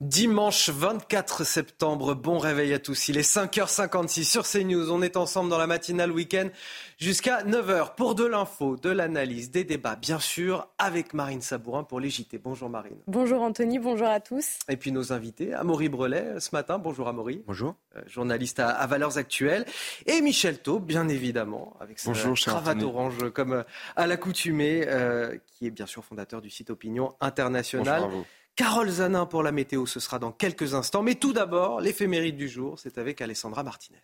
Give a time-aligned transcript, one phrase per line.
[0.00, 3.08] Dimanche 24 septembre, bon réveil à tous.
[3.08, 4.92] Il est 5h56 sur CNews.
[4.92, 6.50] On est ensemble dans la matinale week-end
[6.98, 11.98] jusqu'à 9h pour de l'info, de l'analyse, des débats, bien sûr, avec Marine Sabourin pour
[11.98, 12.38] les JT.
[12.38, 12.98] Bonjour Marine.
[13.08, 14.60] Bonjour Anthony, bonjour à tous.
[14.68, 16.78] Et puis nos invités, Amaury Brelet ce matin.
[16.78, 17.42] Bonjour Amaury.
[17.48, 17.74] Bonjour.
[17.96, 19.66] Euh, journaliste à, Valeurs Actuelles.
[20.06, 23.62] Et Michel Taub, bien évidemment, avec sa cravate orange comme euh,
[23.96, 28.02] à l'accoutumée, euh, qui est bien sûr fondateur du site Opinion International.
[28.04, 28.24] Bonjour
[28.58, 31.04] Carole Zanin pour la météo, ce sera dans quelques instants.
[31.04, 34.02] Mais tout d'abord, l'éphéméride du jour, c'est avec Alessandra Martinez.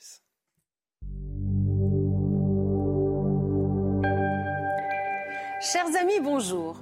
[5.61, 6.81] Chers amis, bonjour.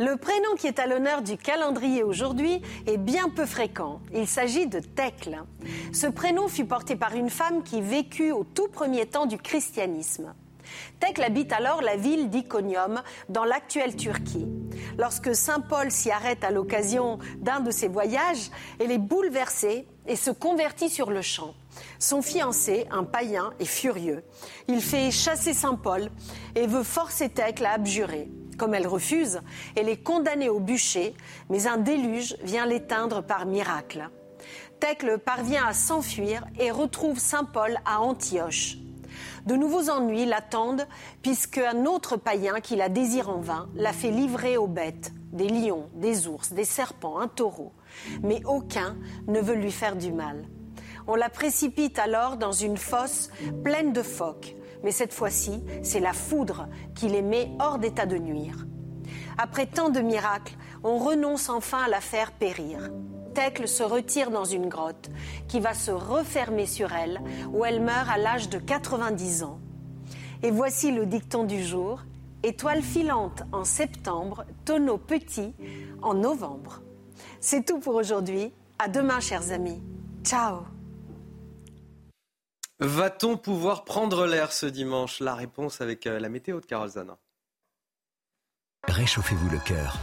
[0.00, 4.00] Le prénom qui est à l'honneur du calendrier aujourd'hui est bien peu fréquent.
[4.12, 5.44] Il s'agit de Thècle.
[5.92, 10.34] Ce prénom fut porté par une femme qui vécut au tout premier temps du christianisme.
[11.00, 14.48] Thècle habite alors la ville d'Iconium, dans l'actuelle Turquie.
[14.98, 20.16] Lorsque Saint Paul s'y arrête à l'occasion d'un de ses voyages, elle est bouleversée et
[20.16, 21.54] se convertit sur le champ.
[21.98, 24.24] Son fiancé, un païen, est furieux.
[24.68, 26.10] Il fait chasser Saint Paul
[26.54, 28.28] et veut forcer Thècle à abjurer.
[28.58, 29.40] Comme elle refuse,
[29.76, 31.14] elle est condamnée au bûcher,
[31.48, 34.08] mais un déluge vient l'éteindre par miracle.
[34.80, 38.76] Thècle parvient à s'enfuir et retrouve Saint Paul à Antioche.
[39.46, 40.86] De nouveaux ennuis l'attendent,
[41.20, 45.48] puisque un autre païen qui la désire en vain l'a fait livrer aux bêtes, des
[45.48, 47.72] lions, des ours, des serpents, un taureau.
[48.22, 50.44] Mais aucun ne veut lui faire du mal.
[51.08, 53.30] On la précipite alors dans une fosse
[53.64, 54.54] pleine de phoques.
[54.84, 58.66] Mais cette fois-ci, c'est la foudre qui les met hors d'état de nuire.
[59.38, 62.90] Après tant de miracles, on renonce enfin à la faire périr.
[63.34, 65.10] Thècle se retire dans une grotte
[65.48, 67.20] qui va se refermer sur elle,
[67.52, 69.58] où elle meurt à l'âge de 90 ans.
[70.42, 72.00] Et voici le dicton du jour.
[72.42, 75.54] Étoile filante en septembre, tonneau petit
[76.02, 76.82] en novembre.
[77.40, 78.52] C'est tout pour aujourd'hui.
[78.78, 79.80] À demain, chers amis.
[80.24, 80.62] Ciao.
[82.80, 85.20] Va-t-on pouvoir prendre l'air ce dimanche?
[85.20, 87.16] La réponse avec euh, la météo de Carole Zana.
[88.88, 89.96] Réchauffez-vous le cœur.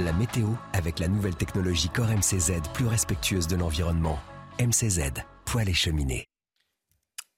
[0.00, 4.18] La météo avec la nouvelle technologie Core MCZ plus respectueuse de l'environnement.
[4.58, 6.26] MCZ, poêle et cheminée.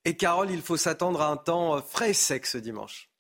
[0.06, 3.11] Et Carole, il faut s'attendre à un temps frais et sec ce dimanche.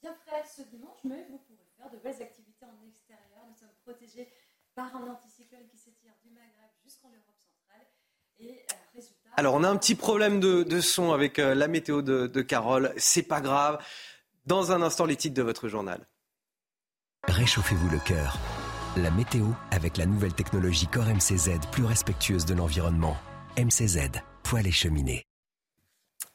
[0.00, 3.44] Bien frais ce dimanche, mais vous pourrez faire de belles activités en extérieur.
[3.46, 4.32] Nous sommes protégés
[4.74, 7.86] par un anticyclone qui s'étire du Maghreb jusqu'en Europe centrale.
[8.38, 9.28] Et euh, résultat.
[9.36, 12.94] Alors, on a un petit problème de, son avec euh, la météo de, de Carole.
[12.96, 13.84] C'est pas grave.
[14.46, 16.06] Dans un instant, les titres de votre journal.
[17.28, 18.38] Réchauffez-vous le cœur.
[18.96, 23.16] La météo avec la nouvelle technologie Core MCZ plus respectueuse de l'environnement.
[23.56, 24.10] MCZ,
[24.42, 25.24] poêle et cheminée.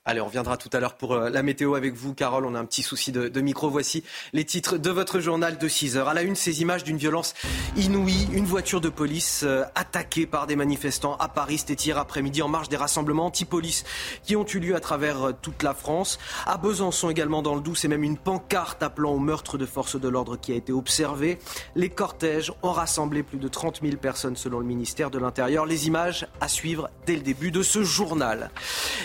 [0.10, 2.44] Allez, on reviendra tout à l'heure pour euh, la météo avec vous, Carole.
[2.44, 3.70] On a un petit souci de, micro.
[3.70, 4.04] Voici
[4.34, 6.10] les titres de votre journal de 6 heures.
[6.10, 7.36] À la une, ces images d'une violence
[7.78, 8.28] inouïe.
[8.34, 11.60] Une voiture de police euh, attaquée par des manifestants à Paris.
[11.60, 13.84] C'était hier après-midi en marge des rassemblements anti-police
[14.24, 16.18] qui ont eu lieu à travers euh, toute la France.
[16.48, 20.02] À Besançon également dans le Doubs, c'est même une pancarte appelant au meurtre de forces
[20.02, 21.38] de l'ordre qui a été observée.
[21.76, 25.68] Les cortèges ont rassemblé plus de 30 000 personnes selon le ministère de l'Intérieur.
[25.68, 28.50] Les images à suivre dès le début de ce journal.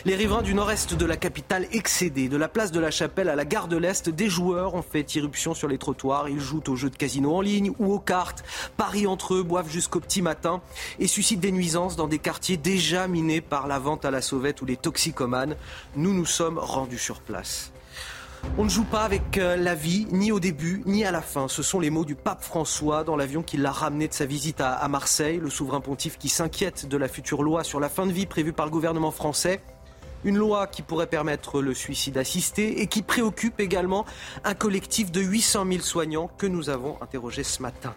[0.06, 2.28] Les riverains du nord-est de la capitale excédée.
[2.28, 5.14] De la place de la Chapelle à la gare de l'Est, des joueurs ont fait
[5.14, 6.28] irruption sur les trottoirs.
[6.28, 8.44] Ils jouent aux jeux de casino en ligne ou aux cartes,
[8.76, 10.60] parient entre eux, boivent jusqu'au petit matin
[10.98, 14.62] et suscitent des nuisances dans des quartiers déjà minés par la vente à la sauvette
[14.62, 15.56] ou les toxicomanes.
[15.96, 17.72] Nous nous sommes rendus sur place.
[18.58, 21.48] On ne joue pas avec euh, la vie, ni au début, ni à la fin.
[21.48, 24.60] Ce sont les mots du pape François dans l'avion qui l'a ramené de sa visite
[24.60, 25.38] à Marseille.
[25.42, 28.52] Le souverain pontife qui s'inquiète de la future loi sur la fin de vie prévue
[28.52, 29.60] par le gouvernement français.
[30.24, 34.06] Une loi qui pourrait permettre le suicide assisté et qui préoccupe également
[34.44, 37.94] un collectif de 800 000 soignants que nous avons interrogé ce matin.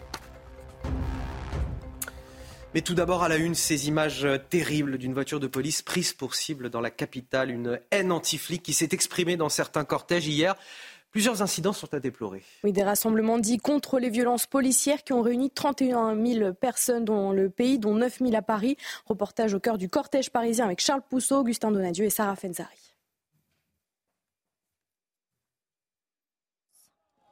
[2.73, 6.35] Mais tout d'abord, à la une, ces images terribles d'une voiture de police prise pour
[6.35, 7.49] cible dans la capitale.
[7.49, 10.55] Une haine anti-flic qui s'est exprimée dans certains cortèges hier.
[11.11, 12.43] Plusieurs incidents sont à déplorer.
[12.63, 17.31] Oui, des rassemblements dits contre les violences policières qui ont réuni 31 000 personnes dans
[17.31, 18.77] le pays, dont 9 000 à Paris.
[19.05, 22.93] Reportage au cœur du cortège parisien avec Charles Pousseau, Augustin Donadieu et Sarah Fenzari.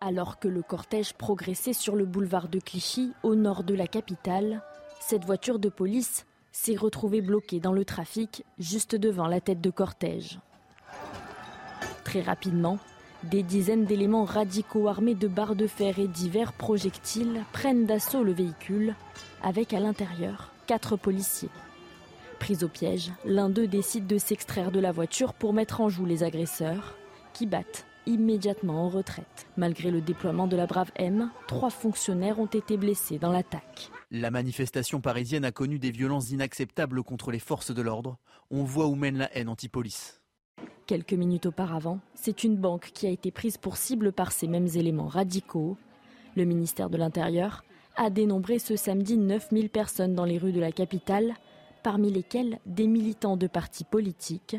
[0.01, 4.62] Alors que le cortège progressait sur le boulevard de Clichy, au nord de la capitale,
[5.00, 9.69] cette voiture de police s'est retrouvée bloquée dans le trafic juste devant la tête de
[9.69, 10.39] cortège.
[12.04, 12.77] Très rapidement,
[13.30, 18.33] des dizaines d'éléments radicaux armés de barres de fer et divers projectiles prennent d'assaut le
[18.33, 18.95] véhicule,
[19.44, 21.50] avec à l'intérieur quatre policiers.
[22.39, 26.06] Pris au piège, l'un d'eux décide de s'extraire de la voiture pour mettre en joue
[26.06, 26.98] les agresseurs,
[27.33, 29.48] qui battent immédiatement en retraite.
[29.57, 33.89] Malgré le déploiement de la Brave M, trois fonctionnaires ont été blessés dans l'attaque.
[34.12, 38.18] La manifestation parisienne a connu des violences inacceptables contre les forces de l'ordre.
[38.51, 40.22] On voit où mène la haine anti-police.
[40.87, 44.67] Quelques minutes auparavant, c'est une banque qui a été prise pour cible par ces mêmes
[44.75, 45.77] éléments radicaux.
[46.35, 47.63] Le ministère de l'Intérieur
[47.95, 51.33] a dénombré ce samedi 9000 personnes dans les rues de la capitale,
[51.81, 54.57] parmi lesquelles des militants de partis politiques.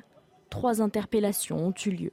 [0.50, 2.12] Trois interpellations ont eu lieu.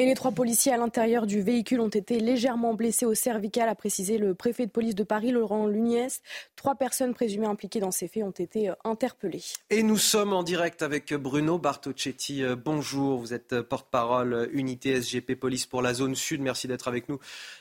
[0.00, 3.74] Et les trois policiers à l'intérieur du véhicule ont été légèrement blessés au cervical, a
[3.74, 6.22] précisé le préfet de police de Paris, Laurent Luniès.
[6.54, 9.42] Trois personnes présumées impliquées dans ces faits ont été euh, interpellées.
[9.70, 12.44] Et nous sommes en direct avec Bruno Bartocchetti.
[12.44, 16.42] Euh, bonjour, vous êtes porte-parole euh, unité SGP Police pour la zone sud.
[16.42, 17.18] Merci d'être avec nous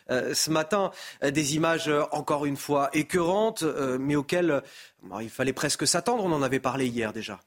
[0.08, 0.92] ce matin.
[1.24, 3.64] Des images encore une fois écœurantes,
[4.00, 4.62] mais auxquelles
[5.22, 6.24] il fallait presque s'attendre.
[6.24, 7.40] On en avait parlé hier déjà.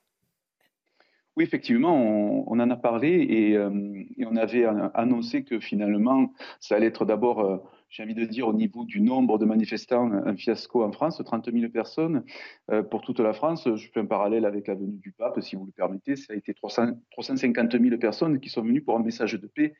[1.36, 6.86] Oui, effectivement, on, en a parlé euh, et, on avait annoncé que finalement, ça allait
[6.86, 7.58] être d'abord, euh,
[7.90, 11.50] j'ai envie de dire, au niveau du nombre de manifestants, un fiasco en France, 30
[11.52, 12.24] 000 personnes
[12.70, 13.68] euh, pour toute la France.
[13.74, 16.16] Je fais un parallèle avec la venue du pape, si vous le permettez.
[16.16, 19.74] Ça a été 300, 350 000 personnes qui sont venues pour un message de paix,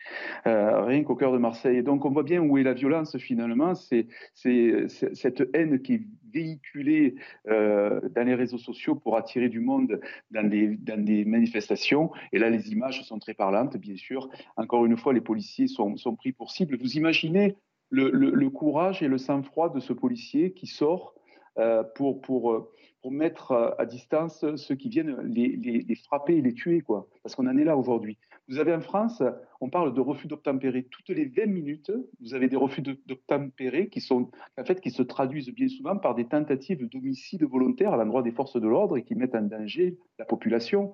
[0.45, 1.83] rien qu'au cœur de Marseille.
[1.83, 3.75] donc, on voit bien où est la violence finalement.
[3.75, 7.15] C'est cette haine qui véhiculé
[7.49, 12.11] euh, dans les réseaux sociaux pour attirer du monde dans des, manifestations.
[12.33, 14.29] Et là, les images sont très parlantes, bien sûr.
[14.57, 16.77] Encore une fois, les policiers sont pris pour cible.
[16.81, 17.57] Vous imaginez
[17.91, 21.15] le, courage et le sang-froid de ce policier qui sort
[21.59, 22.71] euh, pour, pour,
[23.03, 27.09] pour mettre à distance ceux qui viennent les, les, les frapper et les tuer, quoi.
[27.23, 28.19] Parce qu'on en est là aujourd'hui.
[28.49, 29.23] Vous avez en France,
[29.61, 31.93] on parle de refus d'obtempérer toutes les 20 minutes.
[32.21, 36.15] Vous avez des refus d'obtempérer qui sont, en fait, qui se traduisent bien souvent par
[36.15, 39.99] des tentatives d'homicide volontaire à l'endroit des forces de l'ordre et qui mettent en danger
[40.19, 40.93] la population.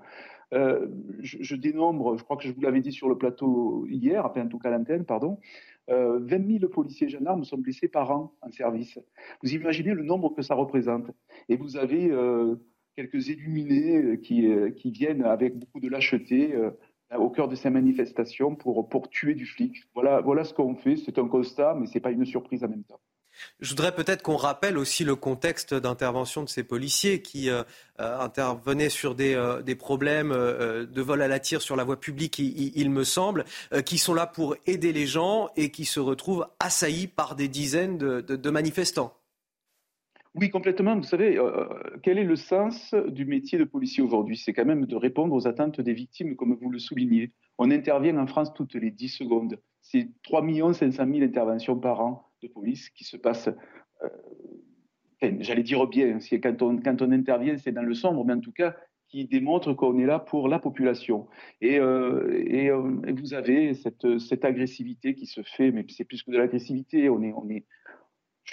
[0.55, 0.87] Euh,
[1.21, 4.49] je, dénombre, je crois que je vous l'avais dit sur le plateau hier, enfin en
[4.49, 5.41] tout cas l'antenne, pardon,
[5.91, 8.99] euh, 20 000 policiers et gendarmes sont blessés par an en service.
[9.43, 11.11] Vous imaginez le nombre que ça représente.
[11.49, 12.57] Et vous avez euh,
[12.97, 16.71] quelques illuminés qui, euh, qui, viennent avec beaucoup de lâcheté euh,
[17.15, 19.85] au cœur de ces manifestations pour, tuer du flic.
[19.95, 20.97] Voilà, ce qu'on fait.
[20.97, 23.01] C'est un constat, mais ce n'est pas une surprise en même temps.
[23.61, 27.65] Je voudrais peut-être qu'on rappelle aussi le contexte d'intervention de ces policiers qui euh,
[28.01, 29.37] euh, intervenaient sur des,
[29.79, 33.45] problèmes de vol à la tire sur la voie publique, il, me semble,
[33.85, 37.99] qui sont là pour aider les gens et qui se retrouvent assaillis par des dizaines
[37.99, 39.13] de manifestants.
[40.39, 40.95] Oui, complètement.
[40.97, 41.67] Vous savez, euh,
[42.03, 44.37] quel est le sens du métier de policier aujourd'hui?
[44.37, 47.33] C'est quand même de répondre aux attentes des victimes, comme vous le soulignez.
[47.57, 49.59] On intervient en France toutes les 10 secondes.
[49.81, 50.45] C'est 3
[50.75, 53.49] 500 000 interventions par an de police qui se passent,
[54.03, 58.41] euh, j'allais dire bien, quand on, quand on intervient, c'est dans le sombre, mais en
[58.41, 58.77] tout cas,
[59.09, 61.29] qui démontre qu'on est là pour la population.
[61.63, 67.09] Et, euh, vous avez cette, agressivité qui se fait, mais c'est plus que de l'agressivité,
[67.09, 67.65] on on est,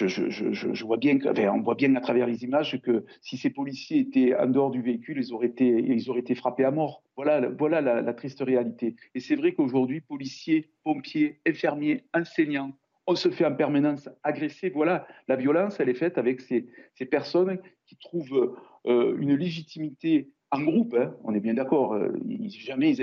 [0.00, 4.82] on voit bien à travers les images que si ces policiers étaient en dehors du
[4.82, 7.02] véhicule, ils auraient été, ils frappés à mort.
[7.16, 7.40] Voilà,
[7.80, 8.96] la, triste réalité.
[9.14, 12.72] Et c'est vrai qu'aujourd'hui, policiers, pompiers, infirmiers, enseignants,
[13.06, 14.70] on se fait en permanence agresser.
[14.70, 16.66] Voilà, la violence, elle est faite avec ces,
[17.10, 21.94] personnes qui trouvent euh, une légitimité en groupe, hein, on est bien d'accord.
[21.94, 22.12] Euh,
[22.48, 22.94] jamais,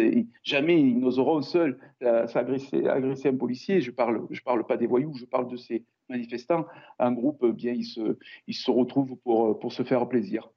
[0.44, 3.82] jamais ils n'oseront seuls euh, s'agresser, agresser un policier.
[3.82, 6.66] Je je parle pas des voyous, je parle de ces manifestants.
[7.00, 10.50] En groupe, eh bien, ils se, ils se retrouvent pour, pour se faire plaisir.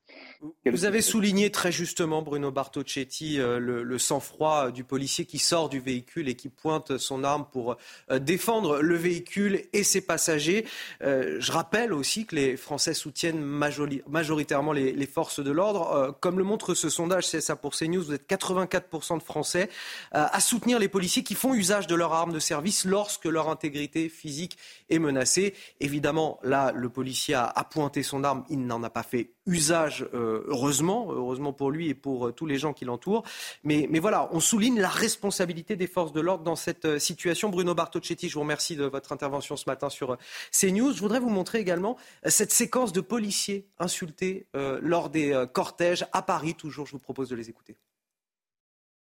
[0.67, 5.81] Vous avez souligné très justement, Bruno Bartocchetti, euh, le, sang-froid du policier qui sort du
[5.81, 7.77] véhicule et qui pointe son arme pour
[8.11, 10.67] euh, défendre le véhicule et ses passagers.
[11.03, 16.17] Euh, je rappelle aussi que les Français soutiennent majoritairement les, forces de l'ordre.
[16.21, 19.69] Comme le montre ce sondage, c'est ça pour CNews, vous êtes 84% de Français
[20.13, 24.09] à soutenir les policiers qui font usage de leur arme de service lorsque leur intégrité
[24.09, 24.57] physique
[24.89, 25.44] est menacée.
[25.81, 30.43] Évidemment, là, le policier a pointé son arme, il n'en a pas fait usage, euh,
[30.47, 33.25] heureusement, heureusement pour lui et pour euh, tous les gens qui l'entourent.
[33.63, 37.51] Mais, voilà, on souligne la responsabilité des forces de l'ordre dans cette euh, situation.
[37.51, 40.17] Bruno Bartocchetti, je vous remercie de votre intervention ce matin sur
[40.51, 40.93] CNews.
[40.93, 46.55] Je voudrais vous montrer également cette séquence de policiers insultés lors des cortèges à Paris.
[46.55, 47.77] Toujours, je vous propose de les écouter.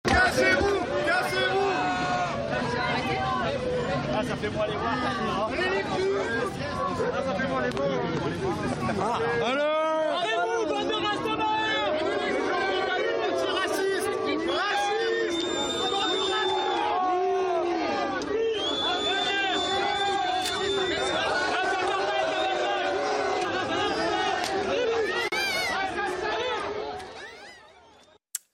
[0.04, 1.64] Cassez-vous Cassez-vous
[4.28, 5.63] ça fait moi les voir.
[7.74, 9.44] Les bons.
[9.44, 9.74] Alors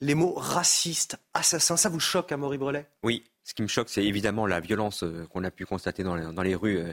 [0.00, 2.86] les mots racistes, assassins, ça vous choque, Amaury Brelet?
[3.04, 6.42] Oui, ce qui me choque, c'est évidemment la violence euh, qu'on a pu constater dans
[6.42, 6.92] les, rues euh,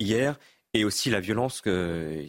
[0.00, 0.38] hier,
[0.74, 1.62] et aussi la violence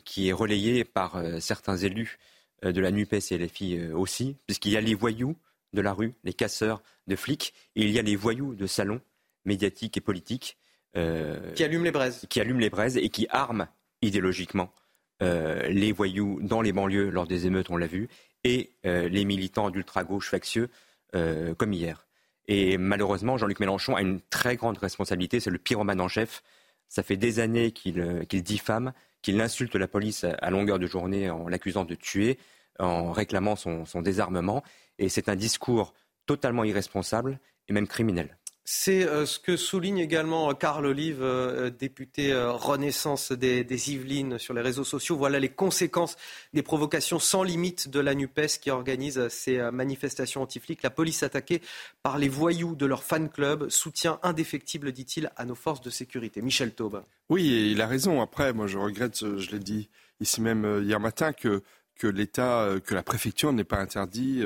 [0.06, 2.18] qui est relayée par euh, certains élus
[2.62, 5.38] de la NUPES et LFI aussi, puisqu'il y a les voyous
[5.72, 9.00] de la rue, les casseurs de flics, et il y a les voyous de salons
[9.46, 10.58] médiatiques et politiques.
[10.94, 12.26] qui allument les braises.
[12.30, 13.68] Qui allument les braises et qui arment
[14.02, 14.74] idéologiquement
[15.22, 18.10] les voyous dans les banlieues lors des émeutes, on l'a vu,
[18.44, 20.70] et euh, les militants d'ultra-gauche factieux
[21.16, 22.08] euh, comme hier.
[22.48, 26.42] Et malheureusement, Jean-Luc Mélenchon a une très grande responsabilité, c'est le pyromane en chef.
[26.90, 31.30] Ça fait des années qu'il euh, diffame, qu'il insulte la police à longueur de journée
[31.30, 32.38] en l'accusant de tuer,
[32.80, 34.64] en réclamant son désarmement.
[34.98, 35.94] Et c'est un discours
[36.26, 38.39] totalement irresponsable et même criminel.
[38.72, 44.54] C'est euh, ce que souligne également Carl Olive, euh, député euh, Renaissance des, Yvelines sur
[44.54, 45.18] les réseaux sociaux.
[45.18, 46.18] Voilà les conséquences
[46.54, 50.84] des provocations sans limite de la NUPES qui organise ces manifestations anti-flics.
[50.84, 51.64] La police attaquée
[52.04, 53.70] par les voyous de leur fan club.
[53.70, 56.44] Soutien indéfectible, dit-il, à nos forces de sécurité.
[56.44, 57.02] Michel Taube.
[57.30, 58.22] Oui, il a raison.
[58.22, 61.64] Après, moi je regrette, je l'ai dit ici même hier matin, que
[62.04, 64.44] l'État, que la préfecture n'ait pas interdit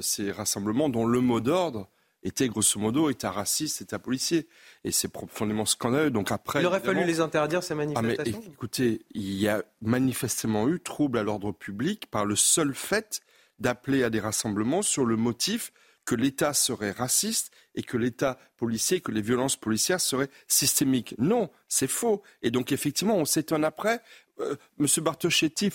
[0.00, 1.88] ces rassemblements dont le mot d'ordre
[2.26, 4.48] était grosso modo État raciste, État policier.
[4.84, 6.10] Et c'est profondément scandaleux.
[6.10, 8.38] Donc après, il aurait fallu les interdire ces manifestations.
[8.38, 12.74] Ah mais, écoutez, il y a manifestement eu trouble à l'ordre public par le seul
[12.74, 13.20] fait
[13.58, 15.72] d'appeler à des rassemblements sur le motif
[16.04, 21.14] que l'État serait raciste et que l'État policier, que les violences policières seraient systémiques.
[21.18, 22.22] Non, c'est faux.
[22.42, 24.00] Et donc effectivement, on s'étonne après.
[24.40, 25.70] Euh, Monsieur Bartoschetti,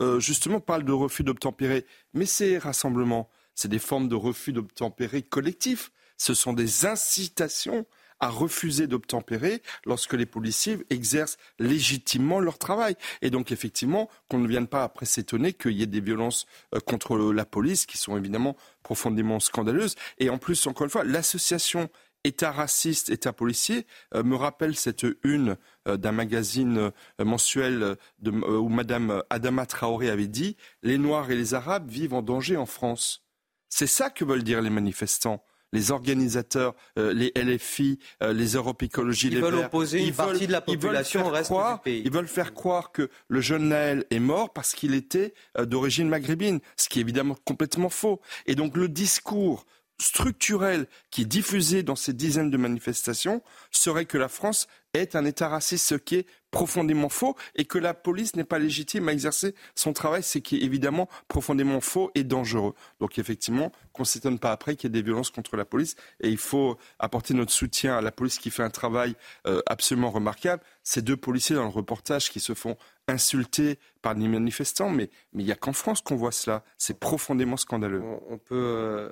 [0.00, 1.86] euh, justement, parle de refus d'obtempérer.
[2.12, 3.30] Mais ces rassemblements,
[3.60, 5.92] c'est des formes de refus d'obtempérer collectif.
[6.16, 7.84] Ce sont des incitations
[8.18, 12.96] à refuser d'obtempérer lorsque les policiers exercent légitimement leur travail.
[13.20, 16.80] Et donc, effectivement, qu'on ne vienne pas après s'étonner qu'il y ait des violences euh,
[16.80, 19.94] contre la police qui sont évidemment profondément scandaleuses.
[20.18, 21.90] Et en plus, encore une fois, l'association
[22.24, 29.22] État raciste, État policier euh, me rappelle cette une euh, d'un magazine mensuel où Madame
[29.28, 33.22] Adama Traoré avait dit Les Noirs et les Arabes vivent en danger en France.
[33.70, 38.82] C'est ça que veulent dire les manifestants les organisateurs, euh, les LFI, euh, les Europe
[38.82, 42.02] Écologie, ils les veulent opposer une partie de la population au reste du pays.
[42.04, 46.08] Ils veulent faire croire que le jeune Naël est mort parce qu'il était euh, d'origine
[46.08, 48.20] maghrébine, ce qui est évidemment complètement faux.
[48.46, 49.64] Et donc le discours
[50.00, 55.24] structurel qui est diffusé dans ces dizaines de manifestations serait que la France est un
[55.24, 59.12] État raciste, ce qui est profondément faux, et que la police n'est pas légitime à
[59.12, 62.74] exercer son travail, ce qui est évidemment profondément faux et dangereux.
[62.98, 65.94] Donc effectivement, qu'on ne s'étonne pas après qu'il y ait des violences contre la police,
[66.20, 69.14] et il faut apporter notre soutien à la police qui fait un travail
[69.46, 70.62] euh, absolument remarquable.
[70.82, 72.76] Ces deux policiers dans le reportage qui se font
[73.06, 76.64] insulter par les manifestants, mais il n'y a qu'en France qu'on voit cela.
[76.78, 78.02] C'est profondément scandaleux.
[78.28, 78.54] On, peut...
[78.54, 79.10] Euh,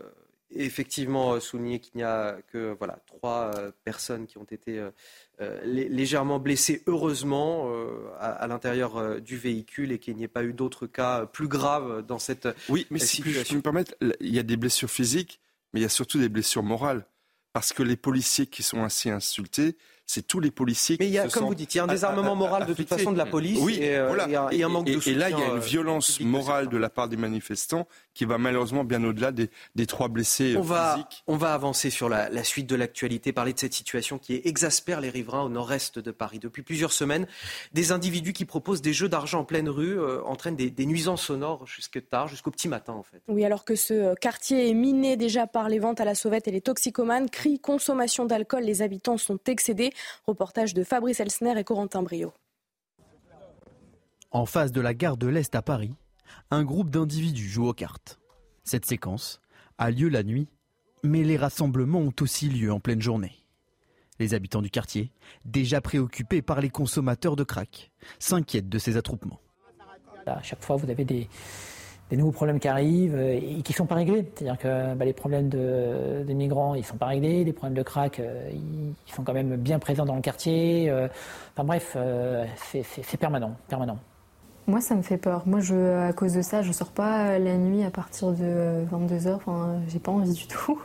[0.55, 4.78] effectivement euh, souligner qu'il n'y a que voilà, trois euh, personnes qui ont été
[5.40, 7.71] euh, légèrement blessées, heureusement,
[8.19, 12.19] à, l'intérieur du véhicule et qu'il n'y ait pas eu d'autres cas plus graves dans
[12.19, 15.40] cette oui, mais si je me permettre, il y a des blessures physiques,
[15.73, 17.07] mais il y a surtout des blessures morales.
[17.52, 19.76] Parce que les policiers qui sont ainsi insultés,
[20.09, 21.87] c'est tous les policiers Mais il y a, comme vous dites, il y a un
[21.87, 24.49] désarmement moral de toute façon de la police oui, et, voilà.
[24.53, 25.12] et, un, manque de soutien.
[25.12, 28.25] Et là, il y a une euh, violence morale de la part des manifestants qui
[28.25, 31.25] va malheureusement bien au-delà des, des, trois blessés on euh, va, physiques.
[31.27, 35.03] On va avancer sur la, la suite de l'actualité, parler de cette situation qui exaspère
[35.03, 36.38] les riverains au nord-est de Paris.
[36.38, 37.27] Depuis plusieurs semaines,
[37.75, 41.23] des individus qui proposent des jeux d'argent en pleine rue euh, entraînent des, des, nuisances
[41.23, 43.21] sonores jusque tard, jusqu'au petit matin en fait.
[43.29, 46.50] Oui, alors que ce quartier est miné déjà par les ventes à la sauvette et
[46.50, 49.93] les toxicomanes, cris, consommation d'alcool, les habitants sont excédés.
[50.26, 52.33] Reportage de Fabrice Elsner et Corentin Brio.
[54.31, 55.95] En face de la gare de l'Est à Paris,
[56.50, 58.19] un groupe d'individus joue aux cartes.
[58.64, 59.40] Cette séquence
[59.78, 60.49] a lieu la nuit,
[61.02, 63.33] mais les rassemblements ont aussi lieu en pleine journée.
[64.19, 65.12] Les habitants du quartier,
[65.45, 69.40] déjà préoccupés par les consommateurs de crack, s'inquiètent de ces attroupements.
[70.26, 71.28] À chaque fois, vous avez des,
[72.11, 74.31] des nouveaux problèmes qui arrivent euh, et qui ne sont pas réglés.
[74.35, 77.45] C'est-à-dire que bah, les problèmes de, migrants, ils ne sont pas réglés.
[77.45, 80.88] Les problèmes de crack, euh, ils sont quand même bien présents dans le quartier.
[80.91, 81.09] Euh,
[81.55, 81.97] enfin bref,
[82.73, 83.99] c'est permanent, permanent.
[84.67, 85.43] Moi, ça me fait peur.
[85.47, 88.85] Moi, je, à cause de ça, je ne sors pas la nuit à partir de
[88.93, 89.35] 22h.
[89.35, 90.79] Enfin, j'ai pas envie du tout.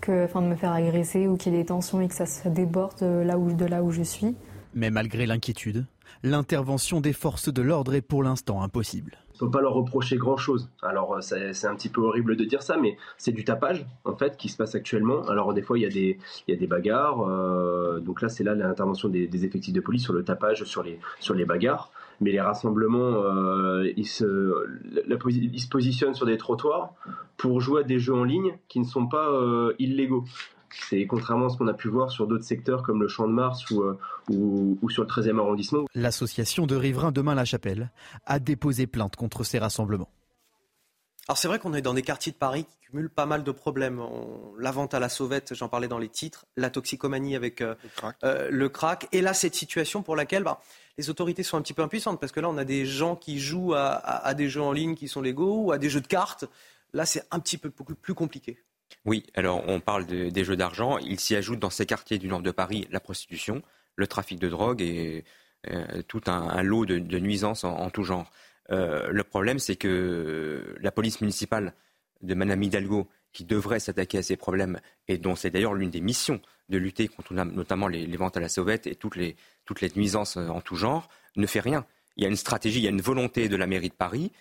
[0.00, 2.26] que, enfin, de me faire agresser ou qu'il y ait des tensions et que ça
[2.26, 4.34] se déborde là où, de là où je suis.
[4.74, 5.86] Mais malgré l'inquiétude,
[6.22, 9.18] l'intervention des forces de l'ordre est pour l'instant impossible.
[9.40, 10.68] On peut pas leur reprocher grand-chose.
[10.82, 14.36] Alors c'est un petit peu horrible de dire ça, mais c'est du tapage en fait
[14.36, 15.22] qui se passe actuellement.
[15.28, 17.20] Alors des fois il y a des, il y a des bagarres.
[17.20, 21.44] Euh, donc là c'est là l'intervention des, effectifs de police sur le tapage, sur les,
[21.44, 21.90] bagarres.
[22.20, 24.26] Mais les rassemblements, euh, ils, se,
[25.70, 26.94] positionnent sur des trottoirs
[27.36, 30.24] pour jouer à des jeux en ligne qui ne sont pas euh, illégaux.
[30.88, 33.32] C'est contrairement à ce qu'on a pu voir sur d'autres secteurs comme le Champ de
[33.32, 33.98] Mars ou, euh,
[34.30, 35.84] ou, sur le 13e arrondissement.
[35.94, 37.90] L'association de riverains Demain la Chapelle
[38.26, 40.10] a déposé plainte contre ces rassemblements.
[41.28, 43.52] Alors c'est vrai qu'on est dans des quartiers de Paris qui cumulent pas mal de
[43.52, 44.02] problèmes.
[44.58, 47.74] la vente à la sauvette, j'en parlais dans les titres, la toxicomanie avec euh,
[48.24, 49.08] euh, le, crack.
[49.12, 50.62] Et là, cette situation pour laquelle bah,
[50.96, 53.40] les autorités sont un petit peu impuissantes, parce que là, on a des gens qui
[53.40, 56.06] jouent à, à des jeux en ligne qui sont légaux ou à des jeux de
[56.06, 56.46] cartes.
[56.94, 58.58] Là, c'est un petit peu plus compliqué.
[59.04, 60.98] Oui, alors on parle des jeux d'argent.
[60.98, 63.62] Il s'y ajoute dans ces quartiers du nord de Paris la prostitution,
[63.96, 65.24] le trafic de drogue et
[65.70, 68.30] euh, tout un, lot de, nuisances en, tout genre.
[68.70, 71.74] Euh, le problème, c'est que la police municipale
[72.22, 76.00] de Madame Hidalgo, qui devrait s'attaquer à ces problèmes et dont c'est d'ailleurs l'une des
[76.00, 79.90] missions de lutter contre notamment les, ventes à la sauvette et toutes les, toutes les
[79.96, 81.86] nuisances en tout genre, ne fait rien.
[82.16, 84.32] Il y a une stratégie, il y a une volonté de la mairie de Paris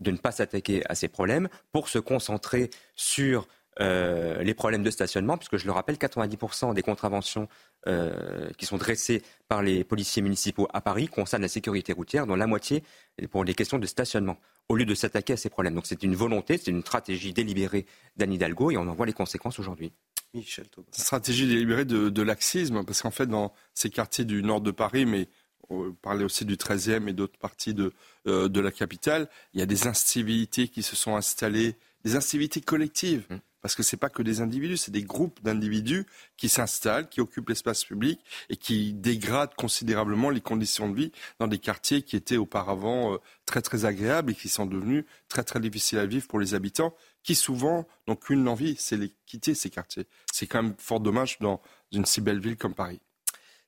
[0.00, 3.46] de ne pas s'attaquer à ces problèmes pour se concentrer sur
[3.80, 7.48] euh, les problèmes de stationnement, puisque je le rappelle, 90% des contraventions
[7.86, 12.36] euh, qui sont dressées par les policiers municipaux à Paris concernent la sécurité routière, dont
[12.36, 12.82] la moitié
[13.30, 15.74] pour les questions de stationnement, au lieu de s'attaquer à ces problèmes.
[15.74, 19.12] Donc c'est une volonté, c'est une stratégie délibérée d'Anne Hidalgo, et on en voit les
[19.12, 19.92] conséquences aujourd'hui.
[20.32, 25.06] Michel Stratégie délibérée de, laxisme, parce qu'en fait, dans ces quartiers du nord de Paris,
[25.06, 25.28] mais
[25.68, 27.92] on parlait aussi du 13e et d'autres parties de,
[28.26, 32.60] euh, de la capitale, il y a des incivilités qui se sont installées, des incivilités
[32.60, 33.26] collectives.
[33.30, 36.06] Mmh parce que ce n'est pas que des individus, c'est des groupes d'individus
[36.36, 41.48] qui s'installent, qui occupent l'espace public et qui dégradent considérablement les conditions de vie dans
[41.48, 45.58] des quartiers qui étaient auparavant euh, très très agréables et qui sont devenus très très
[45.58, 49.68] difficiles à vivre pour les habitants, qui souvent n'ont qu'une envie, c'est les quitter ces
[49.68, 50.06] quartiers.
[50.32, 51.60] C'est quand même fort dommage dans
[51.90, 53.00] une si belle ville comme Paris.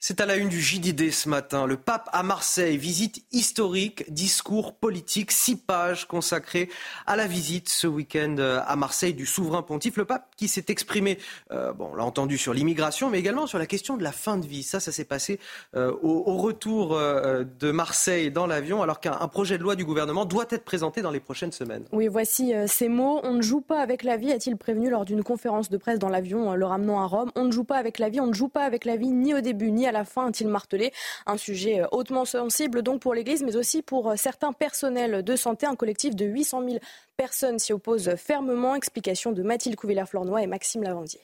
[0.01, 1.67] C'est à la une du JDD ce matin.
[1.67, 6.69] Le pape à Marseille, visite historique, discours politique, six pages consacrées
[7.05, 9.97] à la visite ce week-end euh, à Marseille du souverain pontife.
[9.97, 11.19] Le pape qui s'est exprimé,
[11.51, 14.37] euh, bon, on l'a entendu sur l'immigration, mais également sur la question de la fin
[14.37, 14.63] de vie.
[14.63, 15.41] Ça, ça s'est passé
[15.75, 20.47] euh, au, retour de Marseille dans l'avion, alors qu'un projet de loi du gouvernement doit
[20.51, 21.83] être présenté dans les prochaines semaines.
[21.91, 23.19] Oui, voici ces mots.
[23.25, 26.09] On ne joue pas avec la vie, a-t-il prévenu lors d'une conférence de presse dans
[26.09, 27.33] l'avion le ramenant à Rome.
[27.35, 29.35] On ne joue pas avec la vie, on ne joue pas avec la vie ni
[29.35, 30.93] au début ni la fin, a-t-il martelé.
[31.27, 35.37] Un sujet euh, hautement sensible donc pour l'Église, mais aussi pour euh, certains personnels de
[35.37, 35.67] santé.
[35.67, 36.79] Un collectif de 800 000
[37.17, 38.75] personnes s'y oppose fermement.
[38.75, 41.21] Explication de Mathilde Couvillard-Flornois et Maxime Lavandier.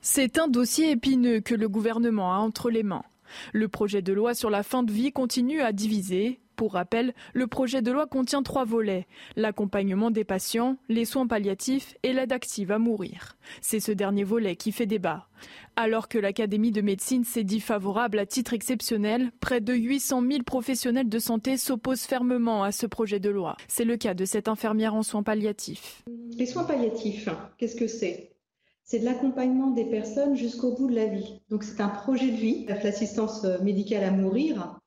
[0.00, 3.04] C'est un dossier épineux que le gouvernement a entre les mains.
[3.52, 6.40] Le projet de loi sur la fin de vie continue à diviser.
[6.62, 11.96] Pour rappel, le projet de loi contient trois volets l'accompagnement des patients, les soins palliatifs
[12.04, 13.36] et l'aide active à mourir.
[13.60, 15.26] C'est ce dernier volet qui fait débat.
[15.74, 20.42] Alors que l'Académie de médecine s'est dit favorable à titre exceptionnel, près de 800 000
[20.44, 23.56] professionnels de santé s'opposent fermement à ce projet de loi.
[23.66, 26.04] C'est le cas de cette infirmière en soins palliatifs.
[26.38, 28.36] Les soins palliatifs, qu'est-ce que c'est?
[28.84, 31.40] C'est de l'accompagnement des personnes jusqu'au bout de la vie.
[31.50, 32.66] Donc c'est un projet de vie.
[32.68, 34.78] L'assistance médicale à mourir,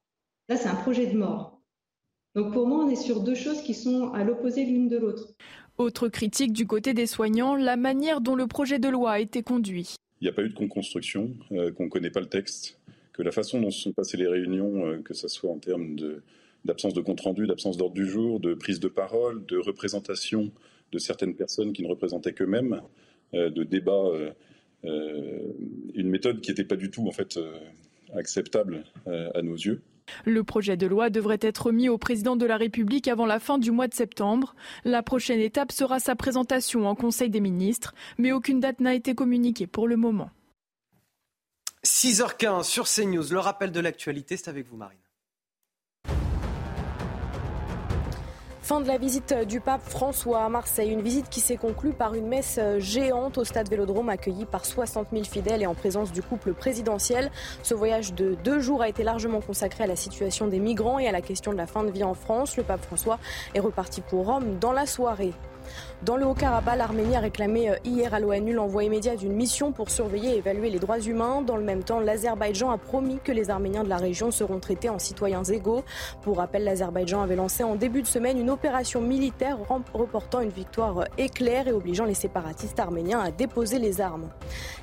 [0.48, 1.55] là c'est un projet de mort.
[2.36, 5.34] Donc pour moi, on est sur deux choses qui sont à l'opposé l'une de l'autre.
[5.78, 9.42] Autre critique du côté des soignants, la manière dont le projet de loi a été
[9.42, 9.96] conduit.
[10.20, 12.78] Il n'y a pas eu de construction, euh, qu'on ne connaît pas le texte,
[13.14, 15.96] que la façon dont se sont passées les réunions, euh, que ce soit en termes
[16.66, 20.52] d'absence de, compte rendu, d'absence d'ordre du jour, de prise de parole, de représentation
[20.92, 22.82] de certaines personnes qui ne représentaient qu'eux-mêmes,
[23.34, 24.12] euh, de débat,
[24.84, 27.40] une méthode qui n'était pas du tout en fait
[28.14, 29.82] acceptable à nos yeux.
[30.26, 33.58] Le projet de loi devrait être remis au président de la République avant la fin
[33.58, 34.56] du mois de septembre.
[34.84, 39.16] La prochaine étape sera sa présentation en Conseil des ministres, mais aucune date n'a été
[39.16, 40.30] communiquée pour le moment.
[41.84, 45.05] 6h15 sur CNews, le rappel de l'actualité, c'est avec vous Marine.
[48.66, 52.16] Fin de la visite du pape François à Marseille, une visite qui s'est conclue par
[52.16, 56.24] une messe géante au stade Vélodrome accueillie par 60 000 fidèles et en présence du
[56.24, 57.30] couple présidentiel.
[57.62, 61.08] Ce voyage de deux jours a été largement consacré à la situation des migrants et
[61.08, 62.58] à la question de la fin de vie en France.
[62.58, 63.20] Le pape François
[63.54, 65.36] est reparti pour Rome dans la soirée.
[66.04, 69.90] Dans le Haut-Karabakh, l'Arménie a réclamé euh, hier à l'ONU l'envoi immédiat d'une mission pour
[69.90, 71.42] surveiller et évaluer les droits humains.
[71.42, 74.90] Dans le même temps, l'Azerbaïdjan a promis que les Arméniens de la région seront traités
[74.90, 75.84] en citoyens égaux.
[76.22, 79.58] Pour rappel, l'Azerbaïdjan avait lancé en début de semaine une opération militaire
[79.94, 84.30] reportant une victoire euh, éclair et obligeant les séparatistes arméniens à déposer les armes.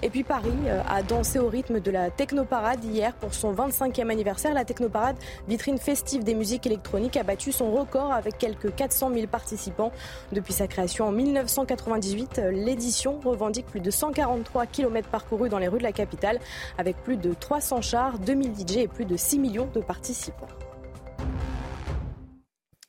[0.03, 4.11] Et puis Paris euh, a dansé au rythme de la Technoparade hier pour son 25e
[4.11, 4.55] anniversaire.
[4.55, 5.17] La Technoparade,
[5.49, 9.93] vitrine festive des musiques électroniques, a battu son record avec quelques 400 000 participants.
[10.33, 15.79] Depuis sa création en 1998, l'édition revendique plus de 143 km parcourus dans les rues
[15.79, 16.41] de la capitale
[16.79, 20.49] avec plus de 300 chars, 2000 DJ et plus de 6 millions de participants.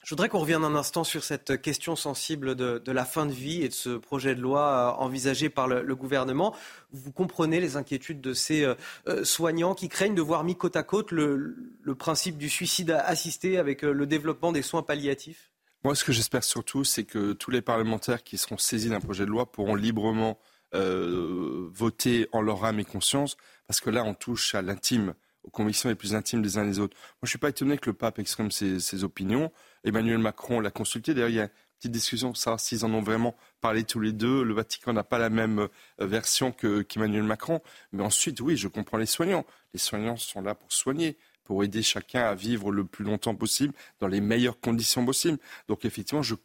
[0.04, 3.64] Je voudrais qu'on revienne un instant sur cette question sensible de, la fin de vie
[3.64, 6.56] et de ce projet de loi euh, envisagé par le, gouvernement.
[6.92, 8.76] Vous comprenez les inquiétudes de ces euh,
[9.08, 11.56] euh, soignants qui craignent de voir mis côte à côte le,
[11.98, 15.53] principe du suicide assisté avec le développement des soins palliatifs?
[15.84, 19.26] Moi, ce que j'espère surtout, c'est que tous les parlementaires qui seront saisis d'un projet
[19.26, 20.40] de loi pourront librement
[20.72, 25.90] voter en leur âme et conscience, parce que là, on touche à l'intime aux convictions
[25.90, 26.96] les plus intimes des uns des autres.
[26.98, 29.52] Moi, je ne suis pas étonné que le pape exprime ses opinions.
[29.84, 31.14] Emmanuel Macron l'a consulté.
[31.14, 34.00] D'ailleurs, il y a une petite discussion pour savoir s'ils en ont vraiment parlé tous
[34.00, 34.44] les deux.
[34.44, 35.68] Le Vatican n'a pas la même euh,
[36.00, 37.62] version qu'Emmanuel Macron.
[37.92, 39.46] Mais ensuite, oui, je comprends les soignants.
[39.74, 43.74] Les soignants sont là pour soigner pour aider chacun à vivre le plus longtemps possible
[44.00, 45.40] dans les meilleures conditions possibles.
[45.68, 46.36] Donc effectivement, je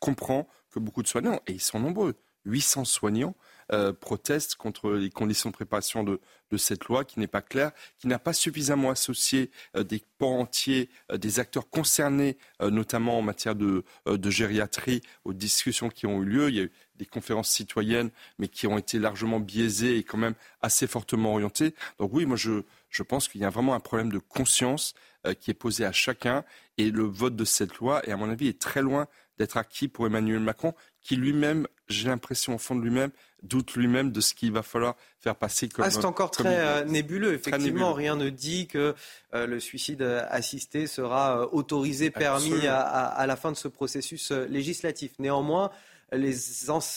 [0.00, 3.34] comprends que beaucoup de soignants, et ils sont nombreux, 800 soignants,
[3.72, 6.20] euh, protestent contre les conditions de préparation de,
[6.56, 10.88] cette loi qui n'est pas claire, qui n'a pas suffisamment associé euh, des pans entiers,
[11.10, 13.82] euh, des acteurs concernés, notamment en matière de,
[14.30, 16.48] gériatrie, aux discussions qui ont eu lieu.
[16.48, 20.18] Il y a eu des conférences citoyennes, mais qui ont été largement biaisées et quand
[20.18, 21.74] même assez fortement orientées.
[21.98, 24.94] Donc oui, moi je, je pense qu'il y a vraiment un problème de conscience
[25.40, 26.44] qui est posé à chacun
[26.78, 29.88] et le vote de cette loi, et à mon avis, est très loin d'être acquis
[29.88, 30.74] pour Emmanuel Macron,
[31.06, 33.12] qui lui-même, j'ai l'impression au fond de lui-même,
[33.44, 35.84] doute lui-même de ce qu'il va falloir faire passer comme.
[35.84, 37.32] Ah, c'est encore très euh, nébuleux.
[37.32, 38.96] Effectivement, rien ne dit que
[39.32, 45.12] euh, le suicide assisté sera euh, autorisé, permis à, la fin de ce processus législatif.
[45.20, 45.70] Néanmoins,
[46.10, 46.34] les,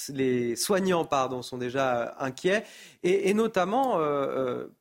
[0.09, 2.63] les soignants pardon, sont déjà inquiets,
[3.03, 3.99] et, notamment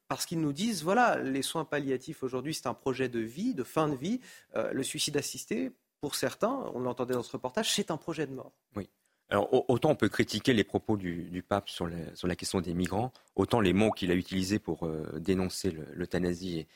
[0.08, 3.64] parce qu'ils nous disent, voilà, les soins palliatifs aujourd'hui, c'est un projet de vie, de
[3.64, 4.20] fin de vie.
[4.54, 8.52] le suicide assisté, pour certains, on l'entendait dans ce reportage, c'est un projet de mort.
[8.74, 8.88] Oui.
[9.30, 13.60] Alors, autant on peut critiquer les propos du, pape sur, la question des migrants, autant
[13.60, 16.66] les mots qu'il a utilisés pour euh, dénoncer l'euthanasie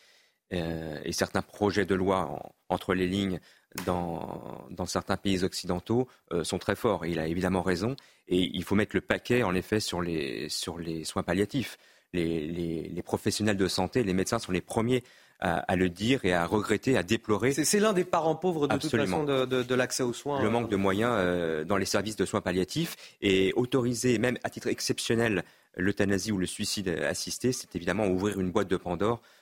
[0.53, 3.41] euh, et, certains projets de loi entre les lignes
[3.87, 7.07] dans, certains pays occidentaux euh, sont très forts.
[7.07, 7.97] il a évidemment raison.
[8.29, 11.79] Et il faut mettre le paquet, en effet, sur les, soins palliatifs.
[12.13, 15.03] les, professionnels de santé, les médecins sont les premiers
[15.43, 17.53] à, le dire et à regretter, à déplorer.
[17.53, 20.43] C'est l'un des parents pauvres de toute façon de, l'accès aux soins.
[20.43, 24.51] Le manque de moyens euh, dans les services de soins palliatifs et autoriser, même à
[24.51, 25.43] titre exceptionnel,
[25.77, 29.42] l'euthanasie ou le suicide assisté, c'est évidemment ouvrir une boîte de Pandore euh,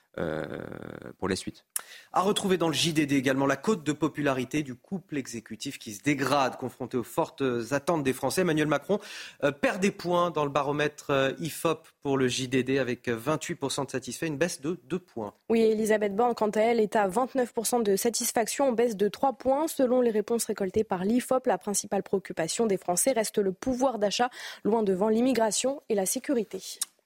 [1.19, 1.65] pour les suites.
[2.13, 6.03] À retrouver dans le JDD également la cote de popularité du couple exécutif qui se
[6.03, 8.41] dégrade, confronté aux fortes attentes des Français.
[8.43, 8.99] Emmanuel Macron
[9.45, 13.91] euh, perd des points dans le baromètre euh, IFOP pour le JDD avec 28% de
[13.91, 15.35] satisfait, une baisse de 2 points.
[15.49, 19.35] Oui, Elisabeth Borne, quant à elle, est à 29% de satisfaction, en baisse de 3
[19.35, 19.69] points.
[19.69, 24.31] Selon les réponses récoltées par l'IFOP, la principale préoccupation des Français reste le pouvoir d'achat,
[24.65, 26.61] loin devant l'immigration et la sécurité.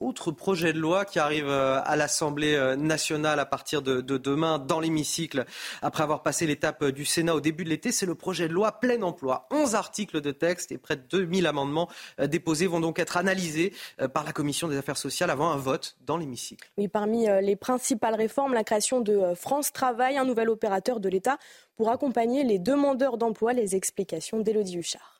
[0.04, 4.58] Outre projet de loi qui arrive euh, à l'Assemblée euh, nationale à partir de, demain
[4.58, 5.46] dans l'hémicycle,
[5.80, 8.52] après avoir passé l'étape euh, du Sénat au début de l'été, c'est le projet de
[8.52, 9.48] loi plein emploi.
[9.50, 11.88] 11 articles de texte et près de 2000 amendements
[12.22, 13.72] déposés vont donc être analysés
[14.12, 16.70] par la Commission des affaires sociales avant un vote dans l'hémicycle.
[16.76, 21.38] Oui, parmi les principales réformes, la création de France Travail, un nouvel opérateur de l'État
[21.76, 23.54] pour accompagner les demandeurs d'emploi.
[23.54, 25.13] Les explications d'Élodie Huchard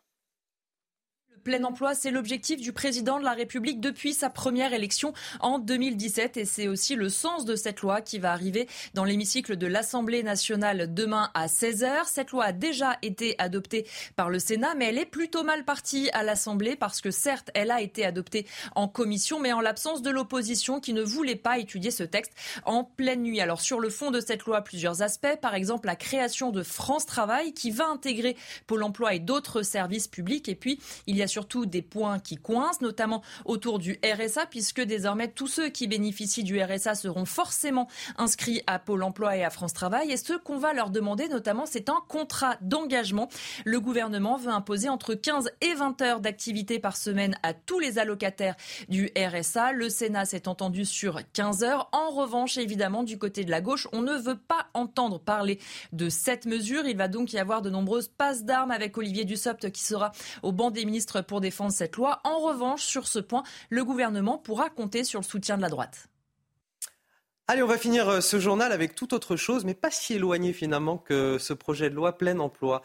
[1.45, 6.39] plein emploi, c'est l'objectif du président de la République depuis sa première élection en 2017
[6.39, 10.23] et c'est aussi le sens de cette loi qui va arriver dans l'hémicycle de l'Assemblée
[10.23, 12.07] nationale demain à 16h.
[12.07, 16.09] Cette loi a déjà été adoptée par le Sénat mais elle est plutôt mal partie
[16.15, 20.11] à l'Assemblée parce que certes, elle a été adoptée en commission mais en l'absence de
[20.11, 22.33] l'opposition qui ne voulait pas étudier ce texte
[22.65, 23.43] en pleine nuit.
[23.43, 27.05] Alors sur le fond de cette loi, plusieurs aspects, par exemple la création de France
[27.05, 28.35] Travail qui va intégrer
[28.67, 32.37] Pôle emploi et d'autres services publics et puis il y a surtout des points qui
[32.37, 37.89] coincent, notamment autour du RSA, puisque désormais tous ceux qui bénéficient du RSA seront forcément
[38.19, 40.13] inscrits à Pôle emploi et à France Travail.
[40.13, 43.29] Et ce qu'on va leur demander, notamment, c'est un contrat d'engagement.
[43.65, 47.99] Le gouvernement veut imposer entre 15 et 20 heures d'activité par semaine à tous les
[47.99, 48.55] allocataires
[48.89, 49.73] du RSA.
[49.73, 51.89] Le Sénat s'est entendu sur 15 heures.
[51.91, 55.59] En revanche, évidemment, du côté de la gauche, on ne veut pas entendre parler
[55.93, 56.87] de cette mesure.
[56.87, 60.13] Il va donc y avoir de nombreuses passes d'armes avec Olivier Dussopt qui sera
[60.45, 62.21] au banc des ministres pour défendre cette loi.
[62.25, 66.09] En revanche, sur ce point, le gouvernement pourra compter sur le soutien de la droite.
[67.47, 70.55] Allez, on va finir euh, ce journal avec toute autre chose, mais pas si éloigné
[70.55, 72.81] finalement que ce projet de loi plein emploi.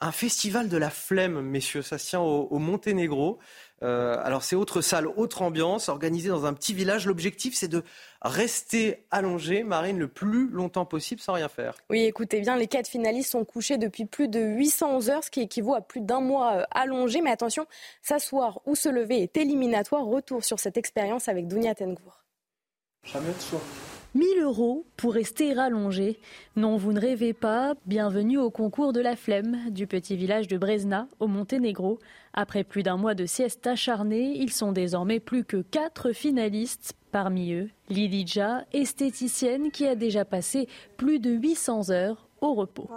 [0.00, 3.40] Un festival de la flemme, messieurs, ça tient au, Monténégro.
[3.84, 7.06] Euh, alors c'est autre salle, autre ambiance, organisée dans un petit village.
[7.06, 7.82] L'objectif c'est de
[8.22, 11.74] rester allongé, Marine, le plus longtemps possible sans rien faire.
[11.90, 15.40] Oui, écoutez bien, les quatre finalistes sont couchés depuis plus de 811 heures, ce qui
[15.40, 17.20] équivaut à plus d'un mois euh, allongé.
[17.20, 17.66] Mais attention,
[18.02, 20.04] s'asseoir ou se lever est éliminatoire.
[20.04, 22.24] Retour sur cette expérience avec Dounia Tengour.
[24.14, 26.20] 1000 euros pour rester rallongé.
[26.54, 27.74] Non, vous ne rêvez pas.
[27.84, 31.98] Bienvenue au concours de la flemme du petit village de Brezna, au Monténégro.
[32.32, 36.94] Après plus d'un mois de sieste acharnée, ils sont désormais plus que quatre finalistes.
[37.10, 42.88] Parmi eux, Lidija, esthéticienne qui a déjà passé plus de 800 heures au repos.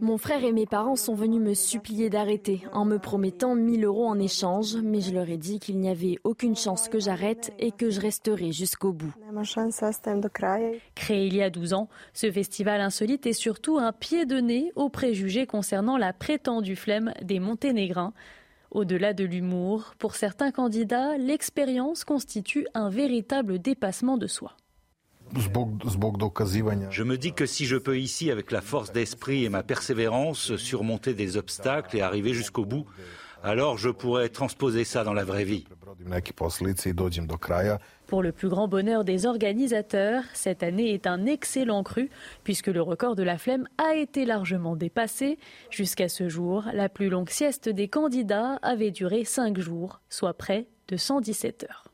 [0.00, 4.06] Mon frère et mes parents sont venus me supplier d'arrêter en me promettant 1000 euros
[4.06, 7.70] en échange, mais je leur ai dit qu'il n'y avait aucune chance que j'arrête et
[7.70, 9.12] que je resterai jusqu'au bout.
[10.94, 14.72] Créé il y a 12 ans, ce festival insolite est surtout un pied de nez
[14.74, 18.12] aux préjugés concernant la prétendue flemme des Monténégrins.
[18.70, 24.56] Au-delà de l'humour, pour certains candidats, l'expérience constitue un véritable dépassement de soi.
[26.90, 30.56] Je me dis que si je peux ici, avec la force d'esprit et ma persévérance,
[30.56, 32.86] surmonter des obstacles et arriver jusqu'au bout,
[33.42, 35.64] alors je pourrais transposer ça dans la vraie vie.
[38.06, 42.10] Pour le plus grand bonheur des organisateurs, cette année est un excellent cru,
[42.44, 45.38] puisque le record de la flemme a été largement dépassé.
[45.70, 50.66] Jusqu'à ce jour, la plus longue sieste des candidats avait duré 5 jours, soit près
[50.88, 51.91] de 117 heures.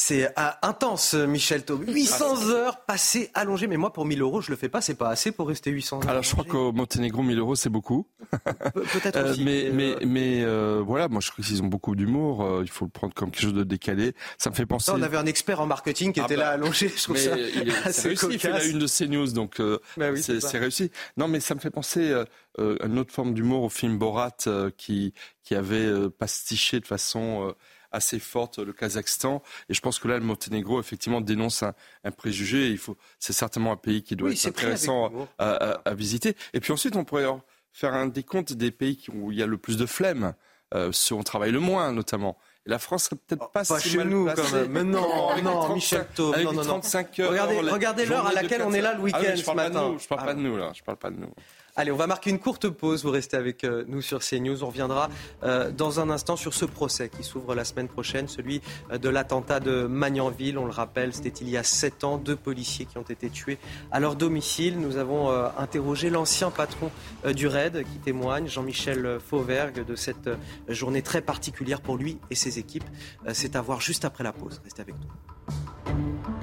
[0.00, 1.86] C'est euh, intense, Michel Taub.
[1.86, 3.66] 800 ah, heures passées allongées.
[3.66, 4.80] Mais moi, pour 1000 euros, je le fais pas.
[4.80, 6.08] C'est pas assez pour rester 800 heures.
[6.08, 8.06] Alors, je crois qu'au Monténégro, 1000 euros, c'est beaucoup.
[8.30, 9.44] Peut-être euh, aussi.
[9.44, 12.62] mais, mais, mais euh, voilà, moi, je crois qu'ils ont beaucoup d'humour.
[12.62, 14.14] il faut le prendre comme quelque chose de décalé.
[14.38, 14.90] Ça me fait penser.
[14.90, 16.88] on avait un expert en marketing qui ah était là bah, allongé.
[16.88, 18.26] Je trouve ça il assez réussi.
[18.30, 19.60] Il fait la une de CNews, donc
[19.98, 20.90] bah c'est réussi.
[21.18, 22.24] Non, mais ça me fait penser à
[22.58, 24.38] une autre forme d'humour au film Borat
[24.78, 25.12] qui,
[25.44, 27.54] qui avait pastiché de façon
[27.92, 29.42] assez forte, le Kazakhstan.
[29.68, 32.68] Et je pense que là, le Monténégro, effectivement, dénonce un, préjugé.
[32.68, 36.36] il faut, c'est certainement un pays qui doit être intéressant à, visiter.
[36.52, 37.26] Et puis ensuite, on pourrait
[37.72, 40.34] faire un décompte des pays où il y a le plus de flemme,
[40.74, 42.36] euh, ceux où on travaille le moins, notamment.
[42.66, 44.70] Et la France serait peut-être pas, pas si chez nous quand même.
[44.70, 46.34] Mais non, non, Michel Taub.
[46.34, 47.30] Avec 35 heures.
[47.30, 49.96] Regardez, regardez l'heure à laquelle on est là le week-end ah ce matin.
[49.98, 50.72] je parle pas de nous là.
[50.74, 51.32] Je parle pas de nous.
[51.80, 53.04] Allez, on va marquer une courte pause.
[53.04, 54.62] Vous restez avec euh, nous sur CNews.
[54.62, 55.08] On reviendra
[55.44, 58.60] euh, dans un instant sur ce procès qui s'ouvre la semaine prochaine, celui
[58.92, 60.58] euh, de l'attentat de Magnanville.
[60.58, 63.56] On le rappelle, c'était il y a sept ans, deux policiers qui ont été tués
[63.92, 64.78] à leur domicile.
[64.78, 66.90] Nous avons interrogé l'ancien patron
[67.34, 70.28] du RAID qui témoigne, Jean-Michel Fauvergue, de cette
[70.68, 72.84] journée très particulière pour lui et ses équipes.
[73.32, 74.60] C'est à voir juste après la pause.
[74.64, 76.39] Restez avec nous.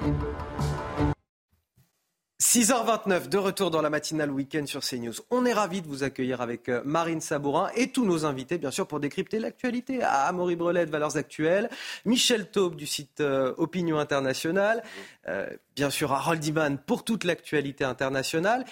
[2.40, 5.14] 6h29, de retour dans la matinale week-end sur CNews.
[5.32, 8.70] On est ravis de vous accueillir avec euh, Marine Sabourin et tous nos invités, bien
[8.70, 10.04] sûr, pour décrypter l'actualité.
[10.04, 11.68] Amaury Brelet de Valeurs Actuelles,
[12.04, 14.84] Michel Taube du site euh, Opinion Internationale,
[15.26, 18.64] euh, bien sûr Harold Iman pour toute l'actualité internationale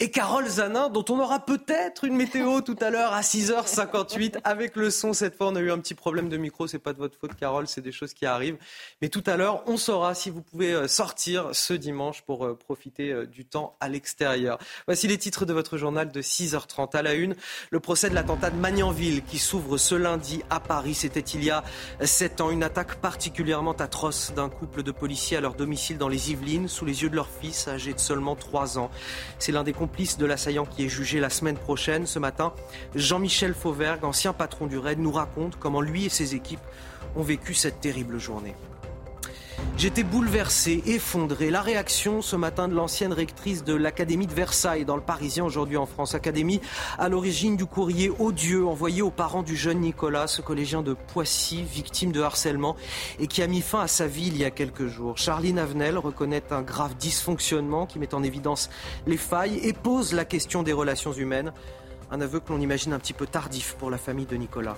[0.00, 4.74] et Carole Zanin, dont on aura peut-être une météo tout à l'heure à 6h58 avec
[4.74, 5.12] le son.
[5.12, 6.66] Cette fois, on a eu un petit problème de micro.
[6.66, 7.68] C'est pas de votre faute, Carole.
[7.68, 8.56] C'est des choses qui arrivent.
[9.00, 12.58] Mais tout à l'heure, on saura si vous pouvez euh, sortir ce dimanche pour euh,
[12.58, 14.58] profiter euh, du temps à l'extérieur.
[14.88, 17.36] Voici les titres de votre journal de 6h30 à la une.
[17.70, 20.94] Le procès de l'attentat de Magnanville qui s'ouvre ce lundi à Paris.
[20.94, 21.62] C'était il y a
[22.00, 22.50] 7 ans.
[22.50, 26.84] Une attaque particulièrement atroce d'un couple de policiers à leur domicile dans les Yvelines sous
[26.84, 28.90] les yeux de leur fils âgé de seulement 3 ans.
[29.38, 32.06] C'est l'un des complice de l'assaillant qui est jugé la semaine prochaine.
[32.06, 32.54] Ce matin,
[32.94, 36.66] Jean-Michel Fauvergue, ancien patron du RAID, nous raconte comment lui et ses équipes
[37.16, 38.54] ont vécu cette terrible journée.
[39.76, 41.50] J'étais bouleversé, effondré.
[41.50, 45.76] La réaction ce matin de l'ancienne rectrice de l'Académie de Versailles dans le Parisien aujourd'hui
[45.76, 46.14] en France.
[46.14, 46.60] Académie
[46.96, 51.62] à l'origine du courrier odieux envoyé aux parents du jeune Nicolas, ce collégien de Poissy,
[51.62, 52.76] victime de harcèlement
[53.18, 55.18] et qui a mis fin à sa vie il y a quelques jours.
[55.18, 58.70] Charline Avenel reconnaît un grave dysfonctionnement qui met en évidence
[59.06, 61.52] les failles et pose la question des relations humaines.
[62.10, 64.76] Un aveu que l'on imagine un petit peu tardif pour la famille de Nicolas.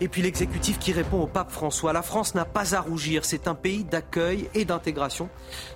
[0.00, 1.92] Et puis l'exécutif qui répond au pape François.
[1.92, 5.28] La France n'a pas à rougir, c'est un pays d'accueil et d'intégration.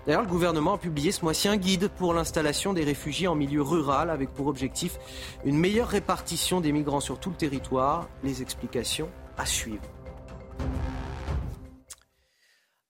[0.06, 3.62] D'ailleurs, le gouvernement a publié ce mois-ci un guide pour l'installation des réfugiés en milieu
[3.62, 4.98] rural avec pour objectif
[5.44, 8.08] une meilleure répartition des migrants sur tout le territoire.
[8.22, 9.82] Les explications à suivre.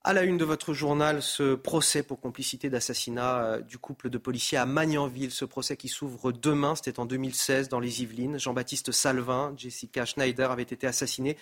[0.08, 4.18] À la une de votre journal, ce procès pour complicité d'assassinat euh, du couple de
[4.18, 5.32] policiers à Magnanville.
[5.32, 8.38] Ce procès qui s'ouvre demain, c'était en 2016 dans les Yvelines.
[8.38, 11.36] Jean-Baptiste Salvin, Jessica Schneider avaient été assassinés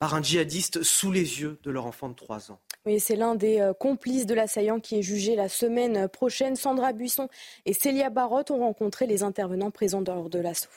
[0.00, 2.58] par un djihadiste sous les yeux de leur enfant de 3 ans.
[2.84, 6.56] Oui, c'est l'un des euh, complices de l'assaillant qui est jugé la semaine prochaine.
[6.56, 7.28] Sandra Buisson
[7.64, 10.68] et Célia Barotte ont rencontré les intervenants présents lors de l'assaut.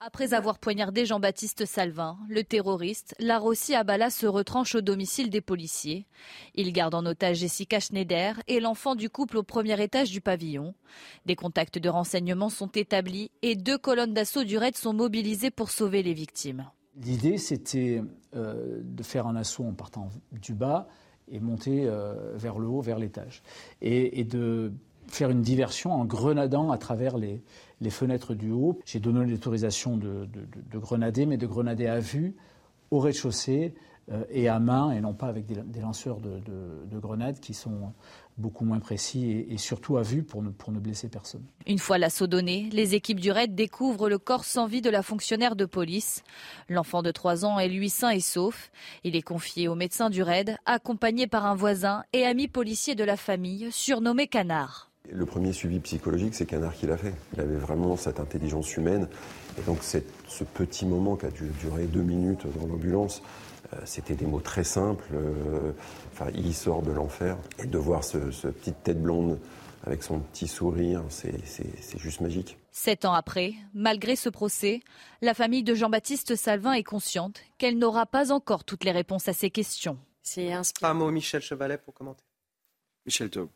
[0.00, 6.06] Après avoir poignardé Jean-Baptiste Salvin, le terroriste, Larossi Abala se retranche au domicile des policiers.
[6.54, 10.74] Il garde en otage Jessica Schneider et l'enfant du couple au premier étage du pavillon.
[11.26, 15.68] Des contacts de renseignement sont établis et deux colonnes d'assaut du raid sont mobilisées pour
[15.68, 16.70] sauver les victimes.
[17.02, 18.00] L'idée, c'était
[18.36, 20.86] euh, de faire un assaut en partant du bas
[21.26, 23.42] et monter euh, vers le haut, vers l'étage.
[23.80, 24.72] et de
[25.08, 27.42] faire une diversion en grenadant à travers les,
[27.80, 28.78] les fenêtres du haut.
[28.84, 32.34] J'ai donné l'autorisation de, de, grenader, mais de grenader à vue,
[32.90, 33.74] au rez-de-chaussée
[34.10, 37.92] euh, et à main, et non pas avec des, lanceurs de, grenades qui sont
[38.36, 41.44] beaucoup moins précis et, surtout à vue pour ne, pour ne blesser personne.
[41.66, 45.02] Une fois l'assaut donné, les équipes du raid découvrent le corps sans vie de la
[45.02, 46.22] fonctionnaire de police.
[46.68, 48.70] L'enfant de 3 ans est lui sain et sauf.
[49.04, 53.04] Il est confié au médecin du raid, accompagné par un voisin et ami policier de
[53.04, 54.87] la famille, surnommé Canard.
[55.10, 57.14] Le premier suivi psychologique, c'est Canard qui l'a fait.
[57.32, 59.08] Il avait vraiment cette intelligence humaine.
[59.58, 63.22] Et donc ce petit moment qui a dû durer deux minutes dans l'ambulance,
[63.72, 65.06] euh, c'était des mots très simples.
[65.14, 65.72] Euh,
[66.12, 67.38] enfin, il sort de l'enfer.
[67.58, 69.38] Et de voir ce, petite tête blonde
[69.84, 72.58] avec son petit sourire, c'est juste magique.
[72.72, 74.80] Sept ans après, malgré ce procès,
[75.22, 79.32] la famille de Jean-Baptiste Salvin est consciente qu'elle n'aura pas encore toutes les réponses à
[79.32, 79.98] ses questions.
[80.22, 82.24] C'est un mot, Michel Chevalet, pour commenter.
[83.06, 83.48] Michel Taub.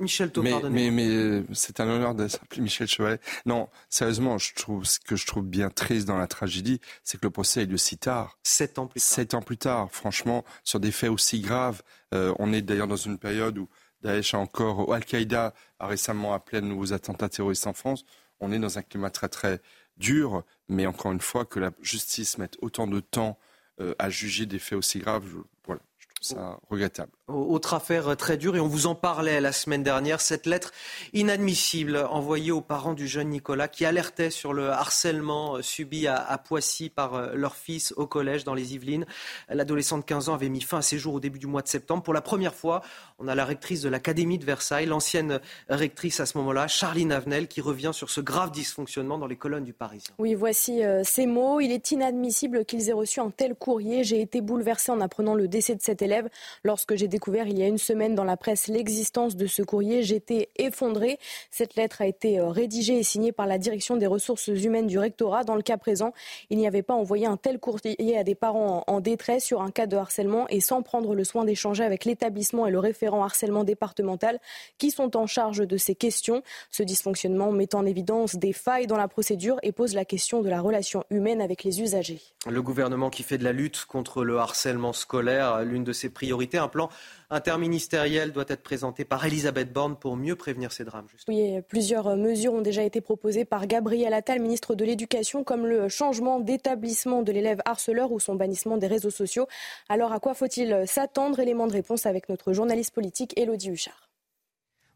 [0.00, 0.30] Michel
[0.70, 3.20] mais, mais, euh, c'est un honneur de s'appeler Michel Chevalet.
[3.46, 7.26] Non, sérieusement, je trouve ce que je trouve bien triste dans la tragédie, c'est que
[7.26, 8.38] le procès ait lieu si tard.
[8.42, 9.08] Sept ans plus tard.
[9.08, 11.82] Sept ans plus tard, franchement, sur des faits aussi graves.
[12.14, 13.68] Euh, on est d'ailleurs dans une période où
[14.02, 18.04] Daesh a encore, Al-Qaïda a récemment appelé à de nouveaux attentats terroristes en France.
[18.40, 19.60] On est dans un climat très très
[19.96, 23.38] dur, mais encore une fois, que la justice mette autant de temps
[23.80, 25.24] euh, à juger des faits aussi graves,
[25.64, 25.80] voilà,
[26.20, 27.12] ça regrettable.
[27.28, 30.72] Autre affaire très dure, et on vous en parlait la semaine dernière, cette lettre
[31.12, 36.88] inadmissible envoyée aux parents du jeune Nicolas qui alertait sur le harcèlement subi à, Poissy
[36.88, 39.04] par euh, leur fils au collège dans les Yvelines.
[39.50, 41.68] L'adolescent de 15 ans avait mis fin à ses jours au début du mois de
[41.68, 42.02] septembre.
[42.02, 42.80] Pour la première fois,
[43.18, 47.46] on a la rectrice de l'Académie de Versailles, l'ancienne rectrice à ce moment-là, Charline Avenel,
[47.46, 50.14] qui revient sur ce grave dysfonctionnement dans les colonnes du Parisien.
[50.18, 51.60] Oui, voici euh, ces mots.
[51.60, 54.02] Il est inadmissible qu'ils aient reçu un tel courrier.
[54.02, 56.28] J'ai été bouleversée en apprenant le décès de cet élève
[56.64, 60.04] lorsque j'ai découvert il y a une semaine dans la presse l'existence de ce courrier.
[60.04, 61.18] J'étais effondrée.
[61.50, 65.00] Cette lettre a été euh, rédigée et signée par la direction des ressources humaines du
[65.00, 65.42] rectorat.
[65.42, 66.12] Dans le cas présent,
[66.48, 69.72] il n'y avait pas envoyé un tel courrier à des parents en détresse sur un
[69.72, 73.64] cas de harcèlement et sans prendre le soin d'échanger avec l'établissement et le référent harcèlement
[73.64, 74.38] départemental
[74.78, 76.44] qui sont en charge de ces questions.
[76.70, 80.48] Ce dysfonctionnement met en évidence des failles dans la procédure et pose la question de
[80.48, 82.20] la relation humaine avec les usagers.
[82.48, 86.58] Le gouvernement qui fait de la lutte contre le harcèlement scolaire l'une de ses priorités,
[86.58, 86.90] un plan
[87.30, 91.06] interministériel doit être présenté par Elisabeth Borne pour mieux prévenir ces drames.
[91.28, 95.88] Oui, plusieurs mesures ont déjà été proposées par Gabriel Attal, ministre de l'Éducation, comme le
[95.88, 99.46] changement d'établissement de l'élève harceleur ou son bannissement des réseaux sociaux.
[99.88, 101.40] Alors à quoi faut-il s'attendre?
[101.40, 104.07] Élément de réponse avec notre journaliste politique Elodie Huchard.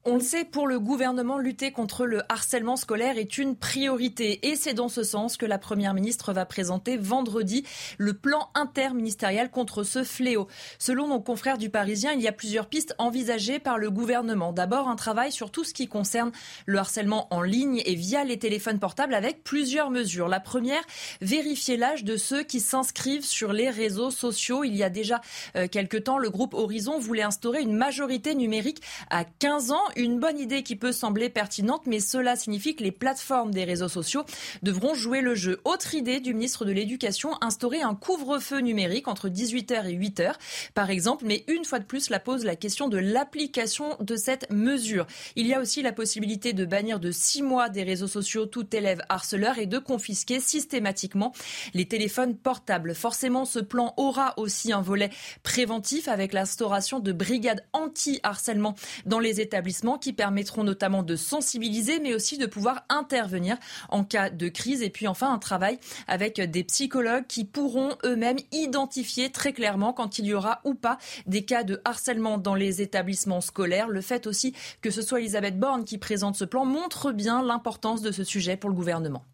[0.05, 4.49] On le sait, pour le gouvernement, lutter contre le harcèlement scolaire est une priorité.
[4.49, 7.65] Et c'est dans ce sens que la Première ministre va présenter vendredi
[7.99, 10.49] le plan interministériel contre ce fléau.
[10.81, 14.53] Selon nos confrères du Parisien, il y a plusieurs pistes envisagées par le gouvernement.
[14.53, 16.33] D'abord, un travail sur tout ce qui concerne
[16.67, 20.27] le harcèlement en ligne et via les téléphones portables avec plusieurs mesures.
[20.27, 20.83] La première,
[21.21, 24.65] vérifier l'âge de ceux qui s'inscrivent sur les réseaux sociaux.
[24.65, 25.21] Il y a déjà
[25.55, 30.19] euh, quelques temps, le groupe Horizon voulait instaurer une majorité numérique à 15 ans une
[30.19, 34.25] bonne idée qui peut sembler pertinente, mais cela signifie que les plateformes des réseaux sociaux
[34.63, 35.61] devront jouer le jeu.
[35.65, 40.35] Autre idée du ministre de l'Éducation, instaurer un couvre-feu numérique entre 18h et 8h,
[40.75, 44.51] par exemple, mais une fois de plus, la pose la question de l'application de cette
[44.51, 45.07] mesure.
[45.37, 48.75] Il y a aussi la possibilité de bannir de six mois des réseaux sociaux tout
[48.75, 51.33] élève harceleur et de confisquer systématiquement
[51.75, 52.95] les téléphones portables.
[52.95, 55.11] Forcément, ce plan aura aussi un volet
[55.43, 58.75] préventif avec l'instauration de brigades anti-harcèlement
[59.07, 63.57] dans les établissements qui permettront notamment de sensibiliser, mais aussi de pouvoir intervenir
[63.89, 64.83] en cas de crise.
[64.83, 70.19] Et puis enfin, un travail avec des psychologues qui pourront eux-mêmes identifier très clairement quand
[70.19, 73.89] il y aura ou pas des cas de harcèlement dans les établissements scolaires.
[73.89, 78.03] Le fait aussi que ce soit Elisabeth Borne qui présente ce plan montre bien l'importance
[78.03, 79.25] de ce sujet pour le gouvernement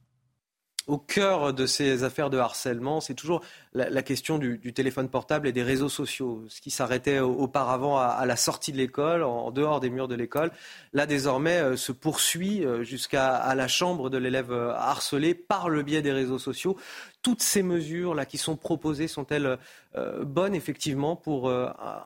[0.89, 3.43] au cœur de ces affaires de harcèlement, c'est toujours
[3.75, 6.45] la, question du, téléphone portable et des réseaux sociaux.
[6.49, 10.51] Ce qui s'arrêtait auparavant à, la sortie de l'école, en, dehors des murs de l'école,
[10.95, 15.83] là désormais euh, se poursuit euh, jusqu'à la chambre de l'élève euh, harcelé par le
[15.83, 16.79] biais des réseaux sociaux.
[17.21, 19.59] Toutes ces mesures là qui sont proposées sont-elles
[20.23, 21.51] bonnes effectivement pour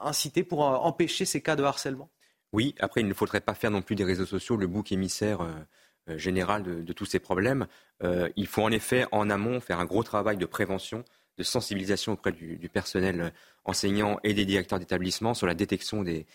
[0.00, 2.08] inciter, pour empêcher ces cas de harcèlement?
[2.52, 2.74] Oui.
[2.80, 5.46] Après, il ne faudrait pas faire non plus des réseaux sociaux le bouc émissaire.
[6.08, 7.68] Euh, général de, tous ces problèmes.
[8.02, 11.04] Euh, il faut en effet, en amont, faire un gros travail de prévention,
[11.38, 13.30] de sensibilisation auprès du, personnel euh,
[13.64, 16.26] enseignant et des directeurs d'établissement sur la détection des,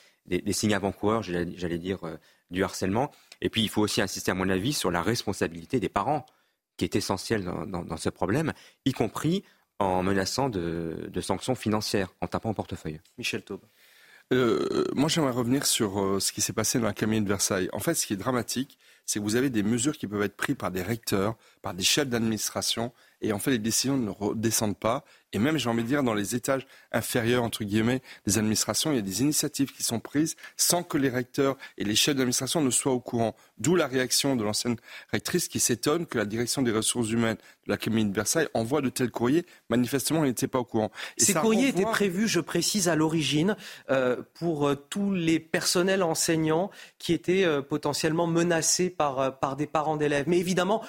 [0.51, 1.99] signes avant-coureurs, j'allais dire,
[2.49, 3.11] du harcèlement.
[3.41, 6.25] Et puis, il faut aussi insister, à mon avis, sur la responsabilité des parents,
[6.77, 8.53] qui est essentielle dans, ce problème,
[8.85, 9.43] y compris
[9.79, 13.01] en menaçant de, sanctions financières, en tapant au portefeuille.
[13.17, 13.65] Michel Taube.
[14.31, 17.69] moi, j'aimerais revenir sur ce qui s'est passé dans la cabinet de Versailles.
[17.73, 18.77] En fait, ce qui est dramatique,
[19.07, 21.83] c'est que vous avez des mesures qui peuvent être prises par des recteurs, par des
[21.83, 25.03] chefs d'administration, et en fait les décisions ne redescendent pas.
[25.33, 28.95] Et même, j'ai envie de dire, dans les étages inférieurs, entre guillemets, des administrations, il
[28.95, 32.61] y a des initiatives qui sont prises sans que les recteurs et les chefs d'administration
[32.61, 33.35] ne soient au courant.
[33.57, 34.77] D'où la réaction de l'ancienne
[35.11, 38.81] rectrice qui s'étonne que la direction des ressources humaines de la Commune de Versailles envoie
[38.81, 39.45] de tels courriers.
[39.69, 40.91] Manifestement, elle n'était pas au courant.
[41.17, 43.57] Ces courriers étaient prévus, je précise, à l'origine,
[43.89, 49.67] euh, pour euh, tous les personnels enseignants qui étaient euh, potentiellement menacés par, par des
[49.67, 50.25] parents d'élèves.
[50.27, 50.83] Mais évidemment,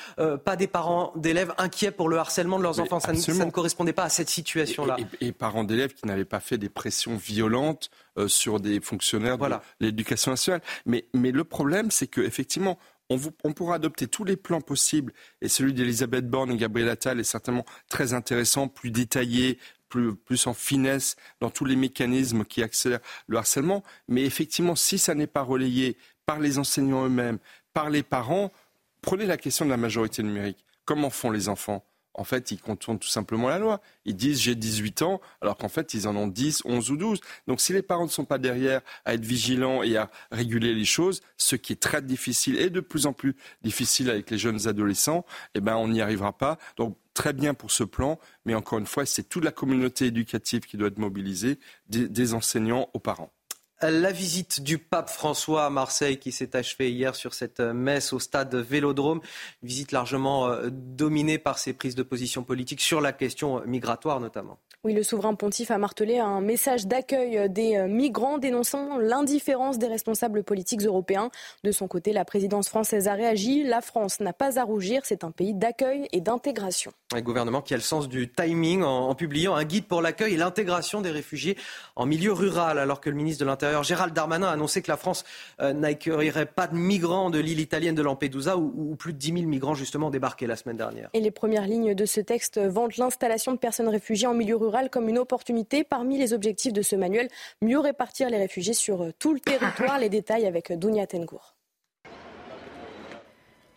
[0.45, 3.01] pas des parents d'élèves inquiets pour le harcèlement de leurs enfants.
[3.01, 4.97] Ça, ça ne correspondait pas à cette situation-là.
[5.21, 9.49] Et, parents d'élèves qui n'avaient pas fait des pressions violentes euh, sur des fonctionnaires de
[9.81, 10.63] l'éducation nationale.
[10.87, 12.79] Mais, mais le problème, c'est qu'effectivement,
[13.11, 17.21] on, on, pourra adopter tous les plans possibles, et celui d'Elisabeth Borne et Gabriel Attal
[17.21, 19.59] est certainement très intéressant, plus détaillé,
[19.89, 23.83] plus, plus, en finesse dans tous les mécanismes qui accélèrent le harcèlement.
[24.09, 25.97] Mais effectivement, si ça n'est pas relayé
[26.27, 27.39] par les enseignants eux-mêmes,
[27.73, 28.53] par les parents,
[29.01, 30.65] prenez la question de la majorité numérique.
[30.85, 31.85] Comment font les enfants?
[32.19, 33.81] En fait, ils contournent tout simplement la loi.
[34.05, 37.21] Ils disent j'ai 18 ans, alors qu'en fait, ils en ont 10, 11 ou 12.
[37.47, 40.85] Donc, si les parents ne sont pas derrière à être vigilants et à réguler les
[40.85, 44.67] choses, ce qui est très difficile et de plus en plus difficile avec les jeunes
[44.67, 46.59] adolescents, eh ben, on n'y arrivera pas.
[46.77, 50.63] Donc, très bien pour ce plan, mais encore une fois, c'est toute la communauté éducative
[50.63, 51.59] qui doit être mobilisée,
[51.89, 53.33] des enseignants aux parents.
[53.81, 58.19] La visite du pape François à Marseille qui s'est achevée hier sur cette messe au
[58.19, 59.21] stade Vélodrome,
[59.63, 64.59] visite largement euh, dominée par ses prises de position politiques sur la question migratoire notamment.
[64.83, 69.87] Oui, le souverain pontife a martelé un message d'accueil des euh, migrants dénonçant l'indifférence des
[69.87, 71.31] responsables politiques européens.
[71.63, 73.63] De son côté, la présidence française a réagi.
[73.63, 76.93] La France n'a pas à rougir, c'est un pays d'accueil et d'intégration.
[77.15, 80.37] Un gouvernement qui a le sens du timing en, publiant un guide pour l'accueil et
[80.37, 81.57] l'intégration des réfugiés
[81.97, 84.99] en milieu rural, alors que le ministre de l'Intérieur Gérald Darmanin a annoncé que la
[84.99, 85.25] France
[85.63, 89.47] euh, n'accueillerait pas de migrants de l'île italienne de Lampedusa où, plus de 10 000
[89.47, 91.09] migrants justement débarquaient la semaine dernière.
[91.15, 94.91] Et les premières lignes de ce texte vantent l'installation de personnes réfugiées en milieu rural
[94.91, 95.85] comme une opportunité.
[95.85, 97.31] Parmi les objectifs de ce manuel,
[97.63, 99.99] mieux répartir les réfugiés sur euh, tout le territoire.
[99.99, 101.58] Les détails avec Dounia Tengour.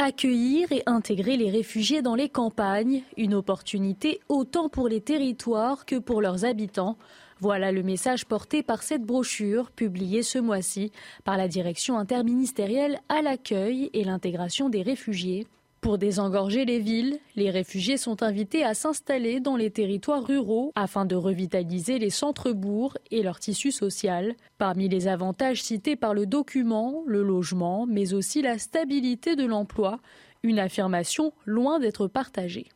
[0.03, 5.95] Accueillir et intégrer les réfugiés dans les campagnes, une opportunité autant pour les territoires que
[5.97, 6.97] pour leurs habitants.
[7.39, 10.91] Voilà le message porté par cette brochure publiée ce mois-ci
[11.23, 15.45] par la direction interministérielle à l'accueil et l'intégration des réfugiés.
[15.81, 21.05] Pour désengorger les villes, les réfugiés sont invités à s'installer dans les territoires ruraux afin
[21.05, 24.33] de revitaliser les centres-bourgs et leur tissu social.
[24.59, 29.97] Parmi les avantages cités par le document, le logement, mais aussi la stabilité de l'emploi,
[30.43, 32.67] une affirmation loin d'être partagée.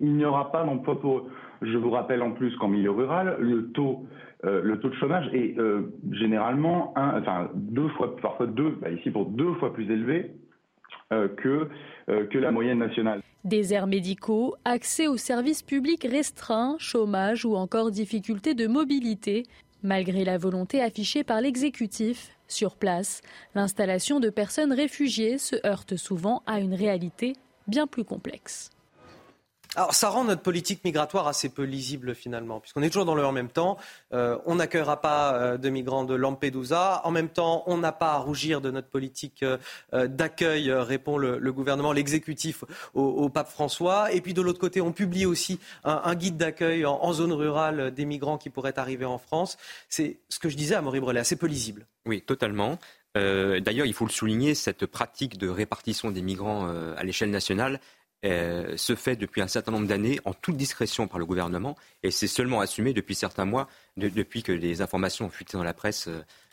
[0.00, 1.30] Il n'y aura pas d'emploi pour eux.
[1.62, 4.06] Je vous rappelle en plus qu'en milieu rural, le taux
[4.44, 8.88] euh, de chômage est euh, généralement enfin deux fois, parfois deux, bah,
[9.28, 10.32] deux fois plus élevé
[11.10, 11.68] que,
[12.08, 13.20] euh, que la moyenne nationale.
[13.86, 19.44] Médicaux, accès aux services publics restreints, chômage ou encore difficultés de mobilité.
[19.82, 23.22] Malgré la volonté affichée par l'exécutif, sur place,
[23.54, 27.34] l'installation de personnes réfugiées se heurte souvent à une réalité
[27.66, 28.70] bien plus complexe.
[29.76, 33.30] Alors ça rend notre politique migratoire assez peu lisible finalement, puisqu'on est toujours dans le
[33.30, 33.78] même temps.
[34.12, 37.02] Euh, on n'accueillera pas euh, de migrants de Lampedusa.
[37.04, 41.52] En même temps, on n'a pas à rougir de notre politique euh, d'accueil, répond le,
[41.52, 42.64] gouvernement, l'exécutif
[42.94, 44.12] au, pape François.
[44.12, 48.04] Et puis de l'autre côté, on publie aussi un, guide d'accueil en, zone rurale des
[48.04, 49.56] migrants qui pourraient arriver en France.
[49.88, 51.86] C'est ce que je disais à Maurice Brelet, assez peu lisible.
[52.06, 52.78] Oui, totalement.
[53.14, 57.80] D'ailleurs, il faut le souligner, cette pratique de répartition des migrants à l'échelle nationale
[58.22, 62.26] se fait depuis un certain nombre d'années en toute discrétion par le gouvernement et c'est
[62.26, 66.08] seulement assumé depuis certains mois, depuis que les informations ont fuité dans la presse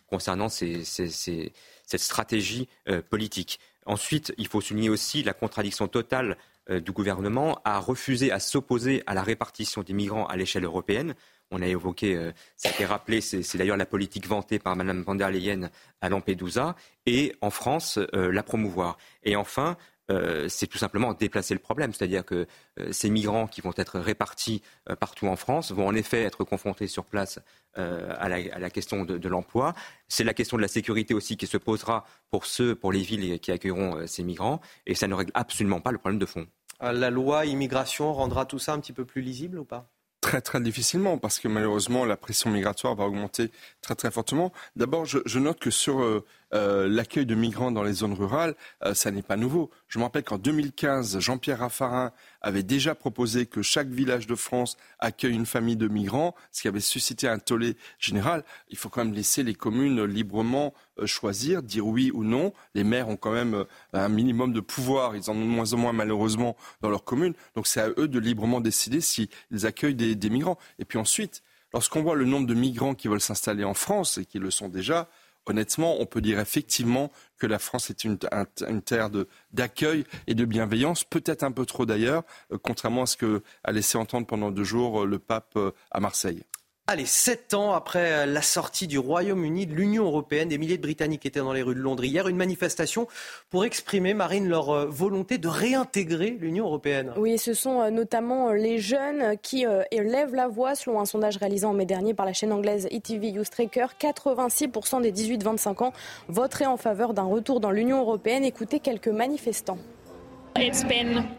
[0.07, 1.51] concernant cette
[1.97, 2.70] stratégie
[3.09, 3.59] politique.
[3.86, 6.38] Ensuite, il faut souligner aussi la contradiction totale
[6.70, 11.15] euh, du gouvernement à refuser à s'opposer à la répartition des migrants à l'échelle européenne.
[11.49, 15.01] On a évoqué, euh, ça a été rappelé, c'est d'ailleurs la politique vantée par Mme
[15.03, 15.70] van der Leyen
[16.01, 18.97] à Lampedusa, et en France, euh, la promouvoir.
[19.24, 19.78] Et enfin,
[20.10, 21.93] euh, c'est tout simplement déplacer le problème.
[21.93, 22.47] C'est-à-dire que
[22.80, 26.43] euh, ces migrants qui vont être répartis euh, partout en France vont en effet être
[26.43, 27.39] confrontés sur place
[27.76, 29.76] à la, question de, l'emploi.
[30.08, 33.39] C'est la question de la sécurité aussi qui se posera pour ceux, pour les villes
[33.39, 34.62] qui accueilleront ces migrants.
[34.88, 36.47] Et ça ne règle absolument pas le problème de fond.
[36.82, 39.91] La loi immigration rendra tout ça un petit peu plus lisible ou pas?
[40.22, 43.51] Très très difficilement parce que malheureusement la pression migratoire va augmenter
[43.82, 44.51] très très fortement.
[44.76, 49.11] D'abord, je, note que sur euh, l'accueil de migrants dans les zones rurales, euh, ça
[49.11, 49.69] n'est pas nouveau.
[49.87, 54.77] Je me rappelle qu'en 2015, Jean-Pierre Raffarin avait déjà proposé que chaque village de France
[54.99, 58.43] accueille une famille de migrants, ce qui avait suscité un tollé général.
[58.69, 62.53] Il faut quand même laisser les communes librement euh, choisir, dire oui ou non.
[62.75, 65.15] Les maires ont quand même un minimum de pouvoir.
[65.15, 67.33] Ils en ont de moins en moins malheureusement dans leurs communes.
[67.55, 69.29] Donc c'est à eux de librement décider s'ils
[69.63, 70.57] accueillent des, des migrants.
[70.79, 71.43] Et puis ensuite,
[71.73, 74.69] lorsqu'on voit le nombre de migrants qui veulent s'installer en France et qui le sont
[74.69, 75.09] déjà,
[75.47, 79.09] honnêtement, on peut dire effectivement que la France est une, terre
[79.51, 83.97] d'accueil et de bienveillance, peut-être un peu trop d'ailleurs, euh, contrairement à ce qu'a laissé
[83.97, 86.43] entendre pendant deux jours euh, le pape euh, à Marseille.
[86.89, 91.25] Allez, sept ans après la sortie du Royaume-Uni de l'Union européenne, des milliers de Britanniques
[91.25, 92.29] étaient dans les rues de Londres hier.
[92.29, 93.09] Une manifestation
[93.49, 97.11] pour exprimer, Marine, leur euh, volonté de réintégrer l'Union européenne.
[97.17, 101.35] Oui, ce sont euh, notamment euh, les jeunes qui élèvent la voix, selon un sondage
[101.35, 103.88] réalisé en mai dernier par la chaîne anglaise ETV Youth Tracker.
[103.99, 105.93] 86% des 18-25 ans
[106.29, 108.45] voteraient en faveur d'un retour dans l'Union européenne.
[108.45, 109.77] Écoutez quelques manifestants.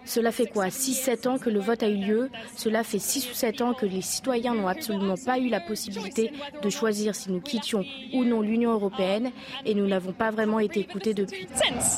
[0.05, 2.31] Cela fait quoi 6-7 ans que le vote a eu lieu?
[2.57, 6.33] Cela fait 6 ou 7 ans que les citoyens n'ont absolument pas eu la possibilité
[6.63, 9.31] de choisir si nous quittions ou non l'Union européenne
[9.65, 11.49] et nous n'avons pas vraiment été écoutés depuis.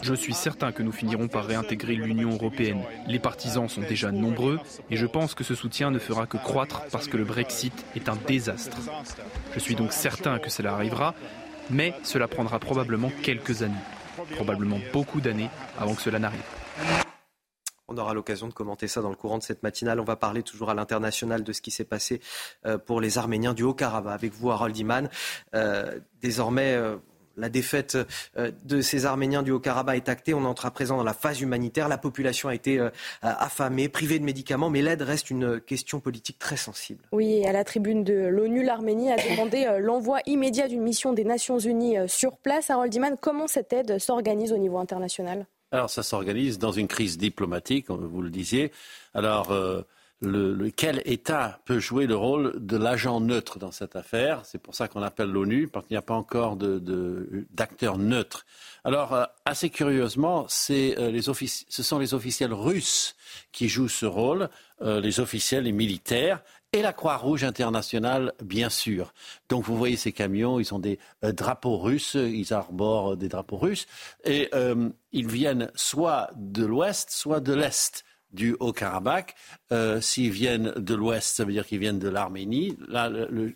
[0.03, 2.83] Je suis certain que nous finirons par réintégrer l'Union européenne.
[3.07, 4.59] Les partisans sont déjà nombreux
[4.91, 8.09] et je pense que ce soutien ne fera que croître parce que le Brexit est
[8.09, 8.79] un désastre.
[9.55, 11.15] Je suis donc certain que cela arrivera,
[11.69, 13.75] mais cela prendra probablement quelques années,
[14.37, 16.41] probablement beaucoup d'années avant que cela n'arrive.
[17.93, 19.99] On aura l'occasion de commenter ça dans le courant de cette matinale.
[19.99, 22.21] On va parler toujours à l'international de ce qui s'est passé
[22.65, 24.15] euh, pour les Arméniens du Haut-Karabakh.
[24.15, 25.09] Avec vous, Harold Iman.
[25.57, 26.99] Euh, désormais, euh,
[27.37, 27.99] la défaite
[28.37, 30.35] de ces Arméniens du Haut-Karabakh est actée.
[30.35, 31.89] On entre à présent dans la phase humanitaire.
[31.89, 32.79] La population a été
[33.23, 37.03] affamée, privée de médicaments, mais l'aide reste une question politique très sensible.
[37.13, 41.59] Oui, à la tribune de l'ONU, l'Arménie a demandé l'envoi immédiat d'une mission des Nations
[41.59, 42.69] Unies sur place.
[42.69, 45.47] Harold Iman, comment cette aide s'organise au niveau international?
[45.73, 48.73] Alors ça s'organise dans une crise diplomatique, vous le disiez.
[49.15, 49.83] Alors euh,
[50.21, 54.45] le, quel État peut jouer le rôle de l'agent neutre dans cette affaire?
[54.45, 58.45] C'est pour ça qu'on appelle l'ONU, parce qu'il n'y a pas encore d'acteur neutre.
[58.85, 63.15] Alors euh, assez curieusement, euh, ce sont les officiels russes
[63.53, 64.49] qui jouent ce rôle,
[64.83, 66.41] les officiels et militaires,
[66.73, 69.13] et la Croix-Rouge internationale, bien sûr.
[69.49, 73.57] Donc vous voyez ces camions, ils ont des euh, drapeaux russes, ils arborent des drapeaux
[73.57, 73.87] russes,
[74.25, 79.35] et euh, ils viennent soit de l'ouest, soit de l'est du Haut-Karabakh.
[79.73, 82.77] Euh, s'ils viennent de l'ouest, ça veut dire qu'ils viennent de l'Arménie.
[82.89, 83.55] Là, le,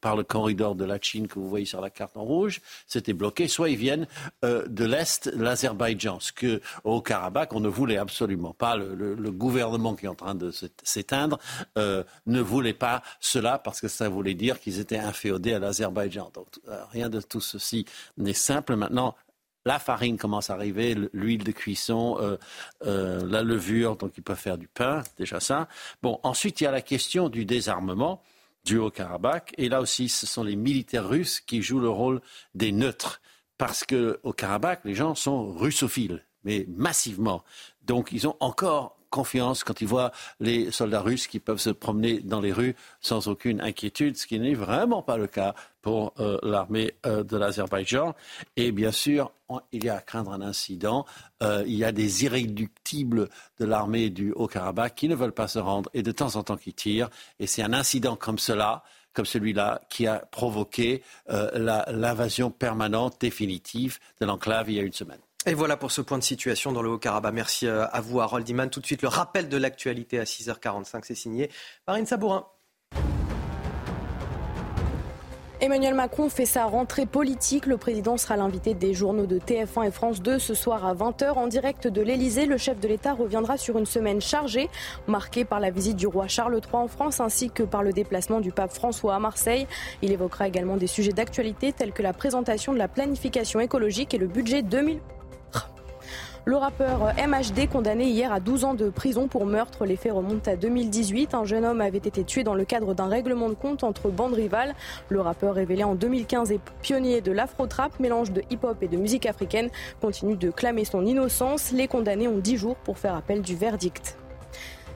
[0.00, 3.12] par le corridor de la Chine que vous voyez sur la carte en rouge, c'était
[3.12, 3.48] bloqué.
[3.48, 4.06] Soit ils viennent
[4.44, 6.20] euh, de l'est, l'Azerbaïdjan.
[6.20, 8.76] Ce que au Karabakh, on ne voulait absolument pas.
[8.76, 10.52] Le, gouvernement qui est en train de
[10.82, 11.38] s'éteindre
[11.76, 16.30] euh, ne voulait pas cela parce que ça voulait dire qu'ils étaient inféodés à l'Azerbaïdjan.
[16.32, 16.46] Donc
[16.92, 17.84] rien de tout ceci
[18.16, 18.76] n'est simple.
[18.76, 19.14] Maintenant,
[19.64, 22.36] la farine commence à arriver, l'huile de cuisson, euh,
[22.86, 25.68] euh, la levure, donc ils peuvent faire du pain, déjà ça.
[26.02, 28.22] Bon, ensuite il y a la question du désarmement
[28.64, 32.20] du Haut-Karabakh, et là aussi ce sont les militaires russes qui jouent le rôle
[32.54, 33.20] des neutres,
[33.58, 37.44] parce que au Karabakh les gens sont russophiles, mais massivement.
[37.82, 40.10] Donc ils ont encore confiance quand ils voient
[40.40, 44.40] les soldats russes qui peuvent se promener dans les rues sans aucune inquiétude, ce qui
[44.40, 48.16] n'est vraiment pas le cas pour euh, l'armée euh, de l'Azerbaïdjan.
[48.56, 49.30] Et bien sûr,
[49.70, 51.06] il y a à craindre un incident.
[51.44, 53.28] Euh, il y a des irréductibles
[53.60, 56.56] de l'armée du Haut-Karabakh qui ne veulent pas se rendre et de temps en temps
[56.56, 57.08] qui tirent.
[57.38, 64.26] Et c'est un incident comme cela comme celui-là qui a provoqué l'invasion permanente, définitive de
[64.26, 65.20] l'enclave il y a une semaine.
[65.46, 67.34] Et voilà pour ce point de situation dans le Haut-Karabakh.
[67.34, 68.70] Merci euh, à vous, Harold Iman.
[68.70, 71.50] Tout de suite, le rappel de l'actualité à 6h45, c'est signé
[71.86, 72.46] Marine Sabourin.
[75.60, 77.66] Emmanuel Macron fait sa rentrée politique.
[77.66, 81.32] Le président sera l'invité des journaux de TF1 et France 2 ce soir à 20h
[81.32, 82.46] en direct de l'Elysée.
[82.46, 84.70] Le chef de l'État reviendra sur une semaine chargée,
[85.06, 88.40] marquée par la visite du roi Charles III en France ainsi que par le déplacement
[88.40, 89.66] du pape François à Marseille.
[90.00, 94.18] Il évoquera également des sujets d'actualité tels que la présentation de la planification écologique et
[94.18, 95.00] le budget 2000.
[96.46, 99.86] Le rappeur MHD condamné hier à 12 ans de prison pour meurtre.
[99.86, 101.32] Les faits remontent à 2018.
[101.32, 104.34] Un jeune homme avait été tué dans le cadre d'un règlement de compte entre bandes
[104.34, 104.74] rivales.
[105.08, 109.24] Le rappeur révélé en 2015 et pionnier de l'afro-trap, mélange de hip-hop et de musique
[109.24, 109.70] africaine,
[110.02, 111.72] continue de clamer son innocence.
[111.72, 114.18] Les condamnés ont 10 jours pour faire appel du verdict.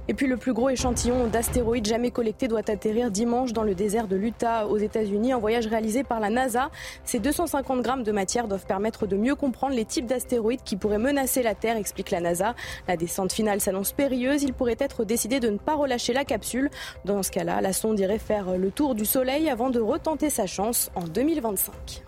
[0.08, 4.08] Et puis le plus gros échantillon d'astéroïdes jamais collecté doit atterrir dimanche dans le désert
[4.08, 5.34] de l'Utah aux États-Unis.
[5.34, 6.70] Un voyage réalisé par la NASA.
[7.04, 10.98] Ces 250 grammes de matière doivent permettre de mieux comprendre les types d'astéroïdes qui pourraient
[10.98, 12.54] menacer la Terre, explique la NASA.
[12.88, 14.42] La descente finale s'annonce périlleuse.
[14.42, 16.70] Il pourrait être décidé de ne pas relâcher la capsule.
[17.04, 20.46] Dans ce cas-là, la sonde irait faire le tour du Soleil avant de retenter sa
[20.46, 22.02] chance en 2025.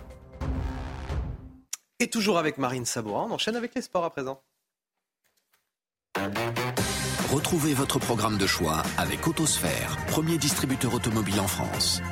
[1.99, 4.41] Et toujours avec Marine Sabourin, on enchaîne avec les sports à présent.
[7.33, 12.03] Retrouvez votre programme de choix avec Autosphère, premier distributeur automobile en France.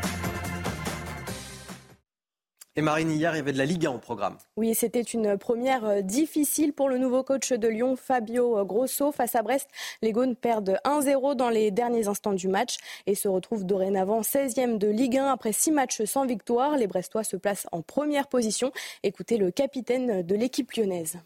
[2.76, 4.36] Et Marine, hier, il y avait de la Ligue 1 au programme.
[4.56, 9.10] Oui, c'était une première euh, difficile pour le nouveau coach de Lyon, Fabio Grosso.
[9.10, 9.66] Face à Brest,
[10.02, 12.76] les Gaunes perdent 1-0 dans les derniers instants du match
[13.08, 16.76] et se retrouvent dorénavant 16e de Ligue 1 après 6 matchs sans victoire.
[16.76, 18.70] Les Brestois se placent en première position.
[19.02, 21.18] Écoutez le capitaine de l'équipe lyonnaise.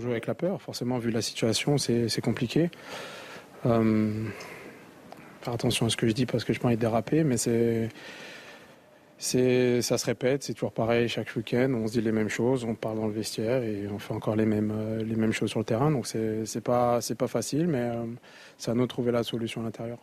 [0.00, 2.70] Jouer avec la peur, forcément, vu la situation, c'est compliqué.
[3.66, 4.24] Euh,
[5.42, 7.88] faire attention à ce que je dis parce que je peux de déraper, mais c'est.
[9.18, 11.70] Ça se répète, c'est toujours pareil chaque week-end.
[11.74, 14.34] On se dit les mêmes choses, on parle dans le vestiaire et on fait encore
[14.34, 14.72] les mêmes,
[15.04, 15.90] les mêmes choses sur le terrain.
[15.90, 18.06] Donc c'est pas, pas facile, mais euh,
[18.56, 19.98] c'est à nous de trouver la solution à l'intérieur.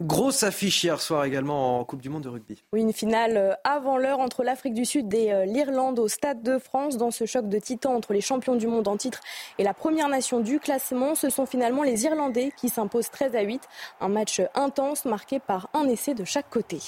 [0.00, 2.62] Grosse affiche hier soir également en Coupe du Monde de rugby.
[2.72, 6.42] Oui, une finale euh, avant l'heure entre l'Afrique du Sud et euh, l'Irlande au Stade
[6.42, 6.96] de France.
[6.96, 9.20] Dans ce choc de titans entre les champions du monde en titre
[9.58, 13.42] et la première nation du classement, ce sont finalement les Irlandais qui s'imposent 13 à
[13.42, 13.62] 8.
[14.00, 16.78] Un match intense marqué par un essai de chaque côté.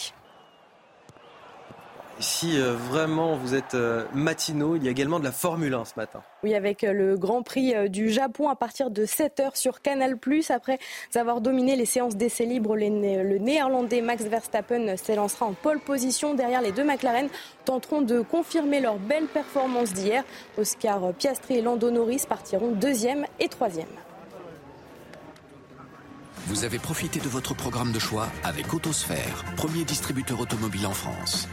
[2.21, 5.87] Si euh, vraiment vous êtes euh, matinaux, il y a également de la Formule 1
[5.87, 6.21] ce matin.
[6.43, 10.19] Oui, avec euh, le Grand Prix du Japon à partir de 7h sur Canal+.
[10.51, 10.79] Après
[11.15, 16.35] avoir dominé les séances d'essais libres, le néerlandais Max Verstappen s'élancera en pole position.
[16.35, 17.29] Derrière, les deux McLaren
[17.65, 20.23] tenteront de confirmer leur belle performance d'hier.
[20.59, 23.87] Oscar Piastri et Lando Norris partiront deuxième et troisième.
[26.47, 31.49] Vous avez profité de votre programme de choix avec Autosphère, premier distributeur automobile en France.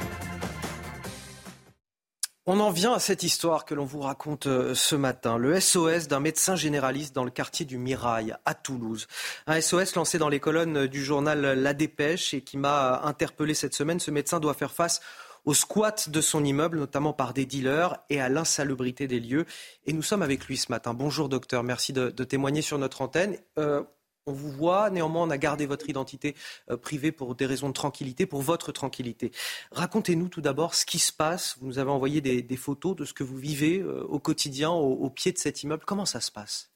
[2.49, 6.07] On en vient à cette histoire que l'on vous raconte euh, ce matin, le SOS
[6.07, 9.07] d'un médecin généraliste dans le quartier du Mirail à Toulouse.
[9.47, 13.73] Un SOS lancé dans les colonnes du journal La Dépêche et qui m'a interpellé cette
[13.73, 13.99] semaine.
[13.99, 15.01] Ce médecin doit faire face
[15.43, 19.45] au squat de son immeuble, notamment par des dealers, et à l'insalubrité des lieux.
[19.85, 20.93] Et nous sommes avec lui ce matin.
[20.93, 23.37] Bonjour docteur, merci de, témoigner sur notre antenne.
[23.59, 23.83] Euh,
[24.27, 26.35] on vous voit, néanmoins on a gardé votre identité
[26.69, 29.31] euh, privée pour des raisons de tranquillité, pour votre tranquillité.
[29.71, 31.57] Racontez-nous tout d'abord ce qui se passe.
[31.59, 35.09] Vous nous avez envoyé des, photos de ce que vous vivez euh, au quotidien au,
[35.09, 35.83] pied de cet immeuble.
[35.85, 36.71] Comment ça se passe?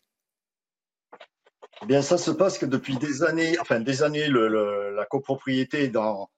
[1.84, 5.90] Eh bien, ça se passe que depuis des années, enfin des années, la copropriété est
[5.90, 6.30] dans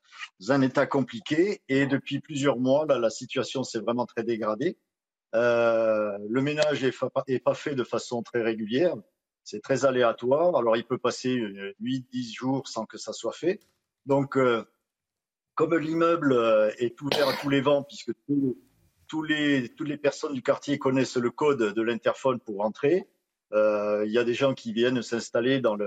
[0.48, 4.78] un état compliqué et depuis plusieurs mois, la situation s'est vraiment très dégradée.
[5.36, 8.96] Euh, le ménage n'est pas fait de façon très régulière.
[9.44, 10.56] C'est très aléatoire.
[10.56, 11.36] Alors, il peut passer
[11.80, 13.60] 8, 10 jours sans que ça soit fait.
[14.06, 14.64] Donc, euh,
[15.56, 20.42] comme l'immeuble euh, est ouvert à tous les vents, puisque les, toutes les personnes du
[20.42, 23.08] quartier connaissent le code de l'interphone pour entrer,
[23.54, 25.78] euh, il y a des gens qui viennent s'installer dans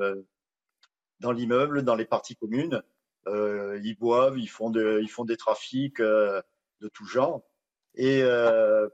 [1.21, 2.83] dans l'immeuble, dans les parties communes.
[3.27, 7.43] ils boivent, ils font, ils font des trafics de tout genre.
[7.95, 8.23] Et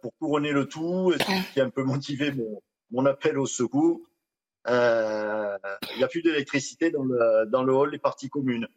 [0.01, 2.33] pour couronner le tout, ce qui a un peu motivé
[2.91, 4.01] mon appel au secours,
[4.69, 5.59] euh,
[5.93, 8.69] il n'y a plus d'électricité dans le, hall des parties communes.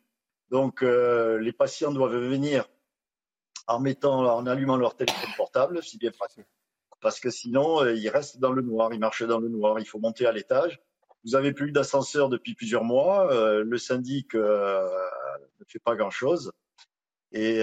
[0.50, 2.68] Donc, euh, les patients doivent venir
[3.68, 6.12] en mettant, en allumant leur téléphone portable, si bien.
[7.02, 9.80] Parce que sinon, euh, ils restent dans le noir, ils marchent dans le noir.
[9.80, 10.80] Il faut monter à l'étage.
[11.24, 13.28] Vous avez plus d'ascenseur depuis plusieurs mois.
[13.34, 16.52] le syndic ne fait pas grand-chose.
[17.32, 17.62] Et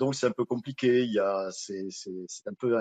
[0.00, 1.08] donc, c'est un peu compliqué.
[1.52, 1.86] C'est,
[2.46, 2.76] un peu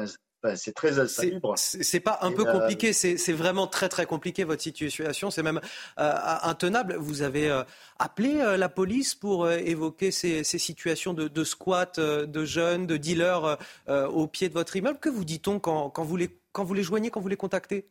[0.56, 1.54] c'est très insalubre.
[1.58, 5.32] C'est pas un peu euh, compliqué, c'est vraiment très très compliqué votre situation.
[5.32, 5.62] C'est même
[6.00, 6.96] euh, intenable.
[6.96, 7.64] Vous avez euh,
[8.00, 14.50] appelé la police pour évoquer ces, situations de, squat, de jeunes, de dealers au pied
[14.50, 15.00] de votre immeuble.
[15.00, 17.88] Que vous dit-on quand, vous les, quand vous les joignez, quand vous les contactez?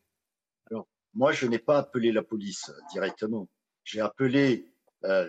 [0.71, 3.49] Alors, moi, je n'ai pas appelé la police directement.
[3.85, 4.67] J'ai appelé,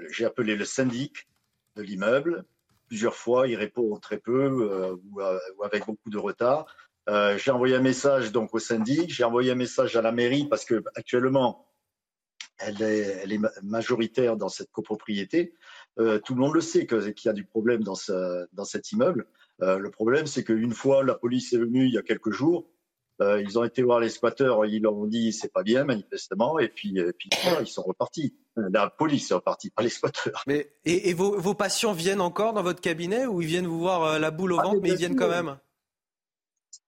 [0.09, 1.27] j'ai appelé le syndic
[1.75, 2.45] de l'immeuble
[2.87, 6.67] plusieurs fois, il répond très peu ou, ou, avec beaucoup de retard.
[7.07, 10.65] J'ai envoyé un message donc au syndic, j'ai envoyé un message à la mairie parce
[10.65, 11.65] que actuellement
[12.59, 15.53] elle est, elle est majoritaire dans cette copropriété.
[15.99, 18.91] Euh, tout le monde le sait qu'il y a du problème dans, ce, dans cet
[18.91, 19.27] immeuble.
[19.61, 22.69] Euh, le problème, c'est qu'une fois la police est venue il y a quelques jours,
[23.21, 26.59] euh, ils ont été voir les squatteurs, ils leur ont dit c'est pas bien manifestement,
[26.59, 27.29] et puis, et puis
[27.61, 28.35] ils sont repartis.
[28.57, 30.43] La police est repartie, pas les squatteurs.
[30.47, 33.79] Mais et, et vos, vos, patients viennent encore dans votre cabinet ou ils viennent vous
[33.79, 35.57] voir euh, la boule au ah, ventre, mais, ils viennent quand même?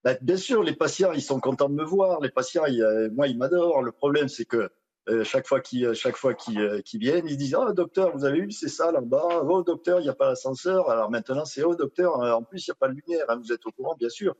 [0.04, 2.20] Bah, Bien sûr, les patients, ils sont contents de me voir.
[2.20, 3.82] Les patients, ils, moi, ils m'adorent.
[3.82, 4.70] Le problème, c'est que
[5.08, 8.50] euh, chaque fois qu'ils euh, qu'ils euh, viennent, ils disent oh docteur, vous avez vu,
[8.50, 9.42] c'est ça là-bas.
[9.48, 10.90] Oh docteur, il n'y a pas l'ascenseur.
[10.90, 13.24] Alors maintenant, c'est oh docteur, en plus il n'y a pas de lumière.
[13.28, 14.36] Hein, vous êtes au courant, bien sûr.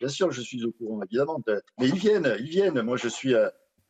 [0.00, 1.42] Bien sûr, je suis au courant, évidemment.
[1.78, 2.80] Mais ils viennent, ils viennent.
[2.82, 3.34] Moi, je suis,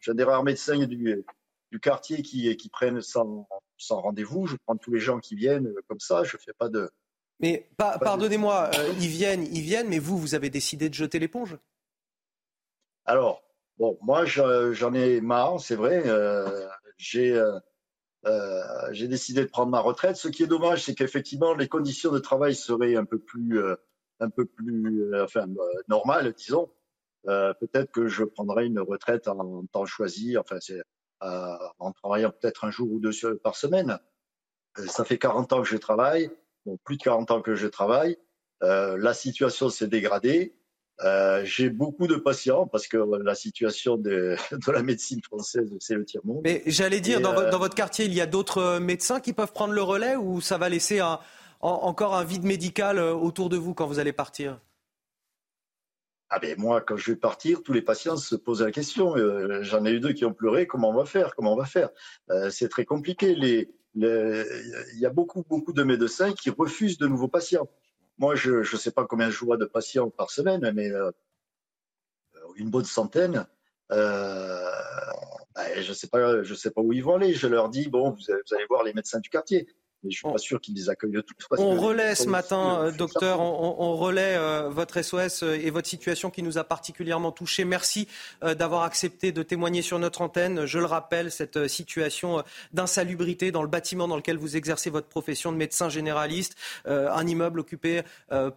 [0.01, 1.25] j'ai des rares médecins du,
[1.71, 3.47] du quartier qui, qui prennent sans,
[3.89, 4.47] rendez-vous.
[4.47, 6.25] Je prends tous les gens qui viennent comme ça.
[6.25, 6.91] Je fais pas de.
[7.41, 11.59] Mais pardonnez-moi, ils viennent, ils viennent, mais vous, vous avez décidé de jeter l'éponge?
[13.05, 13.47] Alors,
[13.79, 16.03] Bon, moi, j'en ai marre, c'est vrai.
[16.07, 16.67] Euh,
[17.17, 17.61] euh,
[18.27, 20.17] euh, j'ai décidé de prendre ma retraite.
[20.17, 23.61] Ce qui est dommage, c'est qu'effectivement, les conditions de travail seraient un peu plus,
[24.21, 25.47] un peu plus, enfin,
[25.89, 26.71] normales, disons.
[27.25, 30.81] peut-être que je prendrai une retraite en, temps choisi, enfin, c'est
[31.21, 33.99] en travaillant peut-être un jour ou deux par semaine.
[34.89, 36.31] Ça fait 40 ans que je travaille,
[36.85, 38.17] plus de 40 ans que je travaille.
[38.61, 40.55] la situation s'est dégradée.
[41.05, 45.95] Euh, j'ai beaucoup de patients parce que la situation de, de la médecine française, c'est
[45.95, 46.41] le tiers-monde.
[46.45, 49.33] Mais j'allais dire, dans, euh, dans, votre quartier, il y a d'autres euh, médecins qui
[49.33, 51.21] peuvent prendre le relais ou ça va laisser un,
[51.61, 54.61] encore un vide médical autour de vous quand vous allez partir?
[56.29, 59.15] Ah ben moi, quand je vais partir, tous les patients se posent la question.
[59.63, 60.67] J'en ai eu deux qui ont pleuré.
[60.67, 61.37] Comment on va faire?
[61.37, 61.91] Comment on va faire?
[62.51, 63.37] C'est très compliqué.
[63.37, 67.69] Les, il y a beaucoup, beaucoup de médecins qui refusent de nouveaux patients.
[68.19, 71.11] Moi, je ne sais pas combien je vois de patients par semaine, mais euh,
[72.57, 73.47] une bonne centaine.
[73.93, 74.71] Euh,
[75.55, 77.35] ben, je ne sais, pas, sais pas où ils vont aller.
[77.35, 79.69] Je leur dis, bon, vous allez voir les médecins du quartier
[80.11, 81.47] je je suis pas sûr qu'ils les accueillent tous.
[81.59, 86.31] On relaie ce matin, euh, docteur, on, relaie euh, votre SOS euh, et votre situation
[86.31, 87.65] qui nous a particulièrement touchés.
[87.65, 88.09] Merci
[88.43, 90.67] d'avoir accepté de témoigner sur notre antenne.
[90.67, 92.43] Je le rappelle, cette situation
[92.73, 97.61] d'insalubrité dans le bâtiment dans lequel vous exercez votre profession de médecin généraliste, un immeuble
[97.61, 98.03] occupé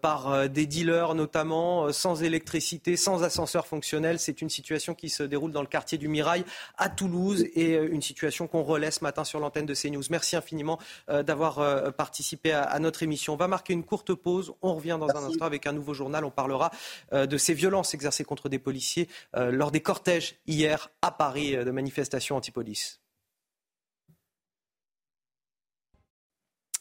[0.01, 4.19] par des dealers notamment, sans électricité, sans ascenseur fonctionnel.
[4.19, 6.43] C'est une situation qui se déroule dans le quartier du Mirail
[6.77, 10.03] à Toulouse et une situation qu'on relaie ce matin sur l'antenne de CNews.
[10.09, 13.33] Merci infiniment d'avoir euh, participé à, notre émission.
[13.33, 14.53] On va marquer une courte pause.
[14.61, 16.25] On revient dans un instant avec un nouveau journal.
[16.25, 16.71] On parlera
[17.13, 21.55] euh, de ces violences exercées contre des policiers euh, lors des cortèges hier à Paris
[21.55, 22.99] de manifestations anti-police.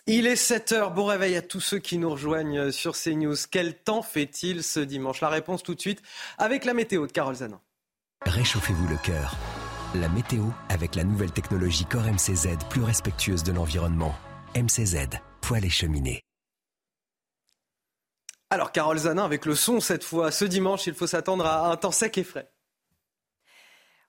[0.06, 0.90] Il est 7 heures.
[0.90, 3.36] Bon réveil à tous ceux qui nous rejoignent sur CNews.
[3.50, 5.20] Quel temps fait-il ce dimanche?
[5.20, 6.02] La réponse tout de suite
[6.38, 7.60] avec la météo de Carole Zanin.
[8.24, 9.36] Réchauffez-vous le cœur.
[9.94, 14.14] La météo avec la nouvelle technologie Core MCZ plus respectueuse de l'environnement.
[14.56, 15.08] MCZ,
[15.42, 16.22] poêle et cheminée.
[18.50, 21.76] Alors, Carole Zanin, avec le son cette fois, ce dimanche, il faut s'attendre à un
[21.76, 22.50] temps sec et frais.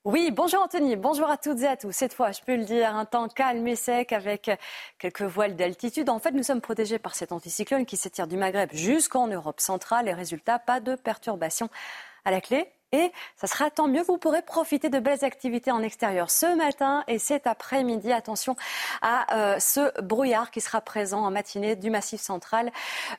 [0.06, 1.92] Oui, bonjour Anthony, bonjour à toutes et à tous.
[1.92, 4.50] Cette fois, je peux le dire, un temps calme et sec avec
[4.98, 6.10] quelques voiles d'altitude.
[6.10, 10.06] En fait, nous sommes protégés par cet anticyclone qui s'étire du Maghreb jusqu'en Europe centrale.
[10.06, 11.70] Les résultats, pas de perturbations
[12.24, 12.72] à la clé.
[12.92, 17.04] Et ça sera tant mieux, vous pourrez profiter de belles activités en extérieur ce matin
[17.08, 18.12] et cet après-midi.
[18.12, 18.56] Attention
[19.04, 22.72] à euh, ce brouillard qui sera présent en matinée du Massif central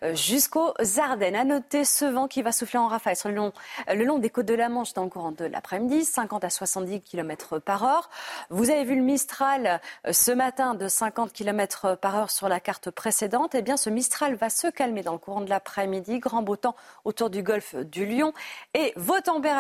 [0.03, 1.37] euh, jusqu'aux Ardennes.
[1.37, 3.53] À noter ce vent qui va souffler en rafale sur le long,
[3.89, 6.51] euh, le long des côtes de la Manche dans le courant de l'après-midi, 50 à
[6.51, 8.11] 70 km par heure.
[8.51, 12.91] Vous avez vu le Mistral ce matin de 50 km par heure sur la carte
[12.91, 13.55] précédente.
[13.55, 16.19] Eh bien, ce Mistral va se calmer dans le courant de l'après-midi.
[16.19, 18.33] Grand beau temps autour du golfe du Lion
[18.75, 19.60] et vos températures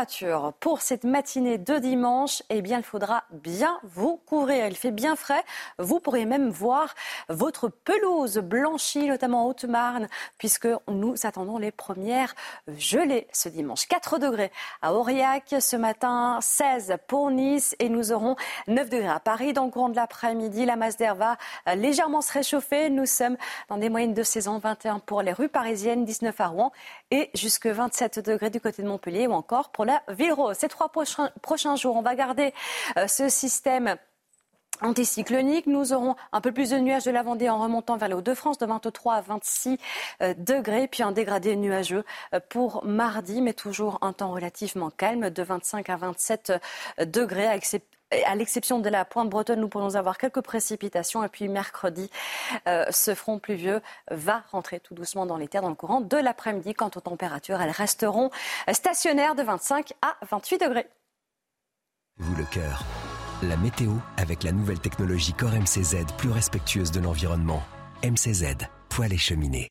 [0.61, 4.67] pour cette matinée de dimanche, eh bien, il faudra bien vous couvrir.
[4.67, 5.43] Il fait bien frais.
[5.79, 6.95] Vous pourrez même voir
[7.29, 12.35] votre pelouse blanchie, notamment en Haute-Marne, puisque nous attendons les premières
[12.69, 13.87] gelées ce dimanche.
[13.89, 18.37] 4 degrés à Aurillac ce matin, 16 pour Nice et nous aurons
[18.69, 20.65] 9 degrés à Paris dans le courant de l'après-midi.
[20.65, 21.37] La masse d'air va
[21.75, 22.89] légèrement se réchauffer.
[22.91, 23.37] Nous sommes
[23.69, 26.73] dans des moyennes de saison 21 pour les rues parisiennes, 19 à Rouen
[27.11, 29.90] et jusque 27 degrés du côté de Montpellier ou encore pour la
[30.55, 32.53] Ces trois prochains, jours, on va garder
[32.97, 33.97] euh, ce système
[34.83, 35.67] anticyclonique.
[35.67, 38.59] Nous aurons un peu plus de nuages de la Vendée en remontant vers les Hauts-de-France
[38.59, 39.79] de 23 à 26
[40.23, 45.31] euh, degrés, puis un dégradé nuageux euh, pour mardi, mais toujours un temps relativement calme
[45.31, 46.53] de 25 à 27
[47.07, 47.47] degrés,
[48.27, 51.23] à l'exception de la pointe bretonne, nous pourrons avoir quelques précipitations.
[51.25, 52.11] Et puis mercredi,
[52.67, 53.81] ce front pluvieux
[54.11, 56.75] va rentrer tout doucement dans les terres dans le courant de l'après-midi.
[56.75, 58.31] Quant aux températures, elles resteront
[58.73, 60.87] stationnaires de 25 à 28 degrés.
[62.19, 62.85] Vous le cœur.
[63.43, 67.63] La météo avec la nouvelle technologie Core MCZ plus respectueuse de l'environnement.
[68.05, 68.57] MCZ,
[68.91, 69.69] poêle et cheminée.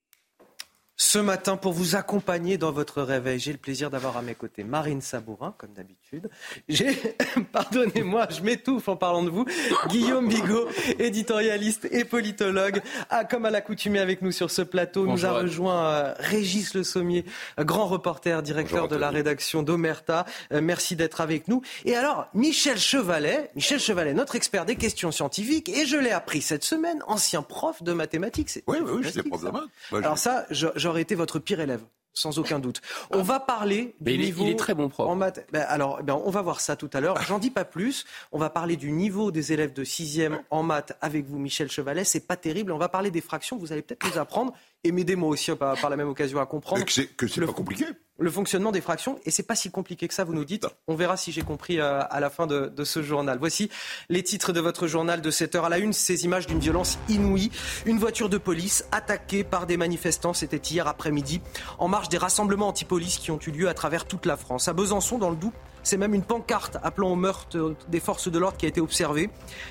[1.02, 4.66] Ce matin, pour vous accompagner dans votre réveil, j'ai le plaisir d'avoir à mes côtés
[4.66, 6.30] Marine Sabourin, comme d'habitude.
[6.68, 6.89] J'ai,
[7.54, 9.45] pardonnez-moi, je m'étouffe en parlant de vous,
[9.88, 10.68] Guillaume Bigot,
[11.00, 15.86] éditorialiste et politologue, a, comme à l'accoutumée avec nous sur ce plateau, nous a rejoint
[15.86, 17.24] euh, Régis Le Sommier,
[17.58, 20.26] grand reporter, directeur de la rédaction d'Omerta.
[20.52, 21.62] Euh, merci d'être avec nous.
[21.86, 26.41] Et alors, Michel Chevalet, Michel Chevalet, notre expert des questions scientifiques, et je l'ai appris
[26.41, 28.50] cette semaine, ancien prof de mathématiques.
[28.68, 29.64] Oui, oui, oui, j'étais prof de maths.
[29.93, 31.83] Alors ça, je, j'aurais été votre pire élève
[32.14, 32.82] sans aucun doute.
[33.12, 35.07] On va parler du il est, niveau il est très bon prof.
[35.07, 35.45] en maths.
[35.53, 37.22] Ben, alors, ben, on va voir ça tout à l'heure.
[37.28, 38.05] J'en dis pas plus.
[38.32, 42.03] On va parler du niveau des élèves de 6e en maths avec vous, Michel Chevalet.
[42.03, 42.72] C'est pas terrible.
[42.72, 43.57] On va parler des fractions.
[43.57, 44.53] Vous allez peut-être nous apprendre
[44.84, 46.84] et m'aider moi aussi par, par la même occasion à comprendre.
[46.86, 47.86] Que c'est, que c'est le- pas compliqué.
[48.18, 49.20] le fonctionnement des fractions.
[49.26, 50.66] Et c'est pas si compliqué que ça, vous nous dites.
[50.88, 53.38] On verra si j'ai compris euh, à la fin de, de ce journal.
[53.39, 53.70] Voici
[54.10, 55.91] les titres de votre journal de 7 heures à la une.
[55.93, 57.51] Ces images d'une violence inouïe.
[57.86, 60.34] Une voiture de police attaquée par des manifestants.
[60.34, 61.41] C'était hier après-midi.
[61.78, 64.70] En des rassemblements anti-police qui ont eu lieu à travers toute la France.
[64.70, 65.52] À Besançon, dans le Doubs,
[65.84, 69.30] c'est même une pancarte appelant au meurtre des forces de l'ordre qui a été observée.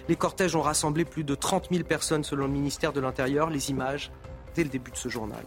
[0.09, 3.49] Les cortèges ont rassemblé plus de 30 000 personnes selon le ministère de l'Intérieur.
[3.49, 4.11] Les images
[4.55, 5.45] dès le début de ce journal.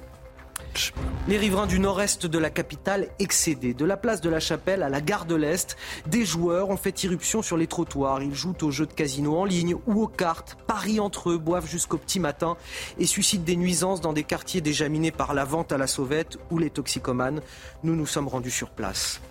[1.28, 3.74] Les riverains du nord-est de la capitale excédés.
[3.74, 7.04] De la place de la Chapelle à la gare de l'Est, des joueurs ont fait
[7.04, 8.22] irruption sur les trottoirs.
[8.24, 11.68] Ils jouent aux jeux de casino en ligne ou aux cartes, parient entre eux, boivent
[11.68, 12.58] jusqu'au petit matin
[13.00, 16.38] et suscitent des nuisances dans des quartiers déjà minés par la vente à la sauvette
[16.50, 17.42] ou les toxicomanes.
[17.84, 19.22] Nous nous sommes rendus sur place.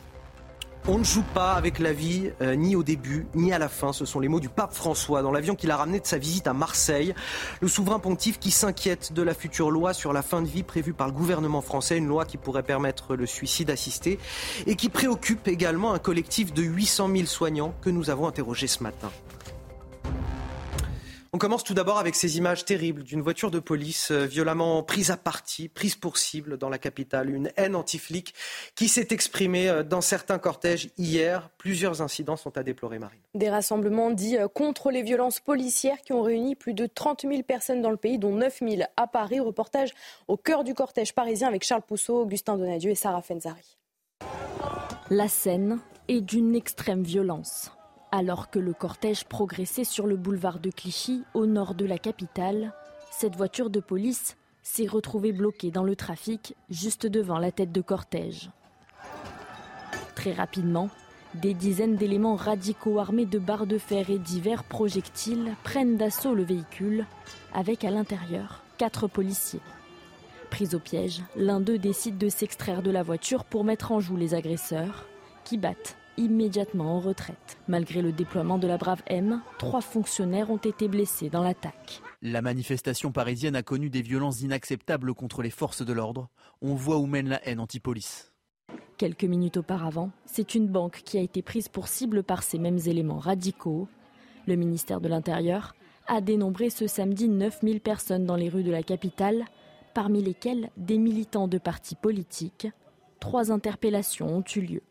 [0.88, 3.92] On ne joue pas avec la vie, euh, ni au début, ni à la fin.
[3.92, 6.46] Ce sont les mots du pape François dans l'avion qu'il a ramené de sa visite
[6.46, 7.14] à Marseille.
[7.60, 10.94] Le souverain pontife qui s'inquiète de la future loi sur la fin de vie prévue
[10.94, 14.18] par le gouvernement français, une loi qui pourrait permettre le suicide assisté
[14.66, 18.82] et qui préoccupe également un collectif de 800 000 soignants que nous avons interrogé ce
[18.82, 19.10] matin.
[21.32, 25.12] On commence tout d'abord avec ces images terribles d'une voiture de police euh, violemment prise
[25.12, 27.30] à partie, prise pour cible dans la capitale.
[27.30, 28.34] Une haine anti-flic
[28.74, 31.48] qui s'est exprimée euh, dans certains cortèges hier.
[31.56, 33.20] Plusieurs incidents sont à déplorer, Marine.
[33.36, 37.44] Des rassemblements dits euh, contre les violences policières qui ont réuni plus de 30 000
[37.44, 39.38] personnes dans le pays, dont 9 000 à Paris.
[39.38, 39.90] Reportage
[40.26, 43.78] au cœur du cortège parisien avec Charles Pousseau, Augustin Donadieu et Sarah Fenzari.
[45.10, 45.78] La scène
[46.08, 47.70] est d'une extrême violence.
[48.12, 52.72] Alors que le cortège progressait sur le boulevard de Clichy, au nord de la capitale,
[53.12, 57.80] cette voiture de police s'est retrouvée bloquée dans le trafic juste devant la tête de
[57.80, 58.50] cortège.
[60.16, 60.90] Très rapidement,
[61.34, 66.42] des dizaines d'éléments radicaux armés de barres de fer et divers projectiles prennent d'assaut le
[66.42, 67.06] véhicule,
[67.54, 69.60] avec à l'intérieur quatre policiers.
[70.50, 74.16] Pris au piège, l'un d'eux décide de s'extraire de la voiture pour mettre en joue
[74.16, 75.06] les agresseurs,
[75.44, 77.58] qui battent immédiatement en retraite.
[77.66, 82.02] Malgré le déploiement de la Brave M, trois fonctionnaires ont été blessés dans l'attaque.
[82.22, 86.28] La manifestation parisienne a connu des violences inacceptables contre les forces de l'ordre.
[86.60, 88.32] On voit où mène la haine anti-police.
[88.98, 92.80] Quelques minutes auparavant, c'est une banque qui a été prise pour cible par ces mêmes
[92.84, 93.88] éléments radicaux.
[94.46, 95.74] Le ministère de l'Intérieur
[96.06, 99.46] a dénombré ce samedi 9000 personnes dans les rues de la capitale,
[99.94, 102.68] parmi lesquelles des militants de partis politiques.
[103.20, 104.82] Trois interpellations ont eu lieu.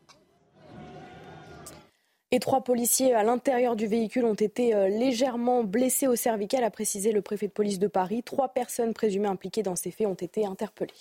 [2.32, 6.70] Et trois policiers à l'intérieur du véhicule ont été euh, légèrement blessés au cervical, a
[6.70, 8.22] précisé le préfet de police de Paris.
[8.22, 10.94] Trois personnes présumées impliquées dans ces faits ont été interpellées.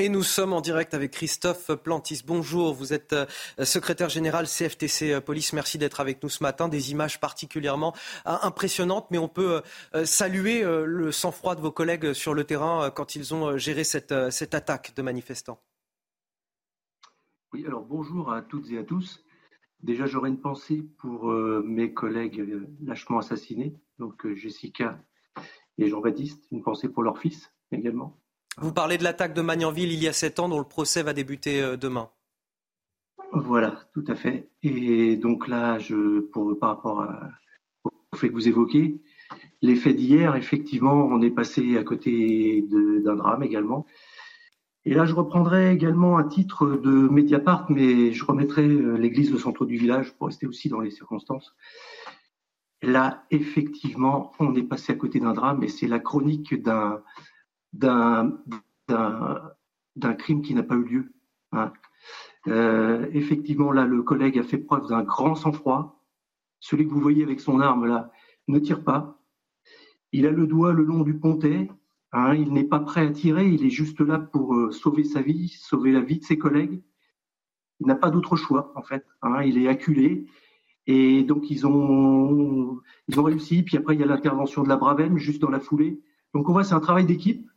[0.00, 2.22] Et nous sommes en direct avec Christophe Plantis.
[2.24, 3.26] Bonjour, vous êtes euh,
[3.64, 5.52] secrétaire général CFTC euh, Police.
[5.52, 6.68] Merci d'être avec nous ce matin.
[6.68, 7.92] Des images particulièrement
[8.24, 9.62] impressionnantes, mais on peut
[10.04, 14.54] saluer le sang-froid de vos collègues sur le terrain quand ils ont géré cette, cette
[14.54, 15.58] attaque de manifestants.
[17.52, 19.24] Oui, alors bonjour à toutes et à tous.
[19.82, 24.98] Déjà, j'aurais une pensée pour euh, mes collègues euh, lâchement assassinés, donc euh, Jessica
[25.78, 28.18] et Jean-Baptiste, une pensée pour leur fils également.
[28.60, 31.12] Vous parlez de l'attaque de Magnanville il y a sept ans, dont le procès va
[31.12, 32.10] débuter demain.
[33.32, 34.50] Voilà, tout à fait.
[34.64, 37.30] Et donc là, je, pour, par rapport à-
[37.84, 39.00] au fait que vous évoquez,
[39.62, 43.86] les faits d'hier, effectivement, on est passé à côté d'un drame également.
[44.88, 49.38] Et là, je reprendrai également un titre de Mediapart, mais je remettrai euh, l'église au
[49.38, 51.54] centre du village pour rester aussi dans les circonstances.
[52.80, 56.54] Là, effectivement, on est passé à côté d'un drame et c'est la chronique
[57.74, 58.32] d'un
[60.16, 61.12] crime qui n'a pas eu lieu.
[61.52, 61.70] hein.
[62.46, 66.02] Euh, effectivement, là, le collègue a fait preuve d'un grand sang-froid.
[66.60, 68.10] celui que vous voyez avec son arme là,
[68.46, 69.20] ne tire pas.
[70.12, 71.68] Il a le doigt le long du pontet.
[72.12, 73.48] Hein, il n'est pas prêt à tirer.
[73.48, 76.82] Il est juste là pour euh, sauver sa vie, sauver la vie de ses collègues.
[77.80, 79.06] Il n'a pas d'autre choix en fait.
[79.22, 80.26] Hein, il est acculé.
[80.86, 83.62] Et donc ils ont, réussi.
[83.62, 86.00] Puis après il y a l'intervention de la Bravem juste dans la foulée.
[86.34, 87.48] Donc on voit c'est un travail d'équipe.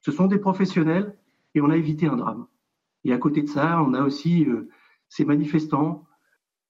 [0.00, 1.16] Ce sont des professionnels
[1.54, 2.46] et on a évité un drame.
[3.04, 4.68] Et à côté de ça, on a aussi euh,
[5.08, 6.04] ces manifestants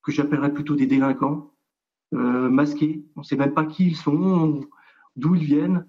[0.03, 1.53] que j'appellerais plutôt des délinquants
[2.15, 3.05] euh, masqués.
[3.17, 4.61] On ne sait même pas qui ils sont,
[5.17, 5.87] d'où ils viennent.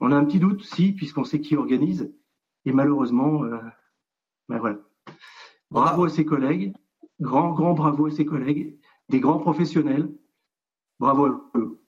[0.00, 2.12] On a un petit doute, si, puisqu'on sait qui organise.
[2.64, 3.58] Et malheureusement, euh,
[4.48, 4.78] ben voilà.
[5.70, 6.74] Bravo à ses collègues,
[7.20, 8.78] grand, grand bravo à ses collègues,
[9.08, 10.10] des grands professionnels.
[10.98, 11.80] Bravo à eux.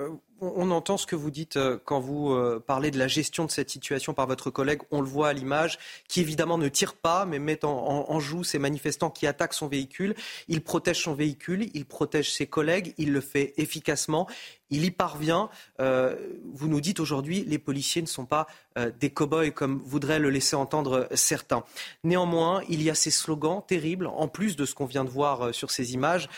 [0.00, 3.44] Euh, on entend ce que vous dites euh, quand vous euh, parlez de la gestion
[3.44, 4.80] de cette situation par votre collègue.
[4.90, 5.78] On le voit à l'image,
[6.08, 10.14] qui évidemment ne tire pas, mais met en, joue ces manifestants qui attaquent son véhicule.
[10.46, 14.28] Il protège son véhicule, il protège ses collègues, il le fait efficacement.
[14.70, 15.48] Il y parvient.
[15.80, 16.16] Euh,
[16.52, 18.46] vous nous dites aujourd'hui, les policiers ne sont pas
[18.76, 21.64] euh, des cow-boys comme voudraient le laisser entendre certains.
[22.04, 25.46] Néanmoins, il y a ces slogans terribles, en plus de ce qu'on vient de voir
[25.46, 26.28] euh, sur ces images.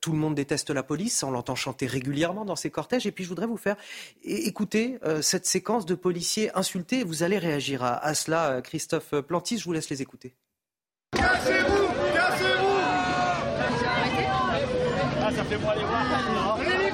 [0.00, 3.06] tout le monde déteste la police, on l'entend chanter régulièrement dans ces cortèges.
[3.06, 3.76] Et puis, je voudrais vous faire
[4.22, 7.04] écouter cette séquence de policiers insultés.
[7.04, 9.58] Vous allez réagir à, cela, Christophe Plantis.
[9.58, 10.34] Je vous laisse les écouter.
[11.12, 12.70] Cassez-vous Cassez-vous
[15.22, 16.89] ah, ça fait moi les voir.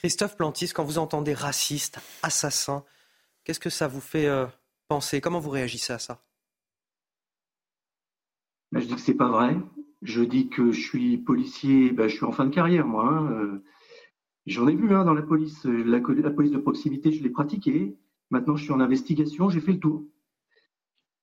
[0.00, 2.84] Christophe Plantis, quand vous entendez raciste, assassin,
[3.44, 4.46] qu'est-ce que ça vous fait euh,
[4.88, 5.20] penser?
[5.20, 6.18] Comment vous réagissez à ça?
[8.72, 9.56] Ben, Je dis que c'est pas vrai.
[10.02, 13.06] Je dis que je suis policier, ben, je suis en fin de carrière, moi.
[13.06, 13.64] Hein, euh.
[14.46, 15.64] J'en ai vu hein, dans la police.
[15.64, 17.96] La, police de proximité, je l'ai pratiquée.
[18.30, 20.04] Maintenant, je suis en investigation, j'ai fait le tour.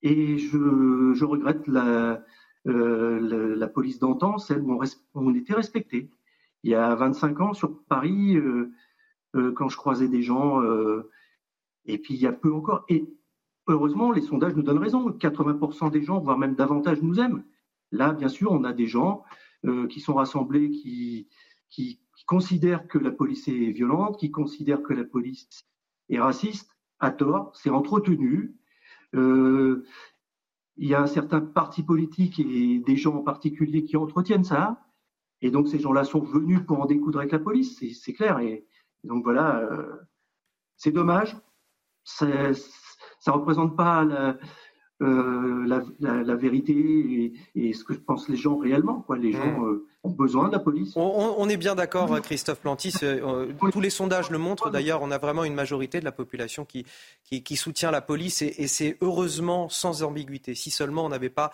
[0.04, 2.24] Et je, regrette la,
[2.68, 4.80] euh, la, police d'antan, celle où
[5.16, 6.12] on, était respecté.
[6.64, 8.72] Il y a 25 ans, sur Paris, euh,
[9.56, 10.62] quand je croisais des gens,
[11.86, 12.86] et puis il y a peu encore.
[13.68, 15.10] Heureusement, les sondages nous donnent raison.
[15.10, 17.44] 80% des gens, voire même davantage, nous aiment.
[17.92, 19.24] Là, bien sûr, on a des gens
[19.66, 21.28] euh, qui sont rassemblés, qui,
[22.26, 25.48] considèrent que la police est violente, qui considèrent que la police
[26.10, 28.56] est raciste, à tort, c'est entretenu.
[29.16, 29.86] Euh,
[30.76, 34.84] il y a un certain parti politique et des gens en particulier qui entretiennent ça.
[35.42, 38.40] Et donc ces gens-là sont venus pour en découdre avec la police, c'est clair.
[38.40, 38.66] Et,
[39.04, 39.96] donc voilà, euh,
[40.76, 41.38] c'est dommage.
[43.26, 44.38] Ne représente pas la,
[45.04, 49.02] euh, la, vérité et, ce que pensent les gens réellement.
[49.02, 49.18] Quoi.
[49.18, 50.94] Les gens euh, ont besoin de la police.
[50.96, 52.22] On, est bien d'accord, mmh.
[52.22, 52.96] Christophe Plantis.
[53.04, 54.72] Euh, tous les sondages le montrent.
[54.72, 56.84] D'ailleurs, on a vraiment une majorité de la population qui,
[57.24, 60.56] qui, soutient la police et, et c'est heureusement sans ambiguïté.
[60.56, 61.52] Si seulement on n'avait pas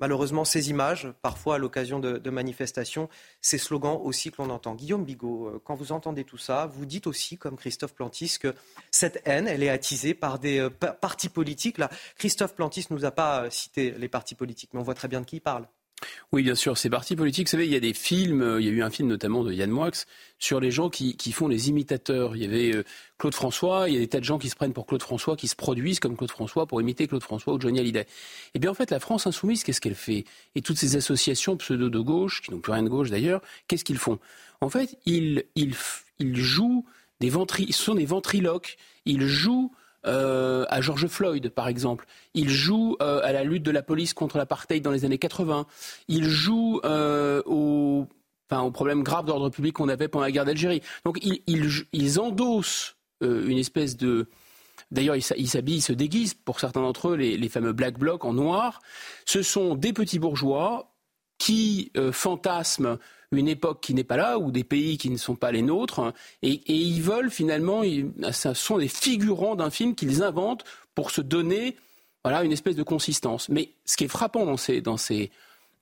[0.00, 3.08] malheureusement ces images, parfois à l'occasion de, manifestations,
[3.40, 4.74] ces slogans aussi que l'on entend.
[4.74, 8.54] Guillaume Bigot, euh, quand vous entendez tout ça, vous dites aussi, comme Christophe Plantis, que
[8.90, 11.78] cette haine, elle est attisée par des euh, partis politiques.
[12.16, 15.08] Christophe Plantis ne nous a pas euh, cité les partis politiques, mais on voit très
[15.08, 15.66] bien de qui il parle.
[16.32, 18.66] Oui, bien sûr, ces partis politiques, vous savez, il y a des films, euh, il
[18.66, 20.06] y a eu un film notamment de Yann Moix
[20.38, 22.36] sur les gens qui, font les imitateurs.
[22.36, 22.84] Il y avait euh,
[23.18, 25.36] Claude François, il y a des tas de gens qui se prennent pour Claude François,
[25.36, 28.00] qui se produisent comme Claude François pour imiter Claude François ou Johnny Hallyday.
[28.00, 28.06] Et
[28.54, 30.24] eh bien en fait, la France insoumise, qu'est-ce qu'elle fait?
[30.54, 33.84] Et toutes ces associations pseudo de gauche, qui n'ont plus rien de gauche d'ailleurs, qu'est-ce
[33.84, 34.18] qu'ils font?
[34.60, 35.74] En fait, ils, ils,
[36.18, 36.84] ils jouent
[37.20, 37.72] des ventri...
[37.72, 39.72] ce sont des ventriloques, ils jouent
[40.06, 42.06] euh, à George Floyd, par exemple.
[42.34, 45.66] Il joue euh, à la lutte de la police contre l'apartheid dans les années 80.
[46.08, 48.06] Il joue euh, au,
[48.50, 50.80] enfin, aux problèmes graves d'ordre public qu'on avait pendant la guerre d'Algérie.
[51.04, 51.42] Donc ils,
[51.92, 54.28] ils, endossent une espèce de...
[54.90, 58.24] D'ailleurs, ils s'habillent, ils se déguisent, pour certains d'entre eux, les, les, fameux black blocs
[58.24, 58.80] en noir.
[59.26, 60.92] Ce sont des petits bourgeois
[61.38, 62.96] qui fantasment
[63.32, 66.12] une époque qui n'est pas là, ou des pays qui ne sont pas les nôtres,
[66.42, 67.82] et, ils veulent finalement,
[68.32, 70.64] ce sont des figurants d'un film qu'ils inventent
[70.94, 71.76] pour se donner
[72.24, 73.48] voilà, une espèce de consistance.
[73.48, 75.30] Mais ce qui est frappant dans ces, dans ces,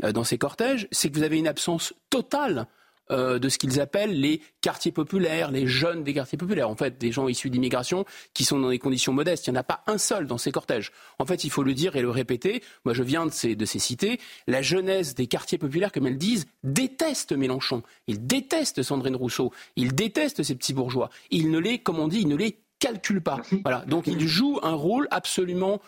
[0.04, 2.66] euh, dans ces cortèges, c'est que vous avez une absence totale
[3.10, 6.68] euh, de ce qu'ils appellent les quartiers populaires, les jeunes des quartiers populaires.
[6.68, 8.04] En fait, des gens issus d'immigration
[8.34, 9.46] qui sont dans des conditions modestes.
[9.46, 10.92] Il n'y en a pas un seul dans ces cortèges.
[11.18, 12.62] En fait, il faut le dire et le répéter.
[12.84, 14.20] Moi, je viens de ces, de ces cités.
[14.46, 17.82] La jeunesse des quartiers populaires, comme elles disent, déteste Mélenchon.
[18.06, 19.52] Ils détestent Sandrine Rousseau.
[19.76, 21.10] Ils détestent ces petits bourgeois.
[21.30, 23.40] Ils ne les, comme on dit, ils ne les calculent pas.
[23.64, 23.84] Voilà.
[23.86, 25.80] Donc, ils jouent un rôle absolument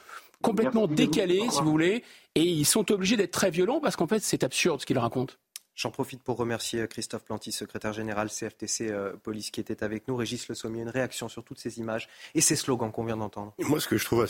[0.43, 2.03] complètement décalés, si vous voulez,
[2.35, 5.35] et ils sont obligés d'être très violents parce qu'en fait, c'est absurde ce qu'ils racontent.
[5.81, 10.17] J'en profite pour remercier Christophe Planty, secrétaire général CFTC euh, Police, qui était avec nous.
[10.17, 13.55] Régis Le Sommier, une réaction sur toutes ces images et ces slogans qu'on vient d'entendre.
[13.61, 14.29] Moi, ce que je trouve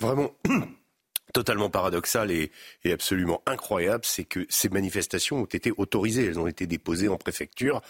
[0.00, 0.32] vraiment
[1.32, 2.50] totalement paradoxal et,
[2.82, 7.16] et, absolument incroyable, c'est que ces manifestations ont été autorisées, elles ont été déposées en
[7.16, 7.80] préfecture,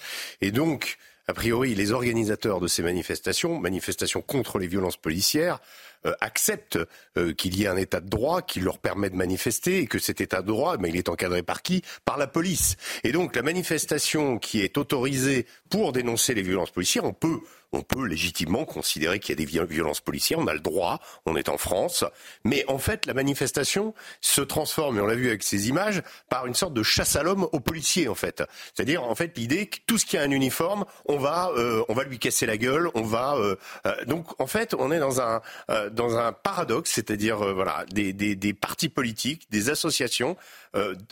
[0.43, 0.99] et donc,
[1.29, 5.61] a priori, les organisateurs de ces manifestations, manifestations contre les violences policières,
[6.07, 6.79] euh, acceptent
[7.19, 9.99] euh, qu'il y ait un état de droit qui leur permet de manifester et que
[9.99, 11.83] cet état de droit, mais il est encadré par qui?
[12.07, 12.77] Par la police.
[13.05, 17.41] Et donc la manifestation qui est autorisée pour dénoncer les violences policières, on peut
[17.73, 21.37] on peut légitimement considérer qu'il y a des violences policières, on a le droit, on
[21.37, 22.05] est en France,
[22.45, 26.47] mais en fait la manifestation se transforme, et on l'a vu avec ces images, par
[26.47, 28.43] une sorte de chasse à l'homme aux policiers en fait.
[28.75, 31.95] C'est-à-dire en fait l'idée que tout ce qui a un uniforme, on va, euh, on
[31.95, 33.37] va lui casser la gueule, on va...
[33.37, 33.57] Euh,
[33.87, 35.41] euh, donc en fait on est dans un,
[35.93, 40.37] dans un paradoxe, c'est-à-dire voilà des, des, partis politiques, des associations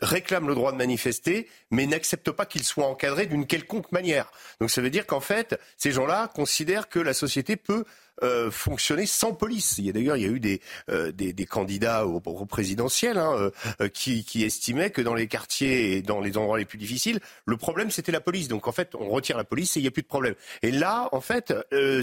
[0.03, 4.31] réclament le droit de manifester, mais n'acceptent pas qu'il soit encadré d'une quelconque manière.
[4.61, 7.85] Donc ça veut dire qu'en fait, ces gens-là considèrent que la société peut
[8.23, 9.79] euh, fonctionner sans police.
[9.79, 11.11] Il y a d'ailleurs il y a eu des, euh,
[11.51, 16.39] candidats au, présidentiel hein, euh, qui, qui, estimaient que dans les quartiers et dans les
[16.39, 18.47] endroits les plus difficiles, le problème c'était la police.
[18.47, 20.37] Donc en fait, on retire la police et il n'y a plus de problème.
[20.63, 21.53] Et là, en fait,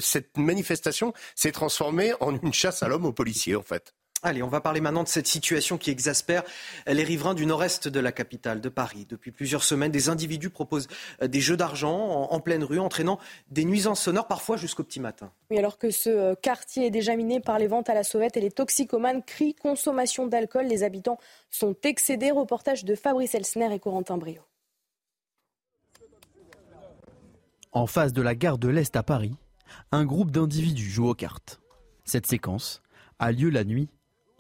[0.02, 3.94] cette manifestation s'est transformée en une chasse à l'homme aux policiers, en fait.
[4.26, 6.44] Allez, on va parler maintenant de cette situation qui exaspère
[6.88, 9.06] les riverains du nord-est de la capitale, de Paris.
[9.10, 10.88] Depuis plusieurs semaines, des individus proposent
[11.22, 13.20] euh, des jeux d'argent en, pleine rue, entraînant
[13.52, 15.30] des nuisances sonores, parfois jusqu'au petit matin.
[15.52, 18.38] Oui, alors que ce euh, quartier est déjà miné par les ventes à la sauvette
[18.38, 21.20] et les toxicomanes crient consommation d'alcool, les habitants
[21.50, 22.32] sont excédés.
[22.32, 24.42] Reportage de Fabrice Elsner et Corentin Brio.
[27.74, 29.36] En face de la gare de l'Est à Paris,
[29.92, 31.60] un groupe d'individus joue aux cartes.
[32.06, 32.82] Cette séquence
[33.20, 33.90] a lieu la nuit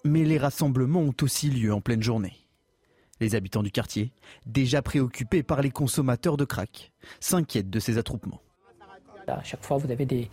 [0.04, 2.34] mais les rassemblements ont aussi lieu en pleine journée.
[3.20, 4.12] Les habitants du quartier,
[4.46, 8.42] déjà préoccupés par les consommateurs de crack, s'inquiètent de ces attroupements.
[9.28, 10.30] À chaque fois, vous avez des,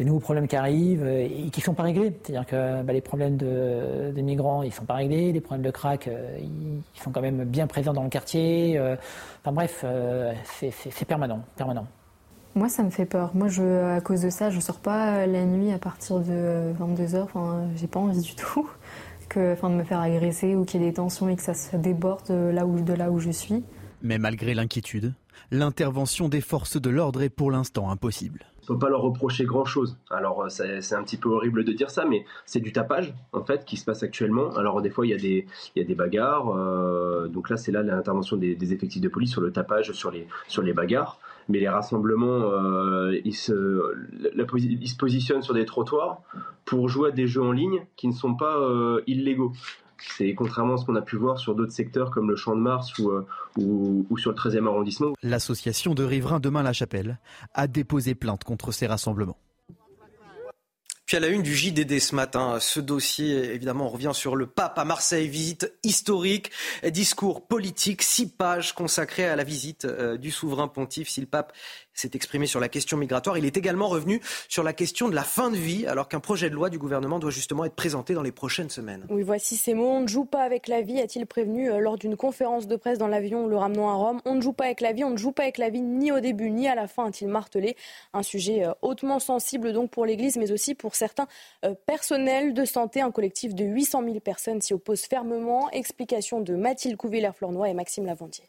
[0.00, 2.12] nouveaux problèmes qui arrivent et qui ne sont pas réglés.
[2.22, 5.30] C'est-à-dire que bah, les problèmes de, migrants, ils ne sont pas réglés.
[5.30, 8.76] Les problèmes de crack, euh, ils, sont quand même bien présents dans le quartier.
[8.76, 8.96] Euh,
[9.40, 11.86] enfin bref, euh, c'est permanent, permanent.
[12.54, 13.30] Moi, ça me fait peur.
[13.34, 17.22] Moi, je, à cause de ça, je sors pas la nuit à partir de 22h.
[17.22, 18.68] Enfin, j'ai pas envie du tout
[19.28, 21.54] que, enfin, de me faire agresser ou qu'il y ait des tensions et que ça
[21.54, 23.62] se déborde là où, de là où je suis.
[24.02, 25.14] Mais malgré l'inquiétude,
[25.50, 28.46] l'intervention des forces de l'ordre est pour l'instant impossible.
[28.68, 29.98] On ne peut pas leur reprocher grand-chose.
[30.10, 33.42] Alors euh, c'est un petit peu horrible de dire ça, mais c'est du tapage en
[33.42, 34.52] fait qui se passe actuellement.
[34.52, 36.56] Alors des fois il y a des, il y a des bagarres.
[36.56, 40.12] Euh, donc là c'est là l'intervention des, des, effectifs de police sur le tapage, sur
[40.12, 41.18] les, sur les bagarres
[41.50, 43.52] mais les rassemblements, euh, ils, se,
[44.56, 46.22] ils se positionnent sur des trottoirs
[46.64, 49.52] pour jouer à des jeux en ligne qui ne sont pas euh, illégaux.
[50.16, 52.60] C'est contrairement à ce qu'on a pu voir sur d'autres secteurs comme le Champ de
[52.60, 53.26] Mars ou, euh,
[53.58, 55.12] ou, sur le 13e arrondissement.
[55.22, 57.18] L'association de riverains Demain la Chapelle
[57.52, 59.36] a déposé plainte contre ces rassemblements.
[61.10, 64.78] Puis à la une du JDD ce matin, ce dossier, évidemment, revient sur le pape
[64.78, 66.52] à Marseille, visite historique,
[66.84, 71.08] discours politique, six pages consacrées à la visite euh, du souverain pontife.
[71.08, 71.52] Si le pape
[72.00, 73.38] s'est exprimé sur la question migratoire.
[73.38, 76.50] Il est également revenu sur la question de la fin de vie, alors qu'un projet
[76.50, 79.06] de loi du gouvernement doit justement être présenté dans les prochaines semaines.
[79.10, 79.90] Oui, voici ces mots.
[79.90, 82.98] On ne joue pas avec la vie, a-t-il prévenu euh, lors d'une conférence de presse
[82.98, 84.20] dans l'avion le ramenant à Rome.
[84.24, 86.12] On ne joue pas avec la vie, on ne joue pas avec la vie ni
[86.12, 87.76] au début ni à la fin, a-t-il martelé.
[88.12, 91.26] Un sujet euh, hautement sensible donc pour l'Église, mais aussi pour certains
[91.64, 93.00] euh, personnels de santé.
[93.00, 95.70] Un collectif de 800 000 personnes s'y oppose fermement.
[95.70, 98.44] Explication de Mathilde Couvillère-Flornois et Maxime Lavandier.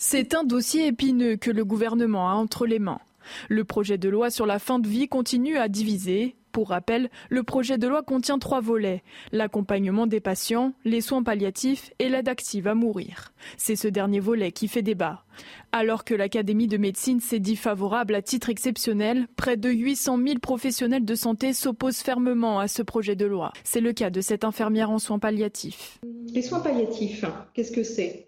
[0.00, 3.00] C'est un dossier épineux que le gouvernement a entre les mains.
[3.48, 6.36] Le projet de loi sur la fin de vie continue à diviser.
[6.52, 11.90] Pour rappel, le projet de loi contient trois volets l'accompagnement des patients, les soins palliatifs
[11.98, 13.32] et l'aide active à mourir.
[13.56, 15.24] C'est ce dernier volet qui fait débat.
[15.72, 20.38] Alors que l'Académie de médecine s'est dit favorable à titre exceptionnel, près de 800 000
[20.38, 23.52] professionnels de santé s'opposent fermement à ce projet de loi.
[23.64, 25.98] C'est le cas de cette infirmière en soins palliatifs.
[26.32, 28.27] Les soins palliatifs, qu'est-ce que c'est?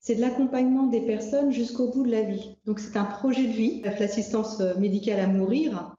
[0.00, 2.56] C'est de l'accompagnement des personnes jusqu'au bout de la vie.
[2.64, 3.82] Donc c'est un projet de vie.
[3.82, 5.94] L'assistance euh, médicale à mourir,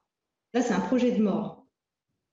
[0.54, 1.66] là c'est un projet de mort.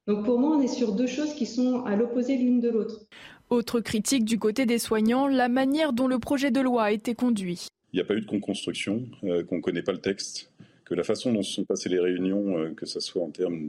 [0.08, 3.06] Donc pour moi, on est sur deux choses qui sont à l'opposé l'une de l'autre.
[3.50, 7.14] Autre critique du côté des soignants, la manière dont le projet de loi a été
[7.14, 7.68] conduit.
[7.92, 10.52] Il n'y a pas eu de construction, euh, qu'on ne connaît pas le texte,
[10.86, 13.68] que la façon dont se sont passées les réunions, euh, que ce soit en termes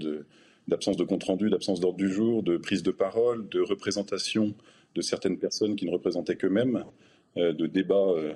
[0.69, 4.55] d'absence de compte-rendu, d'absence d'ordre du jour, de prise de parole, de représentation
[4.95, 6.83] de certaines personnes qui ne représentaient qu'eux-mêmes, euh,
[7.39, 8.35] de débat, euh,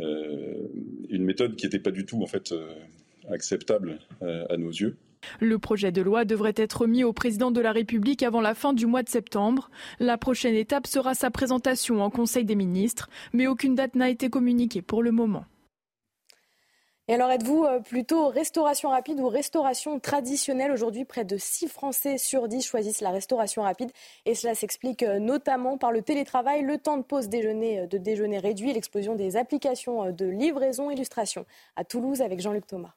[0.00, 0.68] euh,
[1.08, 2.24] une méthode qui n'était pas du tout
[3.30, 4.96] acceptable à nos yeux.
[5.38, 8.72] Le projet de loi devrait être remis au président de la République avant la fin
[8.72, 9.70] du mois de septembre.
[9.98, 14.30] La prochaine étape sera sa présentation en Conseil des ministres, mais aucune date n'a été
[14.30, 15.44] communiquée pour le moment.
[17.08, 20.70] Et alors êtes-vous euh, plutôt restauration rapide ou restauration traditionnelle?
[20.70, 23.90] Aujourd'hui, près de 6 Français sur 10 choisissent la restauration rapide.
[24.26, 27.98] Et cela s'explique euh, notamment par le télétravail, le temps de pause déjeuner, euh, de
[27.98, 32.94] déjeuner réduit, l'explosion des applications de livraison, illustration à Toulouse avec Jean-Luc Thomas.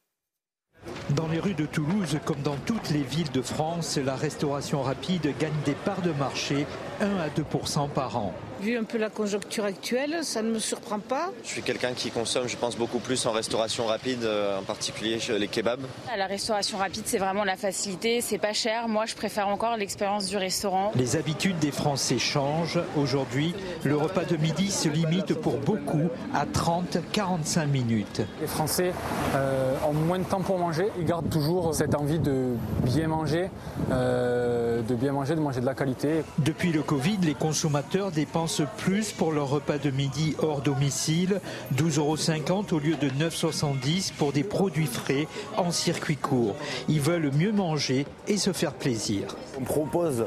[1.15, 5.34] Dans les rues de Toulouse, comme dans toutes les villes de France, la restauration rapide
[5.39, 6.65] gagne des parts de marché
[7.02, 8.34] 1 à 2% par an.
[8.61, 11.32] Vu un peu la conjoncture actuelle, ça ne me surprend pas.
[11.44, 15.20] Je suis quelqu'un qui consomme, je pense, beaucoup plus en restauration rapide, euh, en particulier
[15.38, 15.86] les kebabs.
[16.18, 18.88] La restauration rapide, c'est vraiment la facilité, c'est pas cher.
[18.88, 20.91] Moi, je préfère encore l'expérience du restaurant.
[20.95, 22.80] Les habitudes des Français changent.
[22.95, 23.53] Aujourd'hui,
[23.84, 28.22] le repas de midi se limite pour beaucoup à 30-45 minutes.
[28.40, 28.94] Les Français
[29.36, 30.88] euh, ont moins de temps pour manger.
[30.99, 32.53] Ils gardent toujours cette envie de
[32.84, 33.49] bien manger,
[33.91, 36.24] euh, de bien manger, de manger de la qualité.
[36.38, 41.39] Depuis le Covid, les consommateurs dépensent plus pour leur repas de midi hors domicile,
[41.76, 45.27] 12,50 euros au lieu de 9,70 pour des produits frais
[45.57, 46.55] en circuit court.
[46.89, 49.35] Ils veulent mieux manger et se faire plaisir.
[49.60, 50.26] On propose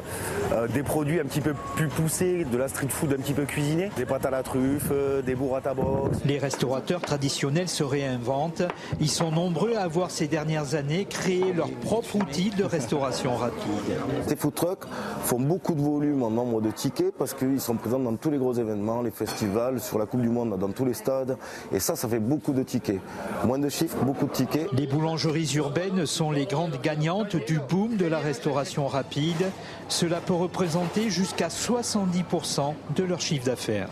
[0.52, 3.44] euh, des produits un petit peu plus poussés, de la street food un petit peu
[3.44, 6.18] cuisinée, des pâtes à la truffe, euh, des burrata box.
[6.24, 8.62] Les restaurateurs traditionnels se réinventent.
[9.00, 13.96] Ils sont nombreux à avoir ces dernières années créé leur propre outil de restauration rapide.
[14.26, 14.84] Ces food trucks
[15.22, 18.38] font beaucoup de volume en nombre de tickets parce qu'ils sont présents dans tous les
[18.38, 21.36] gros événements, les festivals, sur la Coupe du Monde, dans tous les stades.
[21.72, 23.00] Et ça, ça fait beaucoup de tickets.
[23.44, 24.72] Moins de chiffres, beaucoup de tickets.
[24.72, 29.50] Les boulangeries urbaines sont les grandes gagnantes du boom de la restauration rapide.
[29.88, 33.90] Cela peut représenter jusqu'à 70% de leur chiffre d'affaires.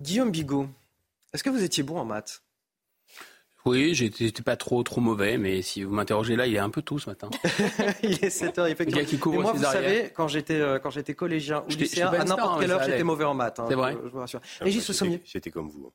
[0.00, 0.66] Guillaume Bigot,
[1.32, 2.41] est-ce que vous étiez bon en maths?
[3.64, 6.82] Oui, j'étais pas trop trop mauvais, mais si vous m'interrogez là, il est un peu
[6.82, 7.30] tout ce matin.
[8.02, 8.98] il est 7 heures, effectivement.
[9.00, 9.82] Le gars qui couvre moi, ses vous arrières.
[9.82, 13.04] savez, quand j'étais euh, quand j'étais collégien ou lycéen, à n'importe hein, quelle heure, j'étais
[13.04, 13.60] mauvais en maths.
[13.60, 14.40] hein, C'est vrai je, je vous rassure.
[14.60, 15.12] Ah, Régis moi, Le Sommier.
[15.18, 15.92] j'étais- J'étais comme vous.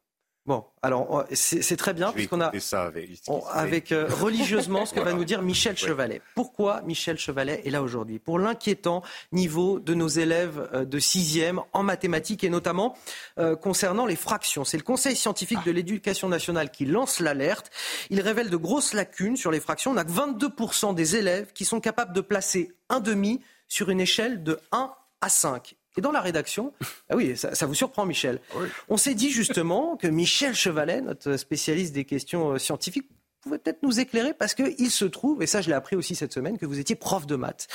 [0.47, 5.01] Bon, alors c'est très bien puisqu'on a ça avec, on- avec euh, religieusement ce que
[5.01, 6.21] va nous dire Michel Chevalet.
[6.35, 8.17] Pourquoi Michel Chevalet est là aujourd'hui?
[8.17, 9.03] Pour l'inquiétant
[9.33, 12.95] niveau de nos élèves euh, de sixième en mathématiques et notamment
[13.39, 14.63] euh, concernant les fractions.
[14.63, 17.69] C'est le Conseil scientifique de l'éducation nationale qui lance l'alerte.
[18.09, 19.91] Il révèle de grosses lacunes sur les fractions.
[19.91, 23.99] On n'a que 22% des élèves qui sont capables de placer un demi sur une
[23.99, 25.75] échelle de 1 à 5.
[25.97, 26.73] Et dans la rédaction,
[27.09, 28.39] ah oui, ça, ça vous surprend, Michel.
[28.87, 33.09] On s'est dit justement que Michel Chevalet, notre spécialiste des questions euh, scientifiques,
[33.41, 36.33] pouvait peut-être nous éclairer parce qu'il se trouve, et ça je l'ai appris aussi cette
[36.33, 37.67] semaine, que vous étiez prof de maths.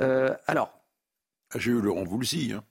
[0.00, 0.72] Euh, alors,
[1.56, 2.52] J'ai eu Laurent Voulzy.
[2.52, 2.64] Hein.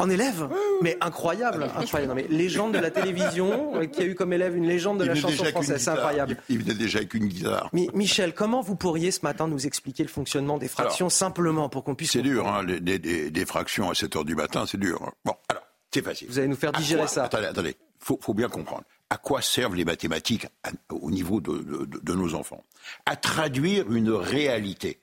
[0.00, 0.48] En élève,
[0.82, 2.08] mais incroyable, incroyable.
[2.10, 5.04] Non, mais légende de la télévision, euh, qui a eu comme élève une légende de
[5.04, 6.36] Il la chanson française, c'est incroyable.
[6.48, 7.68] Il, il venait déjà avec une guitare.
[7.72, 11.84] Mi- Michel, comment vous pourriez ce matin nous expliquer le fonctionnement des fractions simplement pour
[11.84, 12.12] qu'on puisse...
[12.12, 15.00] C'est dur, hein, les- fractions à 7 heures du matin, c'est dur.
[15.04, 15.12] hein.
[15.24, 15.62] Bon, alors,
[15.92, 16.28] c'est facile.
[16.28, 17.24] Vous allez nous faire digérer quoi- ça.
[17.24, 17.76] Attendez, attendez.
[17.98, 18.82] Faut, faut bien comprendre.
[19.10, 22.64] À quoi servent les mathématiques à- au niveau de, de- de- de nos enfants?
[23.06, 25.00] À traduire une réalité.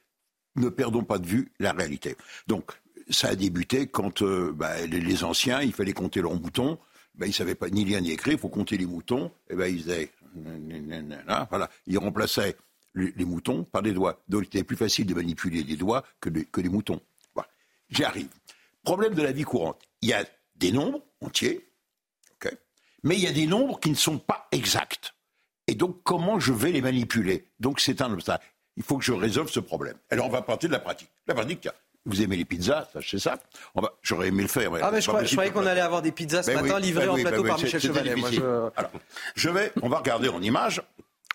[0.56, 2.16] Ne perdons pas de vue la réalité.
[2.48, 2.72] Donc,
[3.10, 6.78] ça a débuté quand euh, bah, les, anciens, il fallait compter leurs moutons.
[7.16, 9.32] Ben, ils ne savaient pas ni lire ni écrire, il faut compter les moutons.
[9.50, 10.12] Et ben, ils faisaient...
[11.26, 11.70] Là, voilà.
[11.88, 12.56] Ils remplaçaient
[12.94, 14.22] les, moutons par des doigts.
[14.28, 17.02] Donc, il était plus facile de manipuler des doigts que, les- que moutons.
[17.90, 18.30] J'y arrive.
[18.84, 19.82] Problème de la vie courante.
[20.02, 20.26] Il y a
[20.56, 21.70] des nombres entiers,
[22.34, 22.56] ok,
[23.04, 25.14] mais il y a des nombres qui ne sont pas exacts.
[25.68, 27.48] Et donc, comment je vais les manipuler?
[27.60, 28.46] Donc, c'est un obstacle.
[28.76, 29.98] Il faut que je résolve ce problème.
[30.10, 31.10] Alors, on va partir de la pratique.
[31.28, 31.74] La pratique, tiens,
[32.08, 33.38] vous aimez les pizzas, sachez ça.
[34.02, 34.72] J'aurais aimé le faire.
[34.82, 36.82] Ah, mais je, crois- je croyais qu'on allait avoir des pizzas ce Ben matin oui,
[36.84, 38.16] livrées ben en oui, plateau ben par Michel Chevalet.
[38.16, 38.92] Moi, je- Alors,
[39.36, 40.82] je vais, on va regarder en image.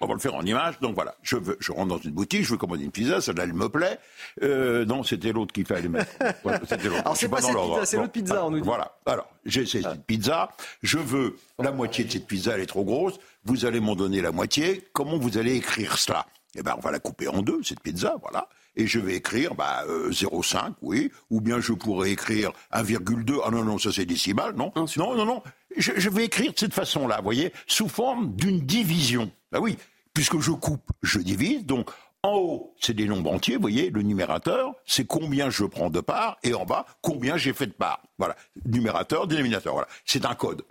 [0.01, 0.81] On va le faire en image.
[0.81, 3.45] Donc voilà, je, veux, je rentre dans une boutique, je veux commander une pizza, celle-là,
[3.45, 4.01] elle me plaît.
[4.43, 6.11] Euh, non, c'était l'autre qu'il fallait mettre.
[6.43, 6.59] Voilà.
[7.05, 8.67] Alors, c'est pas dans cette pizza, c'est Bon, l'autre pizza, on nous dit.
[8.67, 8.97] Voilà.
[9.07, 10.51] Alors, j'ai cette pizza.
[10.83, 13.15] Je veux la moitié de cette pizza, elle est trop grosse.
[13.45, 14.83] Vous allez m'en donner la moitié.
[14.93, 16.27] Comment vous allez écrire cela?
[16.57, 18.49] Eh ben, on va la couper en deux, cette pizza, voilà.
[18.77, 21.11] Et je vais écrire bah, euh, 0,5, oui.
[21.31, 23.41] Ou bien je pourrais écrire 1,2.
[23.45, 25.43] Ah non, non, ça c'est décimal, non Non, non, non.
[25.77, 29.31] Je, je vais écrire de cette façon-là, vous voyez, sous forme d'une division.
[29.53, 29.77] Ah oui,
[30.15, 31.65] puisque je coupe, je divise.
[31.65, 31.91] Donc,
[32.23, 36.01] en haut, c'est des nombres entiers, vous voyez, le numérateur, c'est combien je prends de
[36.01, 38.03] parts, et en bas, combien j'ai fait de parts.
[38.19, 38.37] Voilà.
[38.65, 39.89] Numérateur, dénominateur, voilà.
[40.05, 40.63] C'est un code.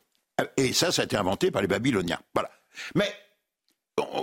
[0.58, 2.20] Et ça, ça a été inventé par les Babyloniens.
[2.34, 2.50] Voilà.
[2.96, 3.12] Mais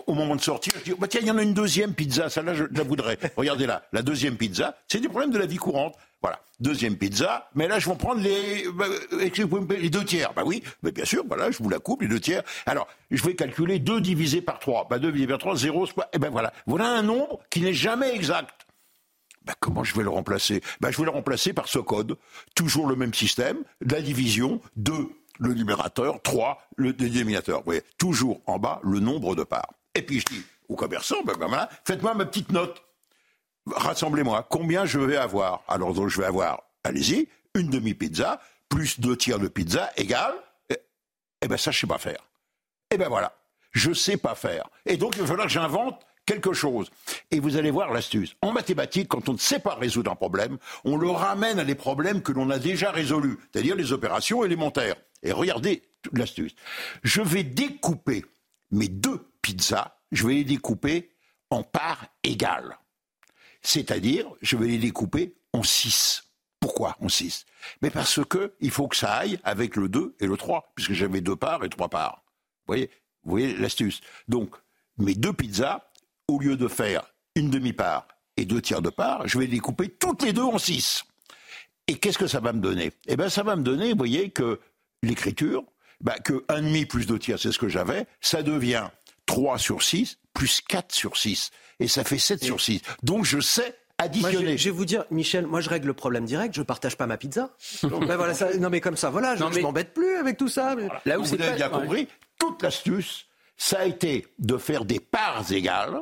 [0.06, 2.28] au moment de sortir, je dis, bah tiens, il y en a une deuxième pizza,
[2.28, 3.18] celle-là, je la voudrais.
[3.36, 5.94] Regardez là, la deuxième pizza, c'est des problèmes de la vie courante.
[6.20, 10.32] Voilà, deuxième pizza, mais là, je vais prendre les, bah, les deux tiers?
[10.34, 12.42] Bah oui, mais bien sûr, voilà, je vous la coupe, les deux tiers.
[12.66, 14.88] Alors, je vais calculer 2 divisé par 3.
[14.90, 16.52] Bah 2 divisé par 3, 0, et ben voilà.
[16.66, 18.66] Voilà un nombre qui n'est jamais exact.
[19.44, 20.60] Bah, comment je vais le remplacer?
[20.80, 22.18] Bah, Je vais le remplacer par ce code.
[22.55, 25.09] Toujours le même système, la division, 2
[25.39, 27.59] le numérateur, 3 le dénominateur.
[27.59, 29.73] Vous voyez, toujours en bas le nombre de parts.
[29.94, 32.82] Et puis je dis au commerçant, ben, ben voilà, faites-moi ma petite note.
[33.66, 39.39] Rassemblez-moi, combien je vais avoir Alors je vais avoir, allez-y, une demi-pizza plus deux tiers
[39.39, 40.35] de pizza égale,
[40.70, 40.77] eh,
[41.43, 42.20] eh ben ça je sais pas faire.
[42.90, 43.35] Eh ben voilà,
[43.73, 44.69] je sais pas faire.
[44.86, 46.90] Et donc il va falloir que j'invente quelque chose.
[47.31, 48.36] Et vous allez voir l'astuce.
[48.43, 51.74] En mathématiques, quand on ne sait pas résoudre un problème, on le ramène à des
[51.74, 54.97] problèmes que l'on a déjà résolus, c'est-à-dire les opérations élémentaires.
[55.23, 55.82] Et regardez
[56.12, 56.55] l'astuce.
[57.03, 58.24] Je vais découper
[58.70, 61.11] mes deux pizzas, je vais les découper
[61.51, 62.78] en parts égales.
[63.62, 66.24] C'est-à-dire, je vais les découper en six.
[66.61, 67.47] Pourquoi en six?
[67.82, 70.93] Mais parce que il faut que ça aille avec le 2 et le 3, puisque
[70.93, 72.23] j'avais deux parts et trois parts.
[72.66, 72.90] Vous voyez,
[73.23, 74.01] vous voyez l'astuce.
[74.27, 74.55] Donc,
[74.99, 75.90] mes deux pizzas,
[76.27, 77.03] au lieu de faire
[77.35, 80.59] une demi-part et deux tiers de part, je vais les découper toutes les deux en
[80.59, 81.05] six.
[81.86, 82.93] Et qu'est-ce que ça va me donner?
[83.07, 84.61] Eh bien, ça va me donner, vous voyez, que
[85.03, 85.65] l'écriture,
[86.01, 88.89] bah, que 1,5 plus 2 tiers, c'est ce que j'avais, ça devient
[89.27, 91.51] 3 sur 6 plus 4 sur 6.
[91.81, 92.81] Et ça fait 7 sur 6.
[93.03, 94.57] Donc je sais additionner.
[94.57, 97.16] je, vais vous dire, Michel, moi je règle le problème direct, je partage pas ma
[97.16, 97.51] pizza.
[97.83, 100.77] Ben voilà, non mais comme ça, voilà, je, ne m'embête plus avec tout ça.
[101.05, 102.07] Là où vous avez bien compris,
[102.39, 103.27] toute l'astuce,
[103.57, 106.01] ça a été de faire des parts égales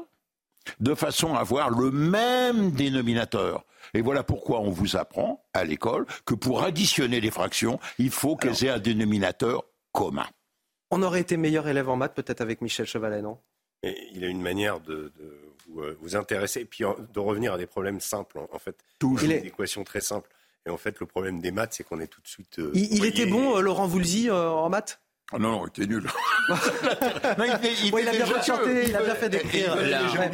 [0.80, 3.64] de façon à avoir le même dénominateur.
[3.96, 8.36] Et voilà pourquoi on vous apprend à l'école que pour additionner les fractions, il faut
[8.36, 10.26] qu'elles aient un dénominateur commun.
[10.90, 13.38] On aurait été meilleur élève en maths peut-être avec Michel Chevalet, non?
[13.82, 15.12] Il a une manière de,
[15.78, 18.38] euh, vous, intéresser et puis de revenir à des problèmes simples.
[18.52, 19.28] En, fait, Toujours.
[19.28, 20.28] des équations très simples.
[20.66, 22.58] Et en fait, le problème des maths, c'est qu'on est tout de suite.
[22.58, 25.00] Euh, il, était bon, euh, Laurent Voulzy, en maths?
[25.32, 26.04] Ah non, non, il était nul.
[26.48, 26.56] non,
[27.62, 29.76] il, il, a bien fait chanter, il a bien fait décrire.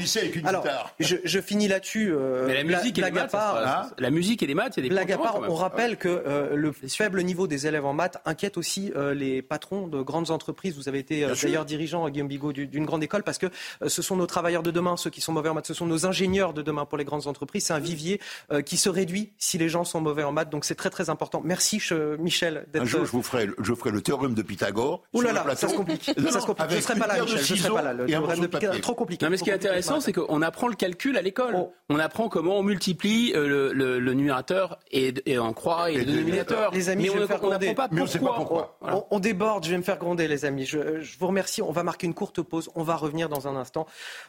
[0.05, 0.95] J'ai avec une Alors, guitare.
[1.01, 2.13] Je, je finis là-dessus.
[2.13, 4.87] Euh, Mais la musique, et les maths, part, la musique et les maths, il y
[4.87, 7.95] a des blagues à part, on rappelle que euh, le faible niveau des élèves en
[7.95, 10.77] maths inquiète aussi euh, les patrons de grandes entreprises.
[10.77, 14.03] Vous avez été euh, d'ailleurs dirigeant, Guillaume Bigot, d'une grande école, parce que euh, ce
[14.03, 16.53] sont nos travailleurs de demain, ceux qui sont mauvais en maths, ce sont nos ingénieurs
[16.53, 17.65] de demain pour les grandes entreprises.
[17.65, 18.21] C'est un vivier
[18.53, 20.51] euh, qui se réduit si les gens sont mauvais en maths.
[20.51, 21.41] Donc c'est très très important.
[21.43, 21.81] Merci
[22.19, 22.67] Michel.
[22.75, 24.82] Un jour, je vous ferai, je ferai le théorème de Pythagore.
[25.13, 26.05] Ouh là là, ça se complique.
[26.05, 26.71] ça se complique.
[26.71, 27.39] Je ne serai pas là, Michel.
[27.39, 27.93] Je serai pas là.
[27.93, 29.25] Le de trop compliqué.
[29.25, 31.55] Non, mais ce qui est intéressant, c'est qu'on apprend le calcul à l'école.
[31.57, 31.73] Oh.
[31.89, 36.05] On apprend comment on multiplie euh, le, le, numérateur et, et on croit et, le
[36.05, 36.73] dénominateur.
[36.73, 37.75] Les amis, mais je vais on, me faire gronder.
[37.75, 38.79] Pas mais on sait pas pourquoi.
[38.81, 40.65] On, on, déborde, je vais me faire gronder, les amis.
[40.65, 41.63] Je, je, vous remercie.
[41.63, 42.71] On va marquer une courte pause.
[42.75, 43.87] On va revenir dans un instant.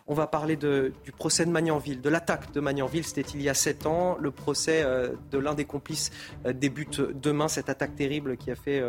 [0.07, 3.05] On va parler de, du procès de Magnanville, de l'attaque de Magnanville.
[3.05, 4.17] C'était il y a sept ans.
[4.19, 6.11] Le procès euh, de l'un des complices
[6.45, 7.47] euh, débute demain.
[7.47, 8.83] Cette attaque terrible qui a fait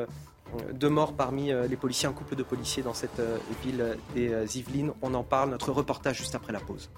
[0.73, 4.33] deux morts parmi euh, les policiers, un couple de policiers dans cette euh, ville des
[4.33, 4.93] euh, Yvelines.
[5.03, 6.91] On en parle, notre reportage juste après la pause.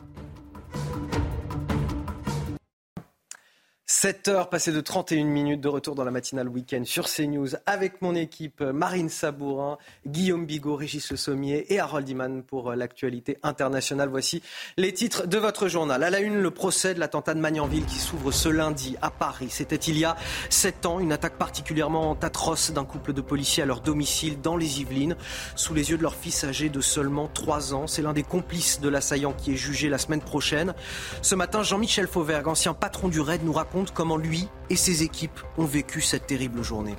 [3.99, 8.03] 7 heures passées de 31 minutes de retour dans la matinale week-end sur CNews avec
[8.03, 14.11] mon équipe Marine Sabourin, Guillaume Bigot, Régis Le Sommier et Harold Iman pour l'actualité internationale.
[14.11, 14.43] Voici
[14.77, 16.03] les titres de votre journal.
[16.03, 19.49] À la une, le procès de l'attentat de Magnanville qui s'ouvre ce lundi à Paris.
[19.49, 20.15] C'était il y a
[20.51, 24.83] 7 ans, une attaque particulièrement atroce d'un couple de policiers à leur domicile dans les
[24.83, 25.17] Yvelines,
[25.55, 27.87] sous les yeux de leur fils âgé de seulement 3 ans.
[27.87, 30.75] C'est l'un des complices de l'assaillant qui est jugé la semaine prochaine.
[31.23, 35.41] Ce matin, Jean-Michel Fauvergue, ancien patron du RAID, nous raconte comment lui et ses équipes
[35.59, 36.97] ont vécu cette terrible journée.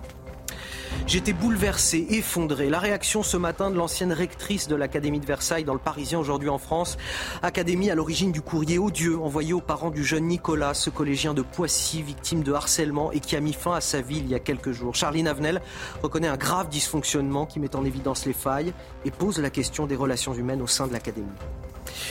[1.06, 2.70] J'étais bouleversé, effondré.
[2.70, 6.50] La réaction ce matin de l'ancienne rectrice de l'Académie de Versailles dans le Parisien aujourd'hui
[6.50, 6.98] en France.
[7.44, 11.42] Académie à l'origine du courrier odieux envoyé aux parents du jeune Nicolas, ce collégien de
[11.42, 14.40] Poissy, victime de harcèlement et qui a mis fin à sa vie il y a
[14.40, 14.96] quelques jours.
[14.96, 15.62] Charline Avenel
[16.04, 18.74] reconnaît un grave dysfonctionnement qui met en évidence les failles
[19.06, 21.28] et pose la question des relations humaines au sein de l'Académie.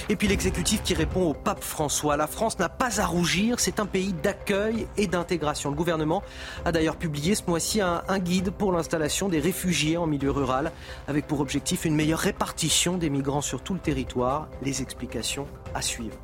[0.08, 2.16] Et puis l'exécutif qui répond au pape François.
[2.16, 5.70] La France n'a pas à rougir, c'est un pays d'accueil et d'intégration.
[5.70, 6.22] Le gouvernement
[6.64, 10.72] a d'ailleurs publié ce mois-ci un, guide pour l'installation des réfugiés en milieu rural,
[11.08, 14.48] avec pour objectif une meilleure répartition des migrants sur tout le territoire.
[14.62, 16.16] Les explications à suivre.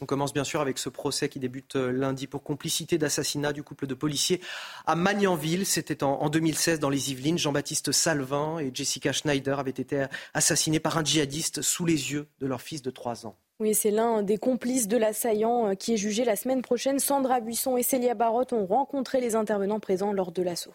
[0.00, 3.62] On commence bien sûr avec ce procès qui débute euh, lundi pour complicité d'assassinat du
[3.62, 4.40] couple de policiers
[4.86, 5.66] à Magnanville.
[5.66, 7.38] C'était en, 2016 dans les Yvelines.
[7.38, 12.46] Jean-Baptiste Salvin et Jessica Schneider avaient été assassinés par un djihadiste sous les yeux de
[12.46, 13.36] leur fils de 3 ans.
[13.60, 16.98] Oui, c'est l'un des complices de l'assaillant euh, qui est jugé la semaine prochaine.
[16.98, 20.74] Sandra Buisson et Célia Barotte ont rencontré les intervenants présents lors de l'assaut.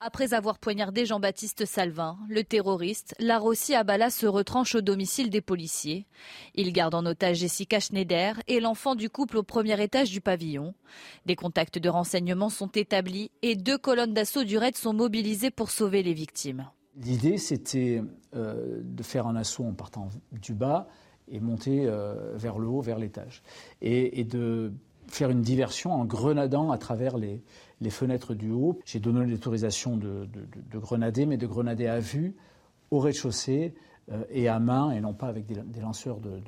[0.00, 6.06] Après avoir poignardé Jean-Baptiste Salvin, le terroriste, Larossi Abala se retranche au domicile des policiers.
[6.54, 10.74] Il garde en otage Jessica Schneider et l'enfant du couple au premier étage du pavillon.
[11.24, 15.70] Des contacts de renseignement sont établis et deux colonnes d'assaut du raid sont mobilisées pour
[15.70, 16.68] sauver les victimes.
[17.02, 18.02] L'idée, c'était
[18.34, 20.88] euh, de faire un assaut en partant du bas
[21.26, 23.42] et monter euh, vers le haut, vers l'étage.
[23.80, 24.74] Et, et de
[25.08, 27.42] faire une diversion en grenadant à travers les,
[27.80, 28.78] les fenêtres du haut.
[28.84, 32.34] J'ai donné l'autorisation de, de, de, grenader, mais de grenader à vue,
[32.90, 33.74] au rez-de-chaussée
[34.12, 36.40] euh, et à main, et non pas avec des, lanceurs de,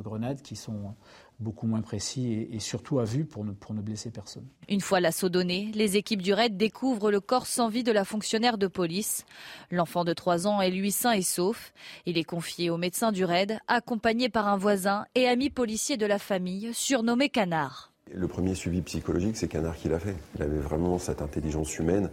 [0.00, 0.94] grenades qui sont
[1.40, 4.46] beaucoup moins précis et, et, surtout à vue pour ne, pour ne blesser personne.
[4.68, 8.04] Une fois l'assaut donné, les équipes du RAID découvrent le corps sans vie de la
[8.04, 9.24] fonctionnaire de police.
[9.70, 11.72] L'enfant de 3 ans est lui sain et sauf.
[12.06, 16.06] Il est confié au médecin du RAID, accompagné par un voisin et ami policier de
[16.06, 17.92] la famille, surnommé Canard.
[18.14, 20.16] Le premier suivi psychologique, c'est Canard qui l'a fait.
[20.36, 22.10] Il avait vraiment cette intelligence humaine.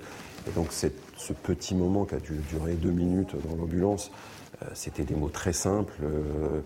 [0.47, 4.11] Et donc ce petit moment qui a dû durer deux minutes dans l'ambulance,
[4.61, 5.93] euh, c'était des mots très simples.
[6.03, 6.61] Euh,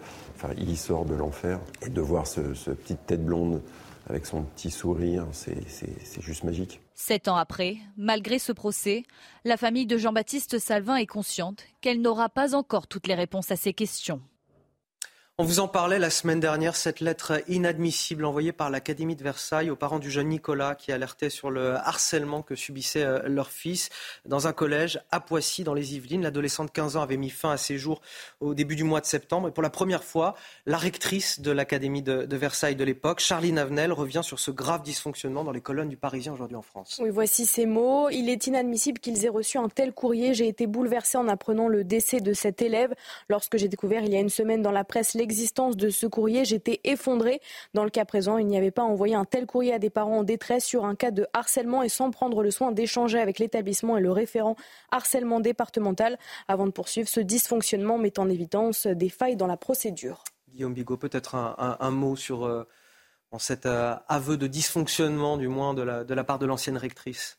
[0.57, 1.60] il sort de l'enfer.
[1.85, 3.61] Et de voir ce, petite tête blonde
[4.07, 6.81] avec son petit sourire, c'est juste magique.
[6.95, 9.03] Sept ans après, malgré ce procès,
[9.45, 13.56] la famille de Jean-Baptiste Salvin est consciente qu'elle n'aura pas encore toutes les réponses à
[13.56, 14.22] ses questions.
[15.41, 19.69] On vous en parlait la semaine dernière, cette lettre inadmissible envoyée par l'Académie de Versailles
[19.69, 23.87] aux parents du jeune Nicolas qui alertait sur le harcèlement que subissait euh, leur fils
[24.25, 26.23] dans un collège à Poissy dans les Yvelines.
[26.23, 28.01] L'adolescent de 15 ans avait mis fin à ses jours
[28.41, 30.35] au début du mois de septembre et pour la première fois,
[30.65, 35.45] la rectrice de l'Académie de, Versailles de l'époque, Charline Avenel, revient sur ce grave dysfonctionnement
[35.45, 36.99] dans les colonnes du Parisien aujourd'hui en France.
[37.01, 38.09] Oui, voici ces mots.
[38.09, 40.33] Il est inadmissible qu'ils aient reçu un tel courrier.
[40.33, 42.93] J'ai été bouleversée en apprenant le décès de cet élève.
[43.29, 46.43] Lorsque j'ai découvert il y a une semaine dans la presse l'existence de ce courrier,
[46.43, 47.39] j'étais effondrée.
[47.76, 50.18] Dans le cas présent, il n'y avait pas envoyé un tel courrier à des parents
[50.18, 53.95] en détresse sur un cas de harcèlement et sans prendre le soin d'échanger avec l'établissement
[53.95, 54.56] et le référent
[54.89, 56.18] harcèlement départemental.
[56.47, 60.23] Avant de poursuivre, ce dysfonctionnement met en évidence des failles dans la procédure.
[60.47, 62.64] Guillaume Bigot, peut-être un, un, un, mot sur euh,
[63.38, 67.38] cet euh, aveu de dysfonctionnement, du moins de la, de la part de l'ancienne rectrice.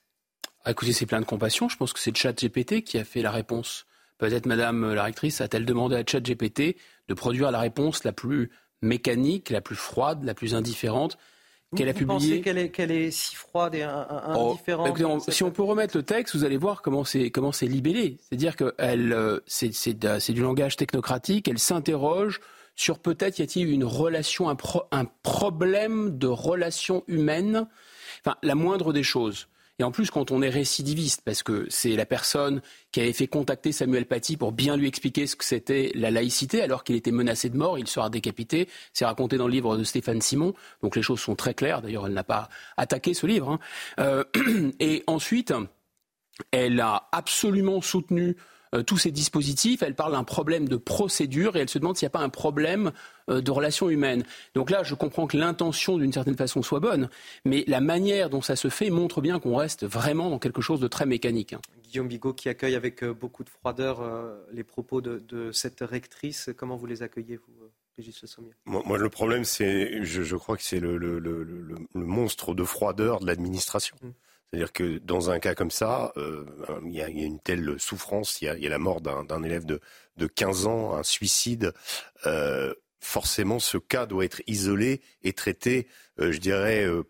[0.65, 1.69] Écoutez, c'est plein de compassion.
[1.69, 3.87] Je pense que c'est ChatGPT qui a fait la réponse.
[4.21, 6.77] Peut-être Madame la rectrice a-t-elle demandé à ChatGPT
[7.09, 8.51] de produire la réponse la plus
[8.83, 11.19] mécanique, la plus froide, la plus indifférente
[11.75, 12.43] qu'elle a publiée.
[12.43, 16.03] qu'elle est, qu'elle est si froide et oh, indifférente oh, Si on peut remettre le
[16.03, 18.19] texte, vous allez voir comment c'est comment c'est libellé.
[18.21, 21.49] C'est-à-dire que elle, euh, c'est, c'est, c'est du langage technocratique.
[21.49, 22.41] Elle s'interroge
[22.77, 27.67] sur peut-être y a-t-il une relation, un, pro, un problème de relation humaine.
[28.25, 29.49] Enfin, la moindre des choses.
[29.81, 32.61] Et en plus, quand on est récidiviste, parce que c'est la personne
[32.93, 36.61] qui avait fait contacter Samuel Paty pour bien lui expliquer ce que c'était la laïcité,
[36.61, 38.69] alors qu'il était menacé de mort, il sera décapité.
[38.93, 40.53] C'est raconté dans le livre de Stéphane Simon.
[40.83, 41.81] Donc les choses sont très claires.
[41.81, 43.53] D'ailleurs, elle n'a pas attaqué ce livre.
[43.53, 43.59] Hein.
[44.01, 44.25] Euh,
[44.81, 45.55] et ensuite,
[46.51, 48.37] elle a absolument soutenu
[48.87, 49.83] tous ces dispositifs.
[49.83, 52.29] Elle parle d'un problème de procédure et elle se demande s'il n'y a pas un
[52.29, 52.93] problème
[53.29, 54.25] euh, de relations humaines.
[54.55, 57.09] Donc là, je comprends que l'intention, d'une certaine façon, soit bonne,
[57.45, 60.81] mais la manière dont ça se fait montre bien qu'on reste vraiment dans quelque chose
[60.81, 61.53] de très mécanique.
[61.53, 61.61] Hein.
[61.85, 64.03] Guillaume Bigot, qui accueille avec euh, beaucoup de froideur
[64.53, 67.71] les propos de, de cette rectrice, comment vous les accueillez, vous
[68.65, 72.55] moi, moi, le problème, c'est, je, je, crois que c'est le, le, le, le, monstre
[72.55, 73.97] de froideur de l'administration.
[74.51, 76.45] C'est-à-dire que dans un cas comme ça, euh,
[76.85, 79.01] il y, a, y, a, une telle souffrance, il y a, y a la mort
[79.01, 79.81] d'un élève de,
[80.17, 81.73] de 15 ans, un suicide.
[82.27, 85.89] Euh, forcément, ce cas doit être isolé et traité,
[86.21, 87.03] euh, je dirais, euh,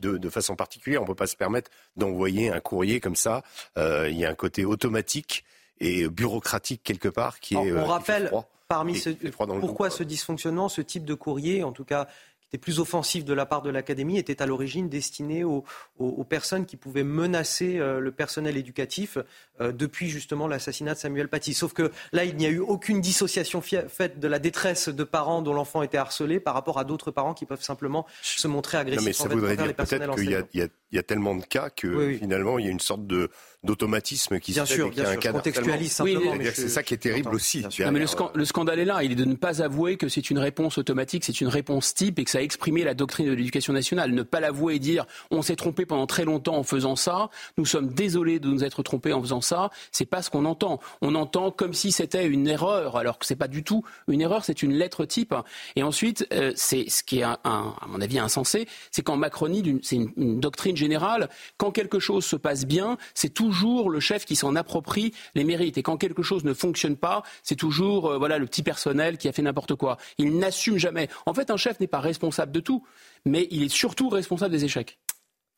[0.00, 1.00] de, de, façon particulière.
[1.00, 3.42] On ne peut pas se permettre d'envoyer un courrier comme ça.
[3.76, 5.44] Il y a un côté automatique
[5.78, 7.72] et bureaucratique quelque part qui est.
[7.72, 8.30] On rappelle.
[8.68, 9.10] Parmi ce,
[9.58, 12.06] pourquoi ce dysfonctionnement, ce type de courrier, en tout cas
[12.50, 15.64] était plus offensif de la part de l'Académie était à l'origine destiné aux,
[15.98, 19.18] aux, aux, personnes qui pouvaient menacer euh, le personnel éducatif
[19.60, 21.54] euh, depuis justement l'assassinat de Samuel Paty.
[21.54, 25.42] Sauf que là, il n'y a eu aucune dissociation faite de la détresse de parents
[25.42, 29.00] dont l'enfant était harcelé par rapport à d'autres parents qui peuvent simplement se montrer agressifs.
[29.00, 31.86] Non, mais ça voudrait dire peut-être qu'il y, y, y, a tellement de cas que
[31.86, 32.18] oui, oui.
[32.18, 33.30] finalement il y a une sorte de
[33.62, 36.32] d'automatisme qui bien se sûr, fait, bien sûr, un contextualise simplement.
[36.32, 37.62] Oui, c'est ça qui est terrible aussi.
[37.62, 40.08] Non, mais le, scan le, scandale est là, il est de ne pas avouer que
[40.08, 43.26] c'est une réponse automatique, c'est une réponse type et que ça a exprimé la doctrine
[43.26, 44.12] de l'éducation nationale.
[44.12, 47.28] Ne pas l'avouer et dire on s'est trompé pendant très longtemps en faisant ça,
[47.58, 50.80] nous sommes désolés de nous être trompés en faisant ça, c'est pas ce qu'on entend.
[51.02, 54.44] On entend comme si c'était une erreur, alors que c'est pas du tout une erreur,
[54.44, 55.34] c'est une lettre type.
[55.76, 59.16] Et ensuite, euh, c'est ce qui est un, un, à mon avis insensé, c'est qu'en
[59.16, 61.28] Macronie, c'est une, une doctrine générale,
[61.58, 65.76] quand quelque chose se passe bien, c'est toujours le chef qui s'en approprie les mérites.
[65.76, 69.26] Et quand quelque chose ne fonctionne pas, c'est toujours euh, voilà le petit personnel qui
[69.26, 69.96] a fait n'importe quoi.
[70.18, 71.08] Il n'assume jamais.
[71.26, 72.86] En fait, un chef n'est pas responsable de tout,
[73.24, 74.98] mais il est surtout responsable des échecs.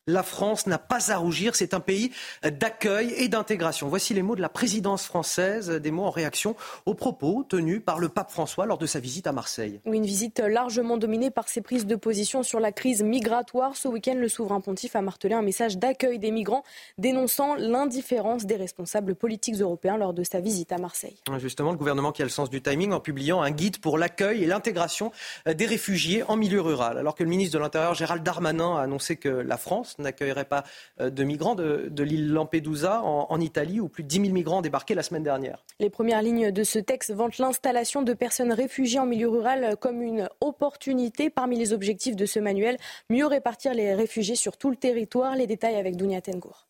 [0.07, 2.11] La France n'a pas à rougir, c'est un pays
[2.43, 3.89] d'accueil et d'intégration.
[3.89, 6.57] Voici les mots de la présidence française, des mots en réaction
[6.87, 9.81] aux propos tenus par le pape François lors de sa visite à Marseille.
[9.85, 13.77] Une visite largement dominée par ses prises de position sur la crise migratoire.
[13.77, 16.65] Ce week-end, le souverain pontife a martelé un message d'accueil des migrants,
[16.99, 21.16] dénonçant l'indifférence des responsables politiques européens lors de sa visite à Marseille.
[21.39, 24.43] Justement, le gouvernement qui a le sens du timing en publiant un guide pour l'accueil
[24.43, 25.12] et l'intégration
[25.47, 26.99] des réfugiés en milieu rural.
[26.99, 30.64] Alors que le ministre de l'Intérieur, Gérald Darmanin, a annoncé que la France n'accueillerait pas
[31.01, 34.62] euh, de migrants de, l'île Lampedusa en, Italie où plus de 10 000 migrants ont
[34.62, 35.64] débarqué la semaine dernière.
[35.81, 40.02] Les premières lignes de ce texte vantent l'installation de personnes réfugiées en milieu rural comme
[40.02, 41.31] une opportunité.
[41.31, 42.77] Parmi les objectifs de ce manuel,
[43.10, 45.36] mieux répartir les réfugiés sur tout le territoire.
[45.36, 46.66] Les détails avec Dounia Tengour.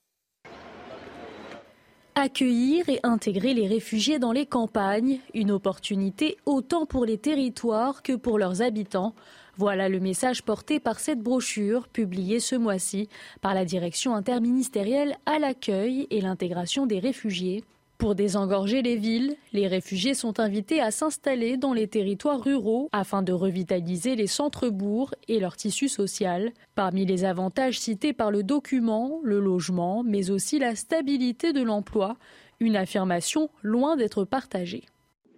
[2.15, 8.13] Accueillir et intégrer les réfugiés dans les campagnes, une opportunité autant pour les territoires que
[8.13, 9.15] pour leurs habitants.
[9.63, 13.09] Voilà le message porté par cette brochure publiée ce mois-ci
[13.43, 17.63] par la direction interministérielle à l'accueil et l'intégration des réfugiés.
[17.97, 23.23] Pour désengorger les villes, les réfugiés sont invités à s'installer dans les territoires ruraux afin
[23.23, 26.51] de revitaliser les centres-bourgs et leur tissu social.
[26.75, 32.17] Parmi les avantages cités par le document, le logement, mais aussi la stabilité de l'emploi,
[32.59, 34.83] une affirmation loin d'être partagée.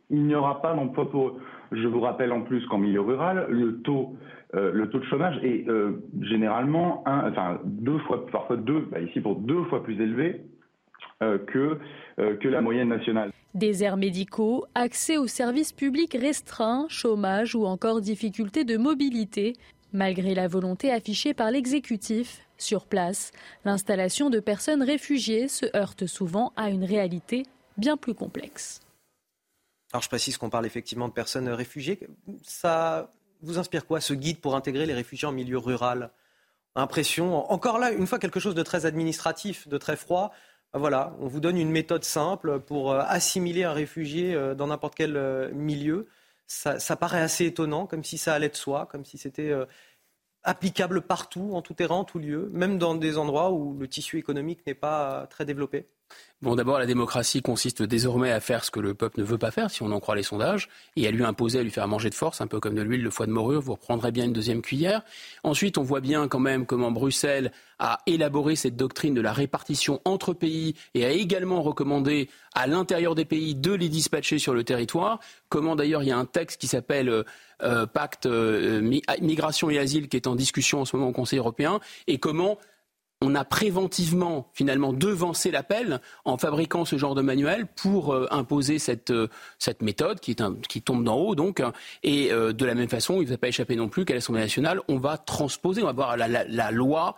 [0.08, 1.40] Il n'y aura pas d'emploi pour eux.
[1.72, 4.16] Je vous rappelle en plus qu'en milieu rural, le taux,
[4.54, 7.04] euh, de chômage est euh, généralement
[7.64, 10.42] deux fois, parfois deux, bah, ici pour deux fois plus élevé
[11.22, 11.78] euh, que,
[12.16, 13.30] que la moyenne nationale.
[13.54, 19.54] Déserts médicaux, accès aux services publics restreints, chômage ou encore difficultés de mobilité.
[19.92, 23.32] Malgré la volonté affichée par l'exécutif, sur place,
[23.64, 27.44] l'installation de personnes réfugiées se heurte souvent à une réalité
[27.76, 28.83] bien plus complexe.
[29.94, 32.00] Alors je précise qu'on parle effectivement de personnes réfugiées.
[32.42, 33.12] Ça
[33.42, 36.10] vous inspire quoi ce guide pour intégrer les réfugiés en milieu rural?
[36.74, 40.32] Impression, encore là, une fois quelque chose de très administratif, de très froid.
[40.72, 44.96] Voilà, on vous donne une méthode simple pour euh, assimiler un réfugié euh, dans n'importe
[44.96, 46.08] quel euh, milieu.
[46.48, 49.52] Ça, paraît assez étonnant, comme si ça allait de soi, comme si c'était
[50.42, 54.18] applicable partout, en tout terrain, en tout lieu, même dans des endroits où le tissu
[54.18, 55.86] économique n'est pas très développé.
[56.44, 59.50] Bon, d'abord, la démocratie consiste désormais à faire ce que le peuple ne veut pas
[59.50, 62.10] faire, si on en croit les sondages, et à lui imposer, à lui faire manger
[62.10, 64.34] de force, un peu comme de l'huile de foie de morue, vous reprendrez bien une
[64.34, 65.00] deuxième cuillère.
[65.42, 70.02] Ensuite, on voit bien quand même comment Bruxelles a élaboré cette doctrine de la répartition
[70.04, 74.64] entre pays et a également recommandé à l'intérieur des pays de les dispatcher sur le
[74.64, 75.20] territoire.
[75.48, 77.22] Comment d'ailleurs il y a un texte qui s'appelle euh,
[77.62, 78.82] euh, Pacte euh,
[79.22, 82.58] Migration et Asile qui est en discussion en ce moment au Conseil européen, et comment
[83.20, 88.78] on a préventivement finalement devancé l'appel en fabriquant ce genre de manuel pour euh, imposer
[88.78, 89.28] cette, euh,
[89.58, 91.62] cette méthode qui, est qui tombe d'en haut donc
[92.02, 94.42] et euh, de la même façon il ne va pas échapper non plus qu'à l'Assemblée
[94.42, 97.16] nationale on va transposer on va voir la, loi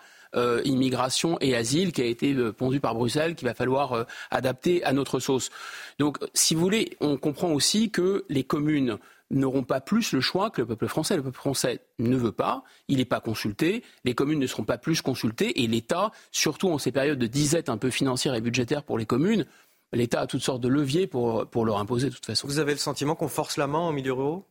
[0.64, 5.18] immigration et asile qui a été pondue par Bruxelles, qu'il va falloir adapter à notre
[5.18, 5.48] sauce.
[5.98, 8.98] Donc, si vous voulez, on comprend aussi que les communes
[9.30, 11.16] n'auront pas plus le choix que le peuple français.
[11.16, 14.78] Le peuple français ne veut pas, il n'est pas consulté, les communes ne seront pas
[14.78, 18.82] plus consultées et l'État, surtout en ces périodes de disette un peu financière et budgétaire
[18.82, 19.46] pour les communes,
[19.92, 22.46] l'État a toutes sortes de leviers pour, pour leur imposer de toute façon.
[22.46, 24.42] Vous avez le sentiment qu'on force la main en milieu rural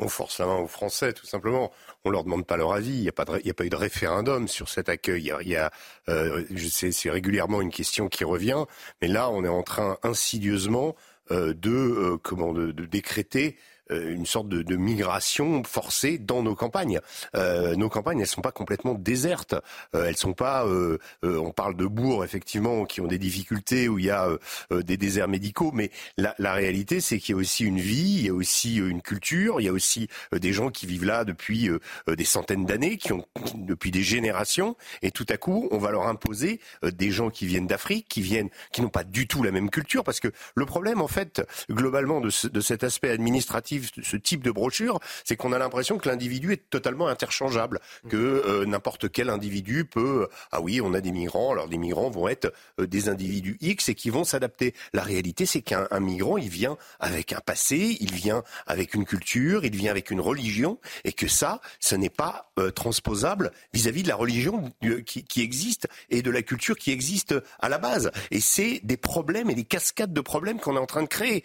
[0.00, 1.72] on force la main aux Français, tout simplement.
[2.04, 2.94] On leur demande pas leur avis.
[2.94, 5.32] Il n'y a, pas a pas eu de référendum sur cet accueil.
[5.42, 5.72] Il y a,
[6.08, 8.64] euh, c'est régulièrement une question qui revient,
[9.02, 10.94] mais là, on est en train insidieusement
[11.30, 16.42] euh, de, euh, comment, de, de décréter euh, une sorte de, de, migration forcée dans
[16.42, 17.00] nos campagnes.
[17.34, 19.54] Euh, nos campagnes, elles sont pas complètement désertes.
[19.94, 20.66] Euh, elles sont pas.
[20.66, 24.28] Euh, euh, on parle de bourgs effectivement qui ont des difficultés où il y a
[24.70, 28.26] des déserts médicaux, mais la, la réalité, c'est qu'il y a aussi une vie, il
[28.26, 31.70] y a aussi une culture, il y a aussi des gens qui vivent là depuis
[32.06, 33.24] des centaines d'années, qui ont
[33.54, 37.66] depuis des générations, et tout à coup, on va leur imposer des gens qui viennent
[37.66, 41.00] d'Afrique, qui viennent, qui n'ont pas du tout la même culture, parce que le problème,
[41.00, 45.52] en fait, globalement de, ce, de cet aspect administratif ce type de brochure, c'est qu'on
[45.52, 50.60] a l'impression que l'individu est totalement interchangeable, que euh, n'importe quel individu peut, euh, ah
[50.60, 53.94] oui, on a des migrants, alors les migrants vont être euh, des individus X et
[53.94, 54.74] qui vont s'adapter.
[54.92, 59.64] La réalité, c'est qu'un migrant, il vient avec un passé, il vient avec une culture,
[59.64, 64.16] il vient avec une religion, et que ça, ce n'est pas transposable vis-à-vis de la
[64.16, 64.72] religion
[65.06, 68.10] qui, qui existe et de la culture qui existe à la base.
[68.30, 71.44] Et c'est des problèmes et des cascades de problèmes qu'on est en train de créer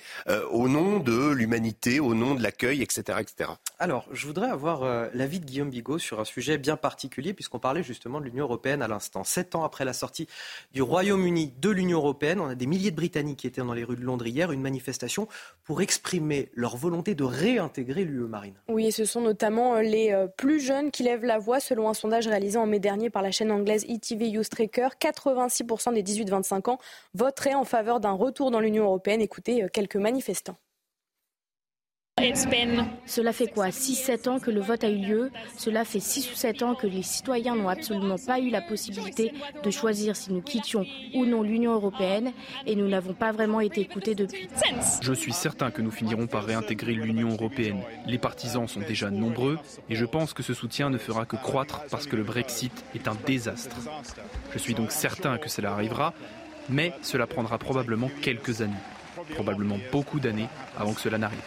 [0.51, 3.51] au nom de l'humanité, au nom nom, de l'accueil, etc., etc.
[3.79, 7.59] Alors, je voudrais avoir euh, l'avis de Guillaume Bigot sur un sujet bien particulier, puisqu'on
[7.59, 9.23] parlait justement de l'Union européenne à l'instant.
[9.23, 10.27] Sept ans après la sortie
[10.73, 13.83] du Royaume-Uni de l'Union européenne, on a des milliers de Britanniques qui étaient dans les
[13.83, 15.27] rues de Londres hier, une manifestation
[15.63, 18.55] pour exprimer leur volonté de réintégrer l'UE marine.
[18.67, 21.89] Oui, et ce sont notamment euh, les euh, plus jeunes qui lèvent la voix, selon
[21.89, 24.89] un sondage réalisé en mai dernier par la chaîne anglaise ETV Youth Tracker.
[24.99, 26.77] 86% des 18-25 ans
[27.13, 29.21] voteraient en faveur d'un retour dans l'Union européenne.
[29.21, 30.57] Écoutez quelques manifestants.
[33.05, 35.31] Cela fait quoi 6-7 ans que le vote a eu lieu?
[35.57, 39.33] Cela fait 6 ou 7 ans que les citoyens n'ont absolument pas eu la possibilité
[39.61, 42.31] de choisir si nous quittions ou non l'Union européenne
[42.65, 44.47] et nous n'avons pas vraiment été écoutés depuis.
[45.01, 47.81] Je suis certain que nous finirons par réintégrer l'Union européenne.
[48.05, 49.59] Les partisans sont déjà nombreux
[49.89, 53.09] et je pense que ce soutien ne fera que croître parce que le Brexit est
[53.09, 53.75] un désastre.
[54.53, 56.13] Je suis donc certain que cela arrivera,
[56.69, 58.73] mais cela prendra probablement quelques années,
[59.33, 60.47] probablement beaucoup d'années
[60.77, 61.41] avant que cela n'arrive.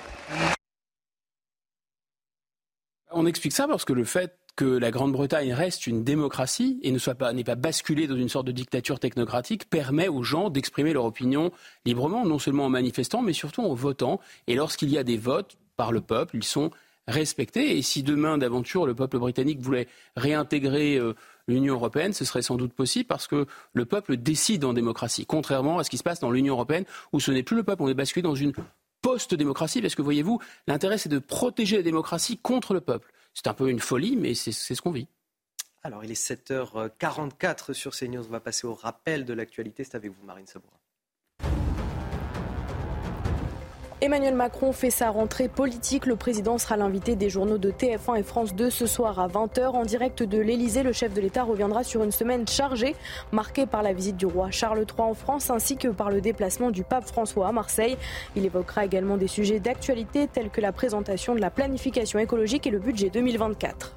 [3.12, 6.98] On explique ça parce que le fait que la Grande-Bretagne reste une démocratie et ne
[6.98, 10.94] soit pas n'est pas basculée dans une sorte de dictature technocratique permet aux gens d'exprimer
[10.94, 11.52] leur opinion
[11.84, 14.18] librement, non seulement en manifestant, mais surtout en votant.
[14.46, 16.70] Et lorsqu'il y a des votes par le peuple, ils sont
[17.06, 17.76] respectés.
[17.76, 21.14] Et si demain d'aventure le peuple britannique voulait réintégrer euh,
[21.46, 25.78] l'Union européenne, ce serait sans doute possible parce que le peuple décide en démocratie, contrairement
[25.78, 27.88] à ce qui se passe dans l'Union européenne où ce n'est plus le peuple, on
[27.88, 28.52] est basculé dans une
[29.02, 33.12] post-démocratie, parce que voyez-vous, l'intérêt c'est de protéger la démocratie contre le peuple.
[33.34, 35.08] C'est un peu une folie, mais c'est ce qu'on vit.
[35.82, 38.26] Alors, il est 7h44 sur CNews.
[38.26, 39.84] On va passer au rappel de l'actualité.
[39.84, 40.78] C'est avec vous, Marine Sabourin.
[44.02, 46.04] Emmanuel Macron fait sa rentrée politique.
[46.04, 49.68] Le président sera l'invité des journaux de TF1 et France 2 ce soir à 20h.
[49.68, 52.94] En direct de l'Elysée, le chef de l'État reviendra sur une semaine chargée,
[53.32, 56.70] marquée par la visite du roi Charles III en France ainsi que par le déplacement
[56.70, 57.96] du pape François à Marseille.
[58.36, 62.70] Il évoquera également des sujets d'actualité tels que la présentation de la planification écologique et
[62.70, 63.95] le budget 2024.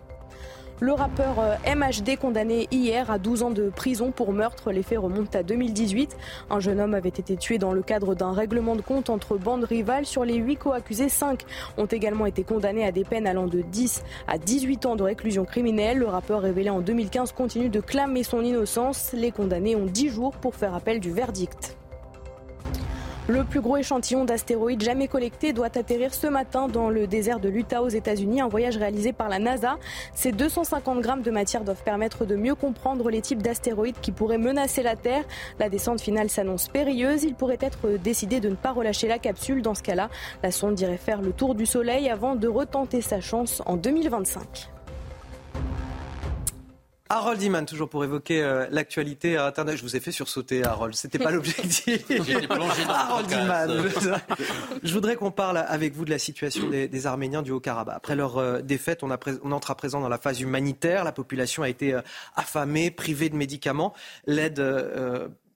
[0.82, 4.72] Le rappeur euh, MHD condamné hier à 12 ans de prison pour meurtre.
[4.72, 6.16] Les faits remontent à 2018.
[6.50, 9.66] Un jeune homme avait été tué dans le cadre d'un règlement de compte entre bandes
[9.66, 10.06] rivales.
[10.06, 11.44] Sur les 8 co-accusés, 5
[11.78, 15.44] ont également été condamnés à des peines allant de 10 à 18 ans de réclusion
[15.44, 15.98] criminelle.
[15.98, 19.12] Le rappeur révélé en 2015 continue de clamer son innocence.
[19.12, 21.79] Les condamnés ont 10 jours pour faire appel du verdict.
[23.30, 27.48] Le plus gros échantillon d'astéroïdes jamais collecté doit atterrir ce matin dans le désert de
[27.48, 29.78] l'Utah aux États-Unis, un voyage réalisé par la NASA.
[30.16, 34.40] Ces 250 grammes de matière doivent permettre de mieux comprendre les types d'astéroïdes qui pourraient
[34.40, 35.26] menacer la Terre.
[35.60, 37.24] La descente finale s'annonce périlleuse.
[37.24, 39.62] Il pourrait être décidé de ne pas relâcher la capsule.
[39.62, 40.10] Dans ce cas-là,
[40.42, 44.72] la sonde irait faire le tour du Soleil avant de retenter sa chance en 2025.
[47.12, 49.78] Harold Iman, toujours pour évoquer euh, l'actualité à Internet.
[49.78, 50.94] Je vous ai fait sursauter, Harold.
[50.94, 52.06] C'était pas l'objectif.
[52.88, 53.90] Harold Iman.
[54.84, 57.96] Je voudrais qu'on parle avec vous de la situation des, Arméniens du Haut-Karabakh.
[57.96, 61.04] Après leur euh, défaite, on, entre à présent dans la phase humanitaire.
[61.04, 62.02] La population a été euh,
[62.36, 63.96] affamée, privée de médicaments.
[64.28, 64.64] L'aide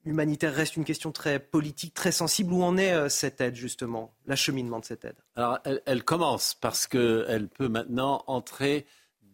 [0.05, 2.51] humanitaire reste une question très politique, très sensible.
[2.51, 5.17] Où en est cette aide, justement, l'acheminement de cette aide?
[5.35, 8.87] Alors, elle, elle commence parce qu'elle peut maintenant entrer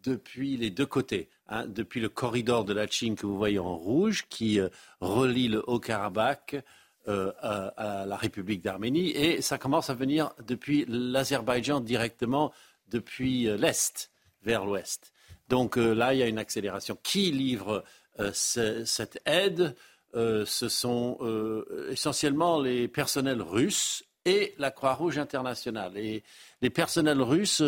[0.04, 1.30] depuis les deux côtés.
[1.52, 4.70] Hein, depuis le corridor de la Chine que vous voyez en rouge, qui euh,
[5.02, 6.64] relie le Haut-Karabakh
[7.08, 12.54] euh, à, la République d'Arménie, et ça commence à venir depuis l'Azerbaïdjan directement
[12.90, 14.12] depuis euh, l'Est
[14.44, 15.12] vers l'Ouest.
[15.48, 16.96] Donc là, il y a une accélération.
[17.02, 17.84] Qui livre
[18.34, 19.76] cette aide?
[20.14, 21.18] Ce sont
[21.90, 25.98] essentiellement les personnels russes et la Croix-Rouge internationale.
[25.98, 26.24] Et
[26.62, 27.64] les personnels russes,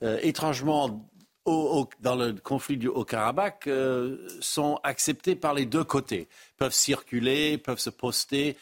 [0.00, 1.08] étrangement
[1.44, 7.80] dans le conflit du Haut-Karabakh euh, sont acceptés par les deux côtés, peuvent circuler, peuvent
[7.80, 8.56] se poster.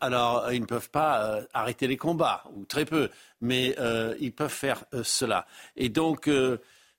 [0.00, 3.10] Alors, ils ne peuvent pas euh, arrêter les combats, ou très peu,
[3.40, 5.46] mais euh, ils peuvent faire cela.
[5.76, 6.30] Et donc,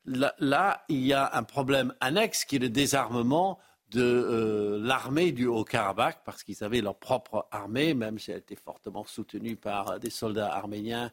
[0.06, 3.60] là, il y a un problème annexe qui est le désarmement
[3.90, 9.06] de l'armée du Haut-Karabakh, parce qu'ils avaient leur propre armée, même si elle était fortement
[9.06, 11.10] soutenue par des soldats arméniens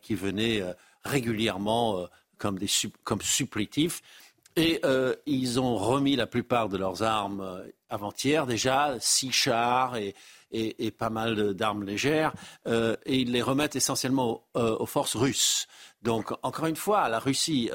[0.00, 0.62] qui venaient
[1.04, 2.68] régulièrement comme, des,
[3.04, 4.02] comme supplétifs.
[4.56, 9.96] Et euh, ils ont remis la plupart de leurs armes euh, avant-hier déjà, six chars
[9.96, 10.14] et,
[10.52, 12.32] et, pas mal d'armes légères,
[12.68, 15.66] euh, et ils les remettent essentiellement aux, forces russes.
[16.02, 17.70] Donc, encore une fois, la Russie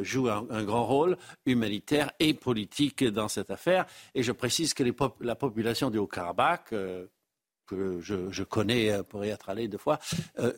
[0.00, 3.84] joue un, grand rôle humanitaire et politique dans cette affaire.
[4.14, 4.84] Et je précise que
[5.20, 6.72] la population du Haut-Karabakh,
[7.72, 9.98] que je, connais pour y être allé deux fois,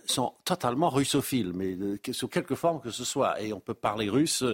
[0.06, 1.76] sont totalement russophiles, mais
[2.12, 3.40] sous quelque forme que ce soit.
[3.40, 4.44] Et on peut parler russe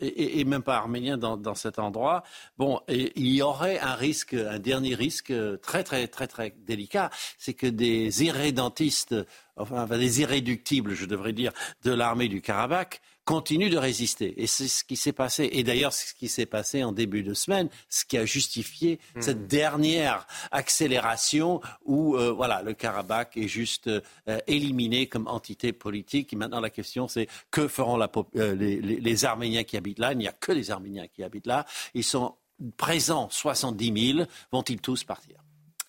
[0.00, 2.22] et, même pas arménien dans, cet endroit.
[2.56, 7.54] Bon, il y aurait un risque, un dernier risque très très très très délicat, c'est
[7.54, 9.14] que des irrédentistes,
[9.56, 11.52] enfin des irréductibles, je devrais dire,
[11.84, 14.42] de l'armée du Karabakh continue de résister.
[14.42, 15.50] Et c'est ce qui s'est passé.
[15.52, 18.98] Et d'ailleurs, c'est ce qui s'est passé en début de semaine, ce qui a justifié
[19.14, 19.20] mmh.
[19.20, 24.00] cette dernière accélération où euh, voilà, le Karabakh est juste euh,
[24.46, 26.32] éliminé comme entité politique.
[26.32, 30.12] Et maintenant, la question, c'est que feront la, euh, les, les, Arméniens qui habitent là?
[30.12, 31.66] Il n'y a que les Arméniens qui habitent là.
[31.92, 32.34] Ils sont
[32.78, 34.26] présents 70 000.
[34.52, 35.36] Vont-ils tous partir?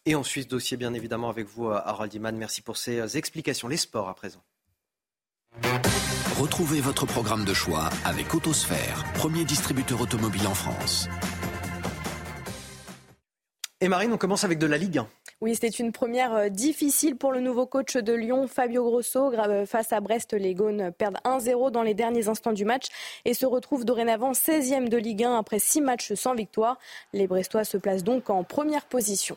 [0.05, 2.35] Et on suit ce dossier bien évidemment avec vous, Harold Iman.
[2.35, 3.69] Merci pour ces explications.
[3.69, 4.43] Les sports à présent.
[6.39, 11.09] Retrouvez votre programme de choix avec Autosphère, premier distributeur automobile en France.
[13.81, 15.07] Et Marine, on commence avec de la Ligue 1.
[15.41, 19.34] Oui, c'était une première euh, difficile pour le nouveau coach de Lyon, Fabio Grosso.
[19.34, 22.85] Euh, face à Brest, les Gaunes perdent 1-0 dans les derniers instants du match
[23.26, 26.77] et se retrouvent dorénavant 16e de Ligue 1 après 6 matchs sans victoire.
[27.11, 29.35] Les Brestois se placent donc en première position.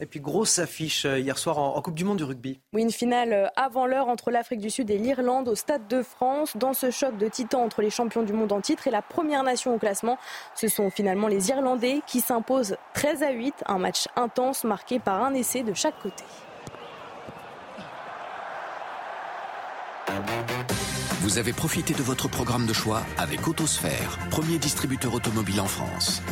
[0.00, 2.60] Et puis grosse affiche euh, hier soir en, Coupe du Monde du rugby.
[2.72, 6.02] Oui, une finale euh, avant l'heure entre l'Afrique du Sud et l'Irlande au Stade de
[6.02, 6.56] France.
[6.56, 9.42] Dans ce choc de titans entre les champions du monde en titre et la première
[9.42, 10.18] nation au classement,
[10.54, 13.64] ce sont finalement les Irlandais qui s'imposent 13 à 8.
[13.66, 16.24] Un match intense marqué par un essai de chaque côté.
[21.20, 26.22] Vous avez profité de votre programme de choix avec Autosphère, premier distributeur automobile en France.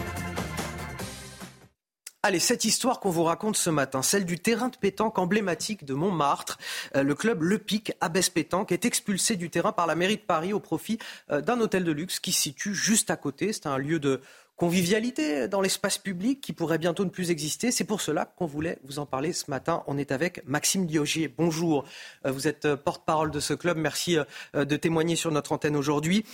[2.26, 5.94] Allez, cette histoire qu'on vous raconte ce matin, celle du terrain de pétanque emblématique de
[5.94, 6.58] Montmartre,
[6.96, 10.22] euh, le club Le Pic Abbesse Pétanque est expulsé du terrain par la mairie de
[10.22, 10.98] Paris au profit
[11.30, 13.52] euh, d'un hôtel de luxe qui se situe juste à côté.
[13.52, 14.20] C'est un lieu de
[14.56, 17.70] convivialité dans l'espace public qui pourrait bientôt ne plus exister.
[17.70, 19.84] C'est pour cela qu'on voulait vous en parler ce matin.
[19.86, 21.28] On est avec Maxime Diogier.
[21.28, 21.84] Bonjour.
[22.24, 23.78] Euh, vous êtes porte-parole de ce club.
[23.78, 24.18] Merci
[24.52, 26.24] de témoigner sur notre antenne aujourd'hui.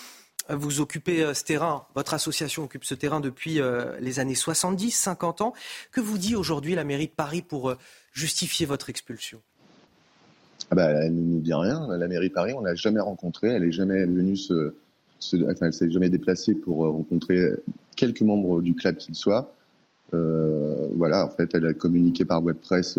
[0.48, 4.90] Vous occupez euh, ce terrain, votre association occupe ce terrain depuis euh, les années 70,
[4.90, 5.54] 50 ans.
[5.92, 7.76] Que vous dit aujourd'hui la mairie de Paris pour euh,
[8.12, 9.40] justifier votre expulsion?
[10.70, 11.86] Ah bah, Elle ne nous dit rien.
[11.96, 13.48] La mairie de Paris, on ne l'a jamais rencontrée.
[13.48, 14.36] Elle n'est jamais venue
[15.32, 17.52] elle s'est jamais déplacée pour rencontrer
[17.94, 19.54] quelques membres du club qu'il soit.
[20.10, 22.98] voilà, en fait, elle a communiqué par web presse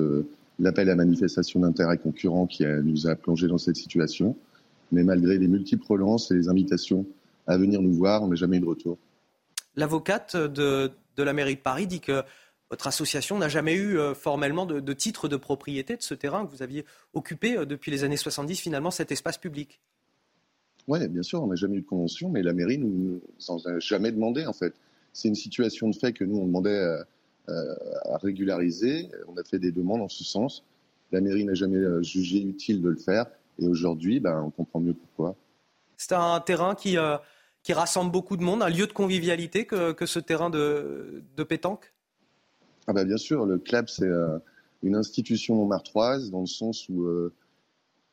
[0.58, 4.38] l'appel à manifestation d'intérêt concurrent qui nous a plongé dans cette situation.
[4.94, 7.06] Mais malgré les multiples relances et les invitations
[7.48, 8.24] à venir nous voir.
[8.24, 8.98] On n'a jamais eu de retour.
[9.76, 12.24] L'avocate de, la mairie de Paris dit que
[12.70, 16.52] votre association n'a jamais eu euh, formellement de, titre de propriété de ce terrain que
[16.52, 19.80] vous aviez occupé euh, depuis les années 70, finalement, cet espace public.
[20.88, 23.80] Oui, bien sûr, on n'a jamais eu de convention, mais la mairie nous en a
[23.80, 24.74] jamais demandé, en fait.
[25.14, 27.06] C'est une situation de fait que nous, on demandait à,
[27.48, 29.10] à, régulariser.
[29.28, 30.64] On a fait des demandes en ce sens.
[31.12, 33.28] La mairie n'a jamais euh, jugé utile de le faire.
[33.60, 35.36] Et aujourd'hui, ben, on comprend mieux pourquoi.
[35.96, 37.18] C'est un terrain qui, euh,
[37.64, 41.94] qui rassemble beaucoup de monde, un lieu de convivialité que, ce terrain de, pétanque?
[42.88, 44.38] Ah bah Bien sûr, le club, c'est euh,
[44.84, 47.34] une institution montmartroise dans le sens où euh,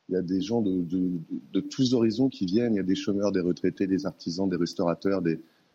[0.08, 2.74] il y a des gens de, tous horizons qui viennent.
[2.74, 5.20] Il y a des chômeurs, des retraités, des artisans, des restaurateurs.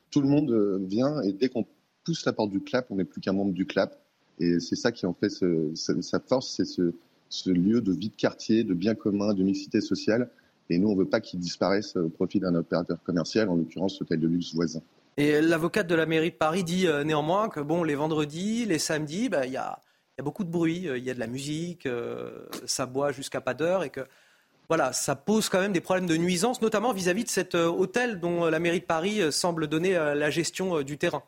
[0.10, 1.66] Tout le monde vient et dès qu'on
[2.06, 4.00] pousse la porte du clap, on n'est plus qu'un membre du clap.
[4.40, 6.94] Et c'est ça qui en fait sa force, c'est ce,
[7.30, 10.30] ce lieu de vie de quartier, de bien commun, de mixité sociale
[10.70, 14.00] et nous, on ne veut pas qu'ils disparaissent au profit d'un opérateur commercial, en l'occurrence
[14.00, 14.82] l'hôtel de luxe voisin.
[15.18, 18.80] Et l'avocate de la mairie de Paris dit euh, néanmoins que bon, les vendredis, les
[18.80, 19.80] samedis, bah, il y, a,
[20.22, 23.54] beaucoup de bruit, euh, il y a de la musique, euh, ça boit jusqu'à pas
[23.54, 24.02] d'heure et que
[24.68, 28.46] voilà, ça pose quand même des problèmes de nuisance, notamment vis-à-vis de cet hôtel dont
[28.46, 31.22] la mairie de Paris semble donner la gestion du terrain.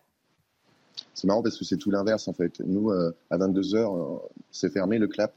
[1.13, 2.59] C'est marrant parce que c'est tout l'inverse en fait.
[2.65, 5.35] Nous, à 22h, c'est fermé le clap.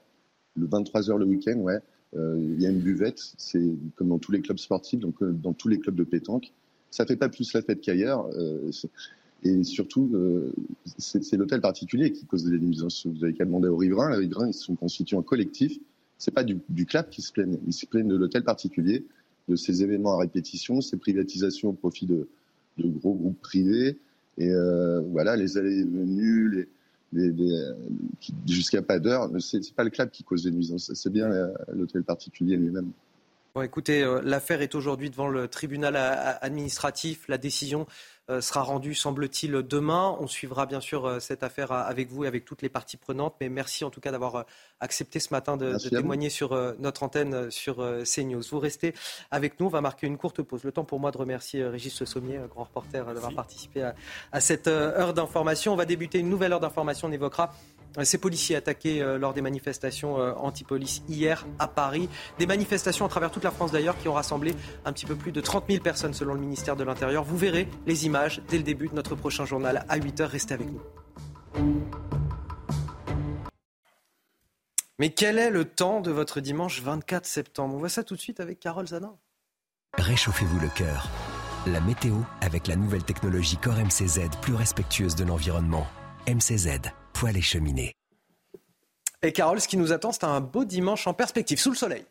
[0.57, 1.81] Le 23h le week-end, ouais, euh,
[2.17, 3.63] il y a une buvette, c'est
[3.97, 6.53] comme dans tous les clubs sportifs, donc euh, dans tous les clubs de pétanque.
[6.91, 8.29] Ça fait pas plus la fête qu'ailleurs.
[8.37, 8.71] Euh,
[9.43, 10.13] et surtout,
[10.99, 13.07] c'est l'hôtel particulier qui cause des nuisances.
[13.07, 14.11] Vous avez qu'à demander aux riverains.
[14.11, 15.79] Les riverains, ils sont constitués en collectif.
[16.19, 17.59] C'est pas du, du clap qui se plaignent.
[17.67, 19.07] Ils se plaignent de l'hôtel particulier,
[19.49, 22.29] de ces événements à répétition, ces privatisations au profit de,
[22.77, 23.97] de gros groupes privés.
[24.37, 26.69] Et euh, voilà, les allées venues, les,
[28.47, 29.31] jusqu'à pas d'heure.
[29.41, 32.93] C'est pas le club qui cause des nuisances, c'est bien euh, l'hôtel particulier lui-même.
[33.53, 35.97] Bon, écoutez, euh, l'affaire est aujourd'hui devant le tribunal
[36.41, 37.27] administratif.
[37.27, 37.87] La décision
[38.29, 40.17] euh, sera rendue, semble-t-il, demain.
[40.21, 43.35] On suivra bien sûr euh, cette affaire avec vous et avec toutes les parties prenantes.
[43.41, 44.47] Mais merci en tout cas d'avoir
[44.79, 48.43] accepté ce matin de, témoigner sur notre antenne sur CNews.
[48.49, 48.95] Vous restez
[49.33, 49.67] avec nous.
[49.67, 50.63] On va marquer une courte pause.
[50.63, 53.97] Le temps pour moi de remercier Régis Le Sommier, grand reporter, d'avoir participé à,
[54.31, 55.73] à cette heure d'information.
[55.73, 57.09] On va débuter une nouvelle heure d'information.
[57.09, 57.53] On évoquera
[58.03, 62.09] ces policiers attaqués euh, lors des manifestations euh, anti-police hier à Paris.
[62.39, 64.55] Des manifestations à travers toute la France d'ailleurs qui ont rassemblé
[64.85, 67.25] un petit peu plus de 30 000 personnes selon le ministère de l'Intérieur.
[67.25, 70.25] Vous verrez les images dès le début de notre prochain journal à 8h.
[70.25, 70.81] Restez avec nous.
[74.99, 77.75] Mais quel est le temps de votre dimanche 24 septembre?
[77.75, 79.17] On voit ça tout de suite avec Carole Zanin.
[79.97, 81.09] Réchauffez-vous le cœur.
[81.67, 85.87] La météo avec la nouvelle technologie Core MCZ plus respectueuse de l'environnement.
[86.29, 86.81] MCZ,
[87.13, 87.95] poêle et cheminée.
[89.23, 92.05] Et Carole, ce qui nous attend, c'est un beau dimanche en perspective, sous le soleil.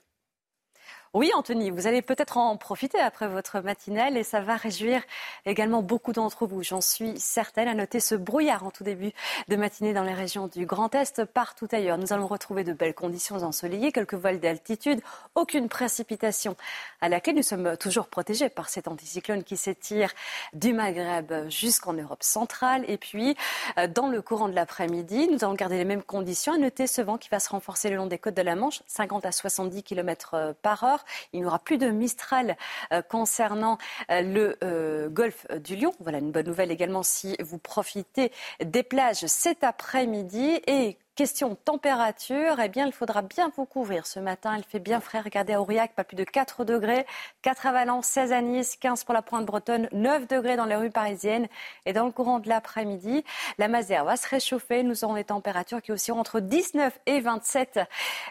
[1.15, 5.01] Oui, Anthony, vous allez peut-être en profiter après votre matinale et ça va réjouir
[5.47, 6.61] également beaucoup d'entre vous.
[6.61, 9.11] J'en suis certaine à noter ce brouillard en tout début
[9.47, 11.97] de matinée dans les régions du Grand Est, partout ailleurs.
[11.97, 15.01] Nous allons retrouver de belles conditions ensoleillées, quelques voiles d'altitude,
[15.33, 16.55] aucune précipitation
[17.01, 20.13] à laquelle nous sommes toujours protégés par cet anticyclone qui s'étire
[20.53, 22.85] du Maghreb jusqu'en Europe centrale.
[22.87, 23.35] Et puis,
[23.79, 26.53] euh, dans le courant de l'après-midi, nous allons garder les mêmes conditions.
[26.53, 28.83] À noter ce vent qui va se renforcer le long des côtes de la Manche,
[28.85, 30.98] 50 à 70 km euh, par heure.
[31.33, 32.57] Il n'y aura plus de Mistral
[32.93, 33.77] euh, concernant
[34.11, 35.93] euh, le euh, golfe du Lion.
[35.99, 38.31] Voilà une bonne nouvelle également si vous profitez
[38.63, 40.61] des plages cet après-midi.
[40.67, 44.07] Et Question température, eh bien, il faudra bien vous couvrir.
[44.07, 45.19] Ce matin, il fait bien frais.
[45.19, 47.05] Regardez à Aurillac, pas plus de 4 degrés.
[47.41, 50.77] 4 à Valence, 16 à Nice, 15 pour la pointe bretonne, 9 degrés dans les
[50.77, 51.49] rues parisiennes.
[51.85, 53.25] Et dans le courant de l'après-midi,
[53.57, 54.81] la Mazère va se réchauffer.
[54.81, 57.81] Nous aurons des températures qui oscilleront entre 19 et 27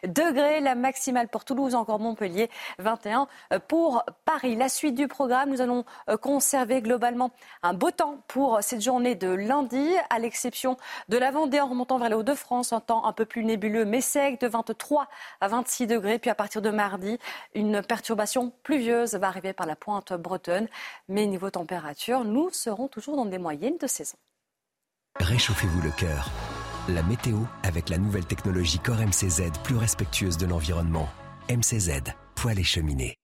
[0.05, 0.61] degrés.
[0.61, 2.49] La maximale pour Toulouse, encore Montpellier,
[2.79, 3.29] 21
[3.69, 4.57] pour Paris.
[4.57, 7.33] La suite du programme, nous allons euh, conserver globalement
[7.63, 10.79] un beau temps pour cette journée de lundi, à l'exception
[11.11, 14.01] de la Vendée en remontant vers les Hauts-de-France un temps un peu plus nébuleux mais
[14.01, 15.09] sec, de 23
[15.41, 16.19] à 26 degrés.
[16.19, 17.19] Puis à partir de mardi,
[17.55, 20.69] une perturbation pluvieuse va arriver par la pointe bretonne.
[21.09, 24.17] Mais niveau température, nous serons toujours dans des moyennes de saison.
[25.21, 26.31] Réchauffez-vous le cœur.
[26.89, 31.09] La météo avec la nouvelle technologie Core MCZ plus respectueuse de l'environnement.
[31.51, 32.03] MCZ,
[32.37, 33.18] poêle et cheminée.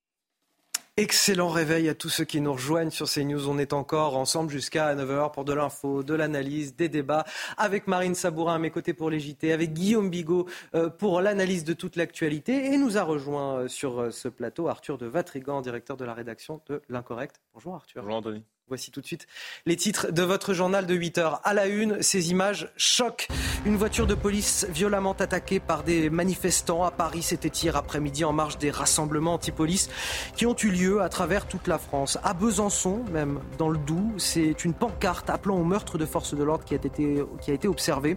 [0.96, 3.48] Excellent réveil à tous ceux qui nous rejoignent sur CNews.
[3.48, 7.24] On est encore ensemble jusqu'à 9h pour de l'info, de l'analyse, des débats
[7.56, 10.46] avec Marine Sabourin à mes côtés pour les avec Guillaume Bigot
[10.76, 12.66] euh, pour l'analyse de toute l'actualité.
[12.66, 16.14] Et nous a rejoint euh, sur euh, ce plateau Arthur de Vatrigan, directeur de la
[16.14, 17.40] rédaction de L'Incorrect.
[17.54, 18.02] Bonjour Arthur.
[18.02, 18.44] Bonjour Anthony.
[18.68, 19.26] Voici tout de suite
[19.66, 21.40] les titres de votre journal de 8 heures.
[21.44, 23.28] À la une, ces images choquent.
[23.66, 27.22] Une voiture de police violemment attaquée par des manifestants à Paris.
[27.22, 29.90] C'était hier après-midi en marge des rassemblements anti-police
[30.34, 32.16] qui ont eu lieu à travers toute la France.
[32.24, 36.42] À Besançon, même dans le Doubs, c'est une pancarte appelant au meurtre de forces de
[36.42, 38.16] l'ordre qui, a été, qui a été observée.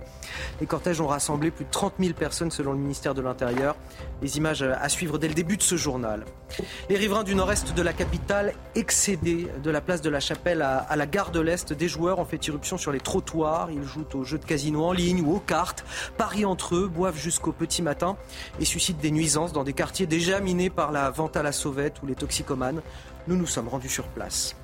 [0.61, 3.75] Les cortèges ont rassemblé plus de 30 000 personnes selon le ministère de l'Intérieur.
[4.21, 6.23] Les images à suivre dès le début de ce journal.
[6.89, 10.95] Les riverains du nord-est de la capitale excédés de la place de la Chapelle à,
[10.95, 11.73] la gare de l'Est.
[11.73, 13.69] Des joueurs ont fait irruption sur les trottoirs.
[13.71, 15.85] Ils jouent aux jeux de casino en ligne ou aux cartes,
[16.17, 18.17] parient entre eux, boivent jusqu'au petit matin
[18.59, 22.01] et suscitent des nuisances dans des quartiers déjà minés par la vente à la sauvette
[22.01, 22.81] ou les toxicomanes.
[23.27, 24.55] Nous nous sommes rendus sur place.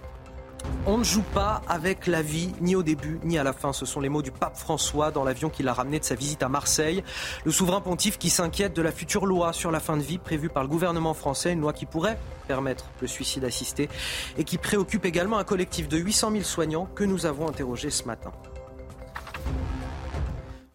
[0.86, 3.72] On ne joue pas avec la vie, ni au début, ni à la fin.
[3.72, 6.44] Ce sont les mots du pape François dans l'avion qu'il a ramené de sa visite
[6.44, 7.04] à Marseille.
[7.46, 10.50] Le souverain pontife qui s'inquiète de la future loi sur la fin de vie prévue
[10.50, 13.90] par le gouvernement français, une loi qui pourrait permettre le suicide assisté
[14.38, 18.04] et qui préoccupe également un collectif de 800 000 soignants que nous avons interrogé ce
[18.04, 18.32] matin.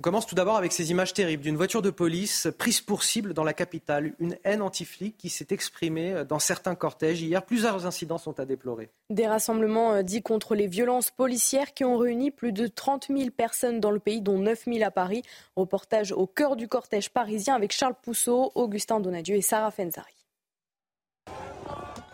[0.01, 3.35] On commence tout d'abord avec ces images terribles d'une voiture de police prise pour cible
[3.35, 4.12] dans la capitale.
[4.20, 7.20] Une haine anti-flic qui s'est exprimée dans certains cortèges.
[7.20, 8.91] Hier, plusieurs incidents sont à déplorer.
[9.11, 13.31] Des rassemblements euh, dits contre les violences policières qui ont réuni plus de 30 000
[13.31, 15.23] personnes dans le pays, dont 9 000 à Paris.
[15.57, 20.15] Reportage au cœur du cortège parisien avec Charles Pousseau, Augustin Donadieu et Sarah Fenzari.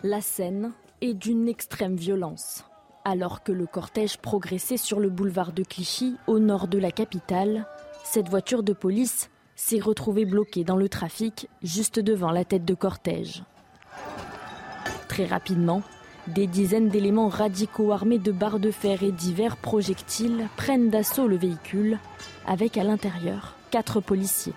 [0.01, 2.65] La scène est d'une extrême violence.
[3.07, 7.67] Alors que le cortège progressait sur le boulevard de Clichy, au nord de la capitale,
[8.05, 12.73] cette voiture de police s'est retrouvée bloquée dans le trafic juste devant la tête de
[12.73, 13.43] cortège.
[15.09, 15.81] Très rapidement,
[16.27, 21.37] des dizaines d'éléments radicaux armés de barres de fer et divers projectiles prennent d'assaut le
[21.37, 21.99] véhicule,
[22.47, 24.53] avec à l'intérieur quatre policiers.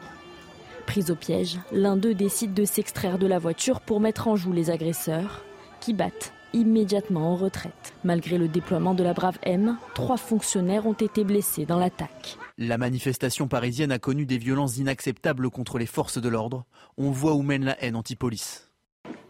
[0.87, 4.53] Pris au piège, l'un d'eux décide de s'extraire de la voiture pour mettre en joue
[4.53, 5.45] les agresseurs,
[5.81, 7.93] qui battent immédiatement en retraite.
[8.05, 12.39] Malgré le déploiement de la Brave M, trois fonctionnaires ont été blessés dans l'attaque.
[12.61, 16.65] La manifestation parisienne a connu des violences inacceptables contre les forces de l'ordre.
[16.97, 18.69] On voit où mène la haine anti-police.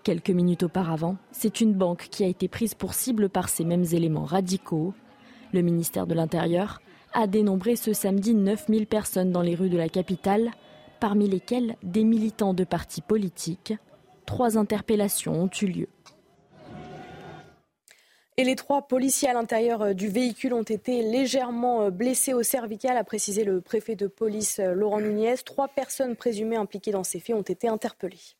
[0.02, 3.84] Quelques minutes auparavant, c'est une banque qui a été prise pour cible par ces mêmes
[3.92, 4.94] éléments radicaux.
[5.52, 6.80] Le ministère de l'Intérieur
[7.12, 10.50] a dénombré ce samedi 9000 personnes dans les rues de la capitale,
[10.98, 13.74] parmi lesquelles des militants de partis politiques.
[14.24, 15.88] Trois interpellations ont eu lieu.
[18.40, 22.44] Et les trois policiers à l'intérieur euh, du véhicule ont été légèrement euh, blessés au
[22.44, 25.34] cervical, a précisé le préfet de police euh, Laurent Nunez.
[25.44, 28.36] Trois personnes présumées impliquées dans ces faits ont été interpellées.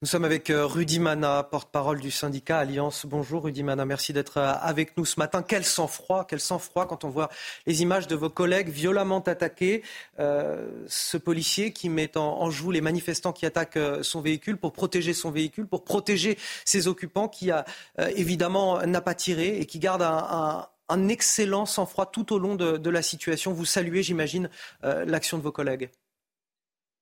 [0.00, 3.04] Nous sommes avec euh, Rudy Mana, porte-parole du syndicat Alliance.
[3.04, 5.42] Bonjour Rudy Mana, merci d'être euh, avec nous ce matin.
[5.42, 7.30] Quel sang-froid, quel sang-froid quand on voit
[7.66, 9.82] les images de vos collègues violemment attaqués.
[10.20, 15.14] Euh, ce policier qui met en, joue les manifestants qui attaquent son véhicule pour protéger
[15.14, 17.50] son véhicule, pour protéger ses occupants, qui
[17.98, 23.02] évidemment n'a pas tiré et qui garde un, excellent sang-froid tout au long de, la
[23.02, 23.52] situation.
[23.52, 24.48] Vous saluez, j'imagine,
[24.82, 25.90] l'action de vos collègues.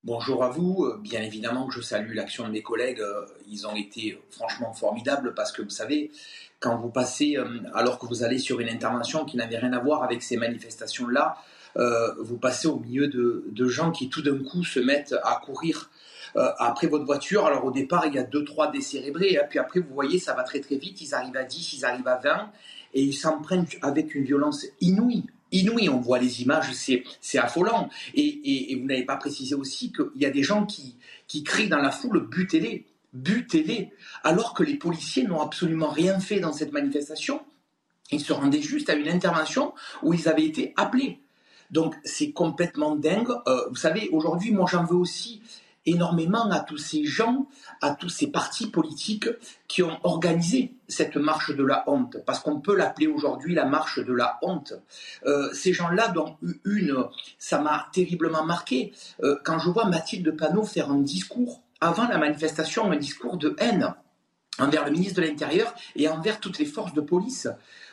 [0.04, 0.84] Bonjour à vous.
[0.84, 3.00] Euh, bien évidemment que je salue l'action de mes collègues.
[3.00, 6.12] Euh, ils ont été franchement formidables parce que vous savez,
[6.60, 7.44] quand vous passez, euh,
[7.74, 11.36] alors que vous allez sur une intervention qui n'avait rien à voir avec ces manifestations-là,
[12.20, 15.90] vous passez au milieu de, gens qui tout d'un coup se mettent à courir
[16.34, 17.44] après votre voiture.
[17.44, 20.32] Alors au départ, il y a deux, trois décérébrés, hein, puis après, vous voyez, ça
[20.32, 21.02] va très très vite.
[21.02, 22.50] Ils arrivent à 10, ils arrivent à 20,
[22.94, 25.26] et ils s'en prennent avec une violence inouïe
[25.60, 25.88] inouï.
[25.88, 27.88] On voit les images, c'est affolant.
[28.14, 30.96] Et, vous n'avez pas précisé aussi qu'il y a des gens qui,
[31.44, 33.90] crient dans la foule butez-les, butez-les,
[34.24, 37.40] alors que les policiers n'ont absolument rien fait dans cette manifestation.
[38.12, 41.20] Ils se rendaient juste à une intervention où ils avaient été appelés.
[41.70, 43.30] Donc c'est complètement dingue.
[43.48, 45.42] Euh, vous savez, aujourd'hui, moi j'en veux aussi
[45.86, 47.46] énormément à tous ces gens,
[47.80, 49.28] à tous ces partis politiques
[49.68, 53.98] qui ont organisé cette marche de la honte, parce qu'on peut l'appeler aujourd'hui la marche
[53.98, 54.74] de la honte.
[55.24, 57.04] Euh, ces gens-là, dont une,
[57.38, 58.92] ça m'a terriblement marqué,
[59.22, 63.54] euh, quand je vois Mathilde Panot faire un discours avant la manifestation, un discours de
[63.58, 63.94] haine
[64.58, 67.48] envers le ministre de l'Intérieur et envers toutes les forces de police.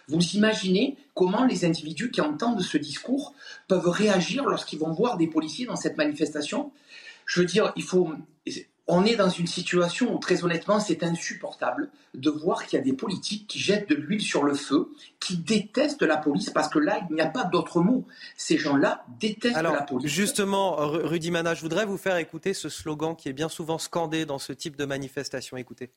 [0.08, 3.34] Vous imaginez comment les individus qui entendent ce discours
[3.68, 6.72] peuvent réagir lorsqu'ils vont voir des policiers dans cette manifestation?
[7.26, 8.12] Je veux dire, il faut.
[8.86, 12.84] On est dans une situation où, très honnêtement, c'est insupportable de voir qu'il y a
[12.84, 14.90] des politiques qui jettent de l'huile sur le feu,
[15.22, 18.06] qui détestent la police, parce que là, il n'y a pas d'autre mot.
[18.36, 20.12] Ces gens-là détestent la police.
[20.12, 24.26] Justement, Rudy Mana, je voudrais vous faire écouter ce slogan qui est bien souvent scandé
[24.26, 25.56] dans ce type de manifestation.
[25.56, 25.90] Écoutez.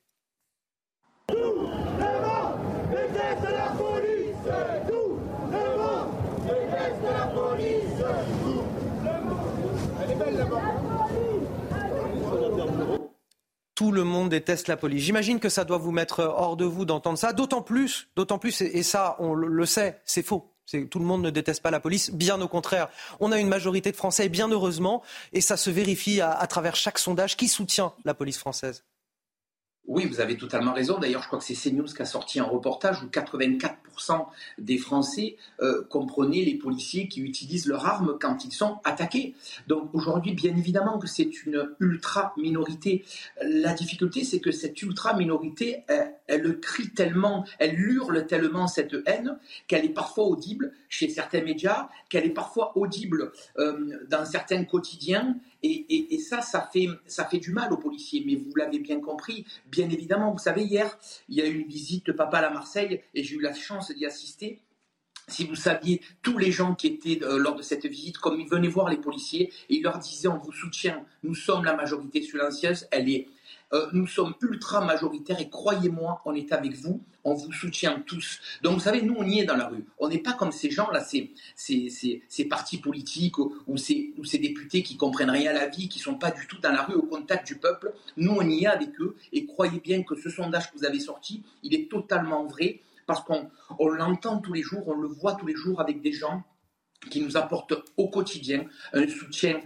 [13.76, 15.04] Tout le monde déteste la police.
[15.04, 18.62] J'imagine que ça doit vous mettre hors de vous d'entendre ça, d'autant plus, d'autant plus,
[18.62, 20.50] et ça, on le sait, c'est faux.
[20.90, 22.88] Tout le monde ne déteste pas la police, bien au contraire.
[23.20, 26.98] On a une majorité de Français, bien heureusement, et ça se vérifie à travers chaque
[26.98, 28.82] sondage qui soutient la police française.
[29.88, 30.98] Oui, vous avez totalement raison.
[30.98, 34.26] D'ailleurs, je crois que c'est CNews qui a sorti un reportage où 84%
[34.58, 39.34] des Français euh, comprenaient les policiers qui utilisent leurs armes quand ils sont attaqués.
[39.68, 43.04] Donc aujourd'hui, bien évidemment que c'est une ultra minorité.
[43.40, 45.84] La difficulté, c'est que cette ultra minorité,
[46.26, 49.38] elle, crie tellement, elle hurle tellement cette haine
[49.68, 55.36] qu'elle est parfois audible chez certains médias, qu'elle est parfois audible euh, dans certains quotidiens
[55.62, 58.22] et, ça, ça fait, ça fait du mal aux policiers.
[58.26, 60.32] Mais vous l'avez bien compris, bien évidemment.
[60.32, 60.98] Vous savez, hier,
[61.28, 63.54] il y a eu une visite de papa à la Marseille et j'ai eu la
[63.54, 64.60] chance d'y assister.
[65.28, 68.48] Si vous saviez tous les gens qui étaient euh, lors de cette visite, comme ils
[68.48, 72.22] venaient voir les policiers et ils leur disaient on vous soutient, nous sommes la majorité
[72.22, 73.26] silencieuse, elle est
[73.72, 78.38] euh, nous sommes ultra majoritaires et croyez-moi, on est avec vous, on vous soutient tous.
[78.62, 79.84] Donc vous savez, nous on y est dans la rue.
[79.98, 85.30] On n'est pas comme ces gens-là, ces, ces, partis politiques ou ces, députés qui comprennent
[85.30, 87.56] rien à la vie, qui sont pas du tout dans la rue au contact du
[87.56, 87.92] peuple.
[88.16, 91.00] Nous on y est avec eux et croyez bien que ce sondage que vous avez
[91.00, 95.34] sorti, il est totalement vrai parce qu'on on l'entend tous les jours, on le voit
[95.34, 96.44] tous les jours avec des gens
[97.10, 99.60] qui nous apportent au quotidien un soutien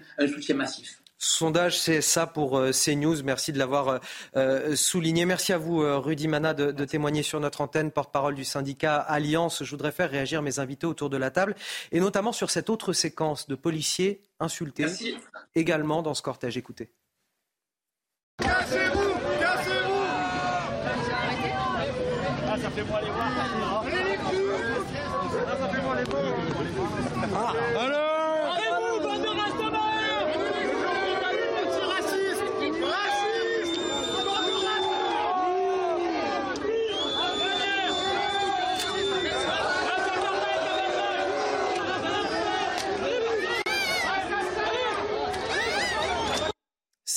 [0.55, 1.00] massif.
[1.23, 3.23] Sondage, c'est ça pour euh, CNews.
[3.23, 3.99] Merci de l'avoir euh,
[4.37, 5.27] euh, souligné.
[5.27, 9.63] Merci à vous, Rudy Mana, de, témoigner sur notre antenne, porte-parole du syndicat Alliance.
[9.63, 11.55] Je voudrais faire réagir mes invités autour de la table,
[11.93, 14.87] et notamment sur cette autre séquence de policiers insultés
[15.55, 16.57] également dans ce cortège.
[16.57, 16.91] Écoutez.
[18.39, 19.91] Cassez-vous Cassez-vous
[22.53, 23.85] ah, ça fait moi voir.
[25.61, 27.55] ça fait moi les voir.
[27.79, 28.11] alors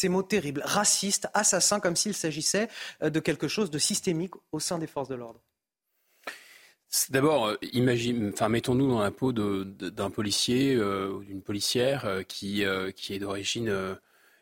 [0.03, 2.67] ces mots terribles, racistes, assassins, comme s'il s'agissait
[3.01, 5.39] euh, de quelque chose de systémique au sein des forces de l'ordre
[7.09, 12.65] D'abord, euh, imagine, enfin, mettons-nous dans la peau d'un policier euh, ou d'une policière qui,
[12.97, 13.73] qui est d'origine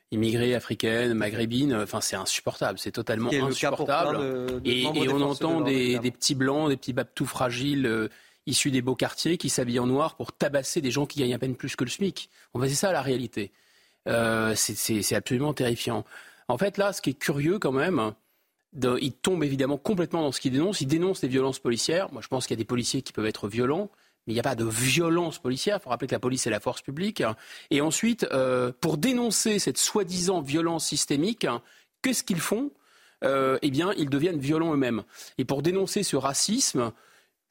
[0.09, 1.75] immigrées africaines, maghrébines.
[1.75, 2.79] Enfin, c'est insupportable.
[2.79, 4.61] C'est totalement insupportable.
[4.65, 8.09] et, on entend des, petits blancs, des petits babtous fragiles
[8.47, 11.39] issus des beaux quartiers qui s'habillent en noir pour tabasser des gens qui gagnent à
[11.39, 12.31] peine plus que le SMIC.
[12.63, 13.51] c'est ça la réalité.
[14.06, 16.06] C'est absolument terrifiant.
[16.48, 18.14] En fait, là, ce qui est curieux quand même,
[18.73, 20.82] il tombe évidemment complètement dans ce qu'il dénonce.
[20.82, 22.11] Il dénonce les violences policières.
[22.11, 23.90] Moi, je pense qu'il y a des policiers qui peuvent être violents,
[24.26, 25.78] mais il n'y a pas de violence policière.
[25.80, 27.23] Il faut rappeler que la police est la force publique.
[27.69, 31.48] Et ensuite, euh, pour dénoncer cette soi-disant violence systémique,
[32.02, 32.72] qu'est-ce qu'ils font?
[33.23, 35.03] Euh, Eh bien, ils deviennent violents eux-mêmes.
[35.38, 36.91] Et pour dénoncer ce racisme,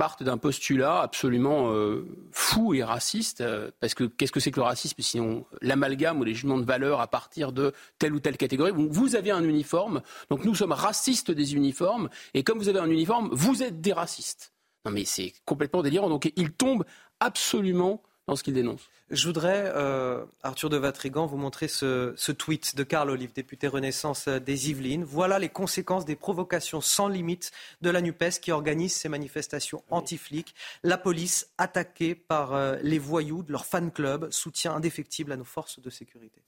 [0.01, 4.59] partent d'un postulat absolument euh, fou et raciste, euh, parce que qu'est-ce que c'est que
[4.59, 8.39] le racisme sinon l'amalgame ou les jugements de valeur à partir de telle ou telle
[8.39, 8.73] catégorie?
[8.75, 10.01] Vous avez un uniforme,
[10.31, 13.93] donc nous sommes racistes des uniformes, et comme vous avez un uniforme, vous êtes des
[13.93, 14.55] racistes.
[14.87, 16.87] Non mais c'est complètement délirant, donc il tombe
[17.21, 18.89] absolument dans ce qu'il dénonce.
[19.11, 24.29] Je voudrais, euh, Arthur de Vatrigan, vous montrer ce, tweet de Carl Olive, député Renaissance
[24.29, 25.03] euh, des Yvelines.
[25.03, 27.51] Voilà les conséquences des provocations sans limite
[27.83, 30.55] de la NUPES qui organise ces manifestations anti-flics.
[30.85, 35.45] La police attaquée par euh, les voyous de leur fan club, soutien indéfectible à nos
[35.45, 36.41] forces de sécurité.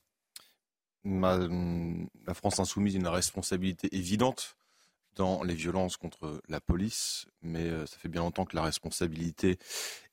[1.05, 4.55] la France insoumise a une responsabilité évidente
[5.17, 9.59] dans les violences contre la police, mais euh, ça fait bien longtemps que la responsabilité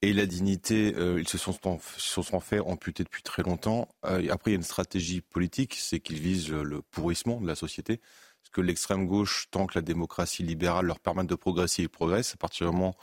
[0.02, 1.54] et la dignité, euh, ils se sont,
[1.98, 3.88] se sont fait amputer depuis très longtemps.
[4.06, 7.56] Euh, après, il y a une stratégie politique, c'est qu'ils visent le pourrissement de la
[7.56, 7.98] société.
[8.42, 12.34] Parce que l'extrême gauche, tant que la démocratie libérale leur permet de progresser, ils progressent.
[12.34, 12.96] À partir du moment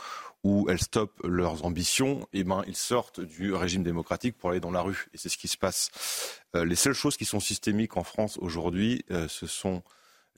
[0.44, 4.70] où elles stoppent leurs ambitions, eh ben, ils sortent du régime démocratique pour aller dans
[4.70, 5.09] la rue.
[5.12, 5.90] Et c'est ce qui se passe.
[6.55, 9.82] les seules choses qui sont systémiques en France aujourd'hui, ce sont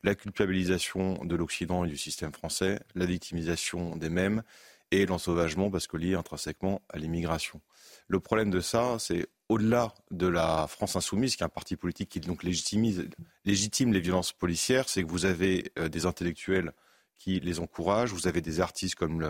[0.03, 4.43] la culpabilisation de l'Occident et du système français, la victimisation des mêmes
[4.91, 7.61] et l'ensauvagement parce que lié intrinsèquement à l'immigration.
[8.07, 12.09] Le problème de ça, c'est au-delà de la France insoumise, qui est un parti politique
[12.09, 16.73] qui donc légitime les violences policières, c'est que vous avez euh, des intellectuels
[17.19, 18.13] qui les encouragent.
[18.13, 19.21] Vous avez des artistes comme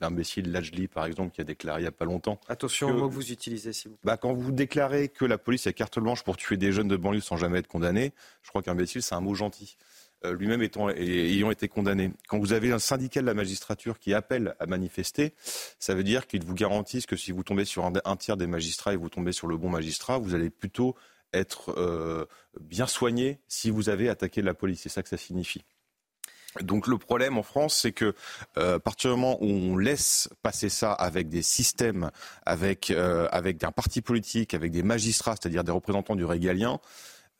[0.00, 2.38] l'imbécile Lajli, par exemple, qui a déclaré il n'y a pas longtemps.
[2.46, 4.06] Attention au mot que vous utilisez, s'il vous plaît.
[4.06, 6.96] Bah, quand vous déclarez que la police a carte blanche pour tuer des jeunes de
[6.96, 9.76] banlieue sans jamais être condamné, je crois qu'imbécile, c'est un mot gentil.
[10.24, 10.62] Euh, lui-même
[10.96, 12.10] ayant été condamné.
[12.26, 15.32] Quand vous avez un syndicat de la magistrature qui appelle à manifester,
[15.78, 18.94] ça veut dire qu'ils vous garantissent que si vous tombez sur un, tiers des magistrats
[18.94, 20.96] et vous tombez sur le bon magistrat, vous allez plutôt
[21.32, 22.24] être euh,
[22.58, 24.80] bien soigné si vous avez attaqué la police.
[24.82, 25.62] C'est ça que ça signifie.
[26.62, 28.12] Donc le problème en France, c'est que
[28.56, 32.10] euh, à partir du moment où on laisse passer ça avec des systèmes,
[32.44, 36.80] avec, avec un parti politique, avec des magistrats, c'est-à-dire des représentants du régalien,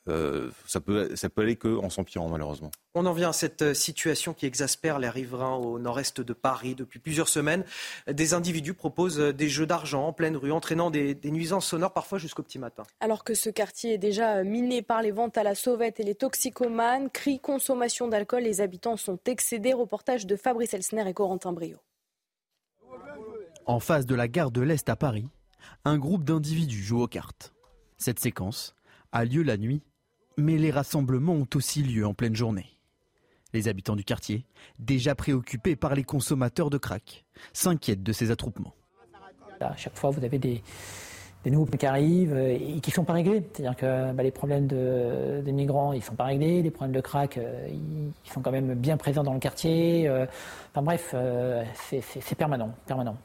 [0.08, 2.70] euh, ça, peut, ça peut aller qu'en s'empirant malheureusement.
[2.94, 6.74] On en vient à cette euh, situation qui exaspère les riverains au nord-est de Paris
[6.74, 7.64] depuis plusieurs semaines.
[8.10, 11.92] Des individus proposent euh, des jeux d'argent en pleine rue, entraînant des, des nuisances sonores
[11.92, 12.84] parfois jusqu'au petit matin.
[13.00, 16.14] Alors que ce quartier est déjà miné par les ventes à la sauvette et les
[16.14, 19.72] toxicomanes, cris, consommation d'alcool, les habitants sont excédés.
[19.72, 21.78] Reportage de Fabrice Elsner et Corentin Brio.
[23.66, 25.28] En face de la gare de l'Est à Paris,
[25.84, 27.52] un groupe d'individus joue aux cartes.
[27.98, 28.74] Cette séquence
[29.12, 29.82] a lieu la nuit
[30.38, 32.66] mais les rassemblements ont aussi lieu en pleine journée.
[33.52, 34.44] Les habitants du quartier,
[34.78, 38.74] déjà préoccupés par les consommateurs de crack, s'inquiètent de ces attroupements.
[39.60, 40.62] À chaque fois, vous avez des,
[41.46, 43.42] nouveaux qui arrivent et qui ne sont pas réglés.
[43.52, 46.62] C'est-à-dire que bah, les problèmes de, des migrants, ils ne sont pas réglés.
[46.62, 50.06] Les problèmes de crack, euh, ils sont quand même bien présents dans le quartier.
[50.06, 50.26] Euh,
[50.70, 53.16] enfin bref, euh, c'est permanent, permanent.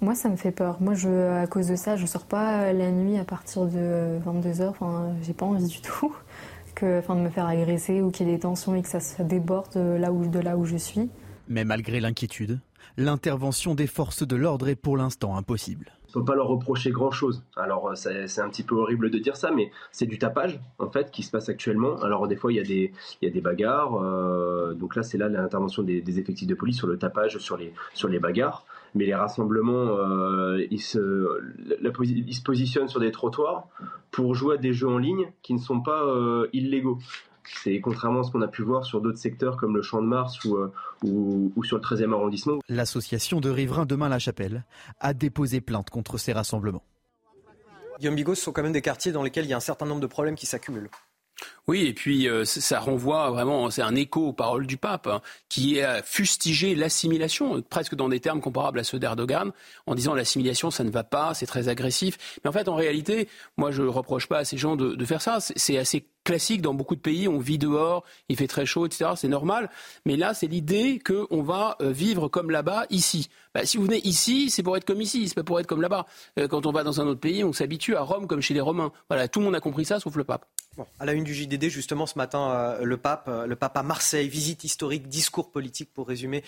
[0.00, 0.76] Moi, ça me fait peur.
[0.80, 4.18] Moi, je, à cause de ça, je ne sors pas la nuit à partir de
[4.26, 4.68] 22h.
[4.68, 6.14] Enfin, j'ai pas envie du tout
[6.74, 9.00] que, enfin, de me faire agresser ou qu'il y ait des tensions et que ça,
[9.00, 11.08] se déborde là où, de là où je suis.
[11.48, 12.60] Mais malgré l'inquiétude,
[12.96, 15.92] l'intervention des forces de l'ordre est pour l'instant impossible.
[16.14, 17.42] On ne peut pas leur reprocher grand-chose.
[17.56, 21.10] Alors c'est un petit peu horrible de dire ça, mais c'est du tapage en fait
[21.10, 21.96] qui se passe actuellement.
[22.02, 24.00] Alors des fois il y a des, il y a des bagarres.
[24.00, 27.56] Euh, donc là c'est là l'intervention des, des, effectifs de police sur le tapage, sur
[27.56, 28.64] les, sur les bagarres
[28.94, 31.40] mais les rassemblements, euh, ils, se,
[32.00, 33.68] ils se positionnent sur des trottoirs
[34.10, 36.98] pour jouer à des jeux en ligne qui ne sont pas euh, illégaux.
[37.62, 40.06] C'est contrairement à ce qu'on a pu voir sur d'autres secteurs comme le Champ de
[40.06, 40.72] Mars ou, euh,
[41.02, 42.58] ou, ou sur le 13e arrondissement.
[42.68, 44.64] L'association de riverains Demain-la-Chapelle
[45.00, 46.84] a déposé plainte contre ces rassemblements.
[47.98, 49.86] Guillaume Bigot, ce sont quand même des quartiers dans lesquels il y a un certain
[49.86, 50.88] nombre de problèmes qui s'accumulent.
[51.66, 55.22] Oui, et puis euh, ça renvoie vraiment, c'est un écho aux paroles du pape, hein,
[55.48, 59.50] qui a fustigé l'assimilation, presque dans des termes comparables à ceux d'Erdogan,
[59.86, 62.38] en disant l'assimilation, ça ne va pas, c'est très agressif.
[62.44, 65.22] Mais en fait, en réalité, moi, je ne reproche pas à ces gens de, faire
[65.22, 65.38] ça.
[65.40, 67.28] C'est assez classique dans beaucoup de pays.
[67.28, 69.12] On vit dehors, il fait très chaud, etc.
[69.16, 69.70] C'est normal.
[70.04, 73.28] Mais là, c'est l'idée qu'on va euh, vivre comme là-bas, ici.
[73.54, 75.82] Bah, si vous venez ici, c'est pour être comme ici, c'est pas pour être comme
[75.82, 76.06] là-bas.
[76.38, 78.60] Euh, quand on va dans un autre pays, on s'habitue à Rome comme chez les
[78.60, 78.90] Romains.
[79.08, 80.46] Voilà, tout le monde a compris ça, sauf le pape.
[80.76, 83.82] Bon, à la une du JDD, justement, ce matin, euh, le pape, le pape à
[83.84, 86.42] Marseille, visite historique, discours politique, pour résumer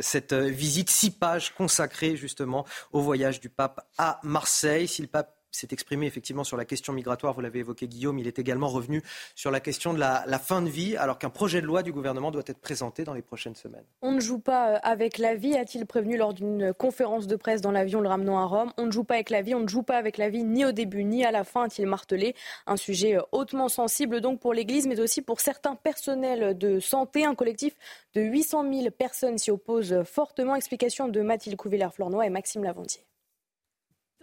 [0.00, 4.88] cette visite, six pages consacrées justement au voyage du pape à Marseille.
[4.88, 8.26] Si le pape s'est exprimé effectivement sur la question migratoire, vous l'avez évoqué Guillaume, il
[8.26, 9.02] est également revenu
[9.34, 12.30] sur la question de la, fin de vie, alors qu'un projet de loi du gouvernement
[12.30, 13.84] doit être présenté dans les prochaines semaines.
[14.02, 17.60] On ne joue pas euh, avec la vie, a-t-il prévenu lors d'une conférence de presse
[17.60, 18.72] dans l'avion le ramenant à Rome.
[18.78, 20.64] On ne joue pas avec la vie, on ne joue pas avec la vie ni
[20.64, 22.34] au début ni à la fin, a-t-il martelé.
[22.66, 27.24] Un sujet euh, hautement sensible donc pour l'Église, mais aussi pour certains personnels de santé.
[27.24, 27.76] Un collectif
[28.14, 30.54] de 800 000 personnes s'y oppose fortement.
[30.54, 33.09] Explication de Mathilde Couvillère-Flornois et Maxime Lavandier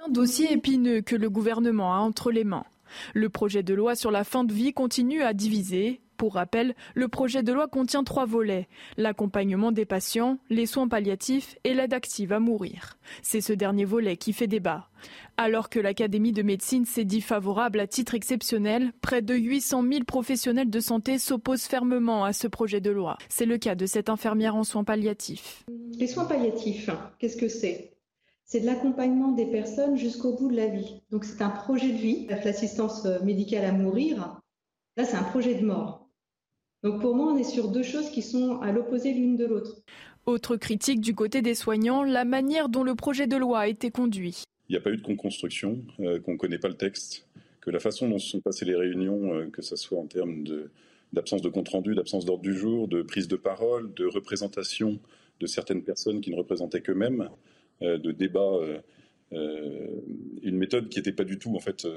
[0.05, 2.65] un dossier épineux que le gouvernement a entre les mains.
[3.13, 6.01] Le projet de loi sur la fin de vie continue à diviser.
[6.17, 8.67] Pour rappel, le projet de loi contient trois volets
[8.97, 12.97] l'accompagnement des patients, les soins palliatifs et l'aide active à mourir.
[13.21, 14.89] C'est ce dernier volet qui fait débat.
[15.37, 20.03] Alors que l'Académie de médecine s'est dit favorable à titre exceptionnel, près de 800 000
[20.05, 23.17] professionnels de santé s'opposent fermement à ce projet de loi.
[23.29, 25.65] C'est le cas de cette infirmière en soins palliatifs.
[25.99, 27.96] Les soins palliatifs, qu'est-ce que c'est?
[28.47, 31.01] C'est de l'accompagnement des personnes jusqu'au bout de la vie.
[31.11, 32.27] Donc c'est un projet de vie.
[32.27, 34.39] L'assistance euh, médicale à mourir,
[34.95, 36.09] là c'est un projet de mort.
[36.81, 39.81] Donc pour moi, on est sur deux choses qui sont à l'opposé l'une de l'autre.
[40.25, 43.91] Autre critique du côté des soignants, la manière dont le projet de loi a été
[43.91, 44.43] conduit.
[44.69, 47.27] Il n'y a pas eu de construction, euh, qu'on ne connaît pas le texte,
[47.61, 50.45] que la façon dont se sont passées les réunions, euh, que ce soit en termes
[51.11, 54.99] d'absence de compte-rendu, d'absence d'ordre du jour, de prise de parole, de représentation
[55.39, 57.29] de certaines personnes qui ne représentaient qu'eux-mêmes, euh,
[57.81, 58.79] de débat, euh,
[59.33, 59.87] euh,
[60.41, 61.87] une méthode qui n'était pas du tout en fait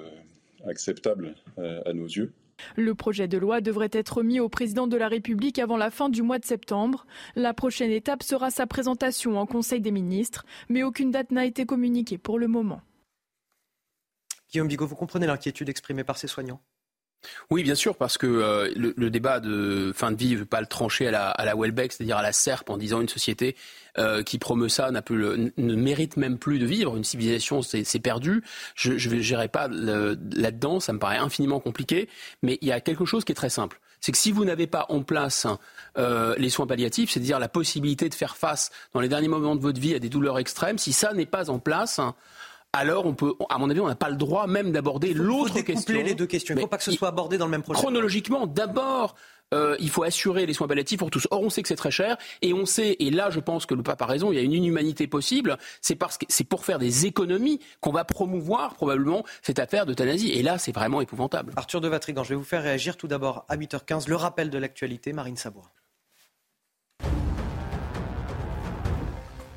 [0.66, 2.32] acceptable à nos yeux.
[2.77, 6.11] Le projet de loi devrait être mis au président de la République avant la fin
[6.11, 7.07] du mois de septembre.
[7.35, 11.65] La prochaine étape sera sa présentation en Conseil des ministres, mais aucune date n'a été
[11.65, 12.82] communiquée pour le moment.
[14.51, 16.61] Guillaume Bigot, vous comprenez l'inquiétude exprimée par ces soignants?
[17.51, 20.61] Oui, bien sûr, parce que euh, le, débat de fin de vie, ne veut pas
[20.61, 23.57] le trancher à la, à Welbeck, c'est-à-dire à la SERP, en disant une société
[23.99, 26.97] euh, qui promeut ça n'a plus ne mérite même plus de vivre.
[26.97, 28.43] Une civilisation, c'est perdu.
[28.75, 32.09] Je ne gérerai pas là-dedans, ça me paraît infiniment compliqué.
[32.43, 33.81] Mais il y a quelque chose qui est très simple.
[34.01, 35.47] C'est que si vous n'avez pas en place
[35.99, 39.61] euh, les soins palliatifs, c'est-à-dire la possibilité de faire face dans les derniers moments de
[39.61, 42.01] votre vie à des douleurs extrêmes, si ça n'est pas en place,
[42.73, 46.03] alors on peut, à mon avis, on n'a pas le droit même d'aborder l'autre question.
[46.03, 46.55] les deux questions.
[46.55, 47.81] Il ne faut pas que ce soit abordé dans le même projet.
[47.81, 49.17] Chronologiquement, d'abord,
[49.53, 51.27] euh, il faut assurer les soins palliatifs pour tous.
[51.33, 53.75] Or, on sait que c'est très cher, et on sait, et là, je pense que
[53.75, 55.59] le pape a raison, il y a une inhumanité possible.
[55.81, 60.31] C'est parce que c'est pour faire des économies qu'on va promouvoir probablement cette affaire d'euthanasie.
[60.31, 61.53] Et là, c'est vraiment épouvantable.
[61.57, 64.09] Arthur de Vatrigan, je vais vous faire réagir tout d'abord à 8h15.
[64.09, 65.73] Le rappel de l'actualité, Marine Sabois.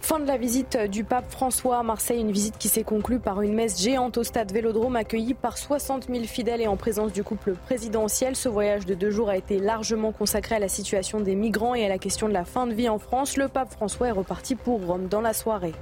[0.03, 3.41] Fin de la visite du pape François à Marseille, une visite qui s'est conclue par
[3.41, 7.23] une messe géante au stade Vélodrome accueillie par 60 000 fidèles et en présence du
[7.23, 8.35] couple présidentiel.
[8.35, 11.85] Ce voyage de deux jours a été largement consacré à la situation des migrants et
[11.85, 13.37] à la question de la fin de vie en France.
[13.37, 15.73] Le pape François est reparti pour Rome dans la soirée.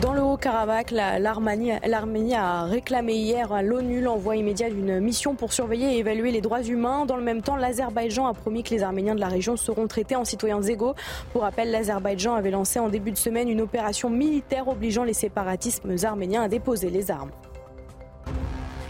[0.00, 5.94] Dans le Haut-Karabakh, l'Arménie a réclamé hier à l'ONU l'envoi immédiat d'une mission pour surveiller
[5.94, 7.06] et évaluer les droits humains.
[7.06, 10.16] Dans le même temps, l'Azerbaïdjan a promis que les Arméniens de la région seront traités
[10.16, 10.94] en citoyens égaux.
[11.32, 15.94] Pour rappel, l'Azerbaïdjan avait lancé en début de semaine une opération militaire obligeant les séparatismes
[16.02, 17.30] arméniens à déposer les armes.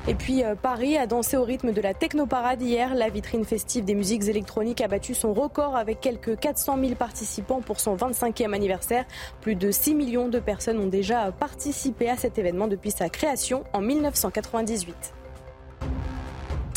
[0.07, 2.95] Et puis euh, Paris a dansé au rythme de la technoparade hier.
[2.95, 7.63] La vitrine festive des musiques électroniques a battu son record avec quelques 400 000 participants
[7.63, 9.07] pour son 25e anniversaire.
[9.41, 13.65] Plus de 6 millions de personnes ont déjà participé à cet événement depuis sa création
[13.73, 15.15] en 1998.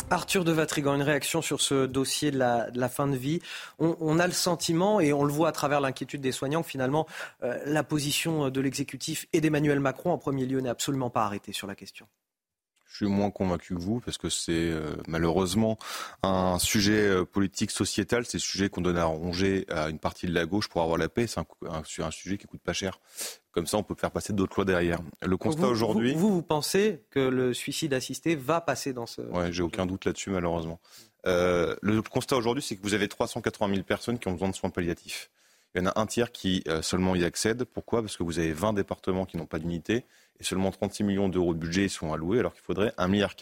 [0.08, 3.40] Arthur de Vatrigan, une réaction sur ce dossier de la, fin de vie?
[3.78, 7.06] On, a le sentiment, et on le voit à travers l'inquiétude des soignants, que finalement,
[7.42, 11.52] euh, la position de l'exécutif et d'Emmanuel Macron, en premier lieu, n'est absolument pas arrêtée
[11.52, 12.06] sur la question.
[12.98, 15.78] Je suis moins convaincu que vous parce que c'est euh, malheureusement
[16.24, 18.24] un sujet euh, politique sociétal.
[18.26, 20.98] C'est le sujet qu'on donne à ronger à une partie de la gauche pour avoir
[20.98, 21.28] la paix.
[21.28, 22.98] C'est un, un, sujet qui coûte pas cher.
[23.52, 24.98] Comme ça, on peut faire passer d'autres lois derrière.
[25.22, 26.12] Le constat aujourd'hui.
[26.14, 29.20] Vous, vous, pensez que le suicide assisté va passer dans ce.
[29.20, 30.80] Ouais, j'ai aucun doute là-dessus, malheureusement.
[31.28, 34.56] Euh, le constat aujourd'hui, c'est que vous avez 380 000 personnes qui ont besoin de
[34.56, 35.30] soins palliatifs.
[35.74, 37.64] Il y en a un tiers qui seulement y accède.
[37.64, 38.02] Pourquoi?
[38.02, 40.04] Parce que vous avez 20 départements qui n'ont pas d'unité
[40.40, 43.34] et seulement 36 millions d'euros de budget sont alloués alors qu'il faudrait 1,4 milliard.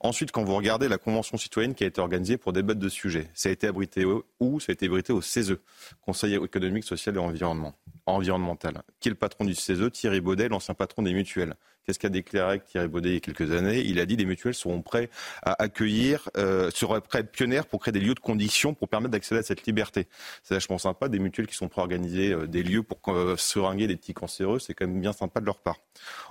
[0.00, 2.96] Ensuite, quand vous regardez la convention citoyenne qui a été organisée pour débattre de ce
[2.96, 5.56] sujet, ça a été abrité où Ça a été abrité au CESE,
[6.02, 7.74] Conseil économique, social et environnement,
[8.06, 8.82] environnemental.
[9.00, 9.90] Qui est le patron du CESE?
[9.92, 11.54] Thierry Baudet, l'ancien patron des mutuelles,
[11.86, 13.78] Qu'est-ce qu'a déclaré Thierry Baudet il y a quelques années?
[13.78, 15.08] Il a dit les mutuelles seront prêts
[15.42, 18.88] à accueillir, euh, seraient prêts à être pionnières pour créer des lieux de conditions pour
[18.88, 20.08] permettre d'accéder à cette liberté.
[20.42, 23.36] C'est vachement sympa, des mutuelles qui sont prêts à organiser euh, des lieux pour euh,
[23.36, 25.76] seringuer des petits cancéreux, c'est quand même bien sympa de leur part.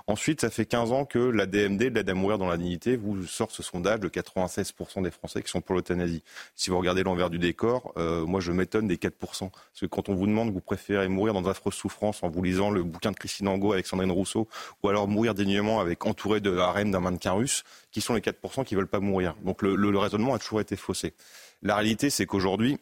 [0.06, 3.24] Ensuite, ça fait 15 ans que la DMD, l'aide à mourir dans la dignité, vous
[3.24, 6.22] sort ce sondage de 96% des Français qui sont pour l'euthanasie.
[6.54, 9.10] Si vous regardez l'envers du décor, euh, moi je m'étonne des 4%.
[9.50, 9.50] Parce
[9.80, 12.82] que quand on vous demande, vous préférez mourir dans d'affreuses souffrances en vous lisant le
[12.82, 14.48] bouquin de Christine Angot, Alexandrine Rousseau,
[14.82, 15.34] ou alors mourir
[15.80, 19.34] avec entouré de harem d'un mannequin russe, qui sont les 4% qui veulent pas mourir.
[19.44, 21.14] Donc le, raisonnement a toujours été faussé.
[21.62, 22.78] La réalité, c'est qu'aujourd'hui,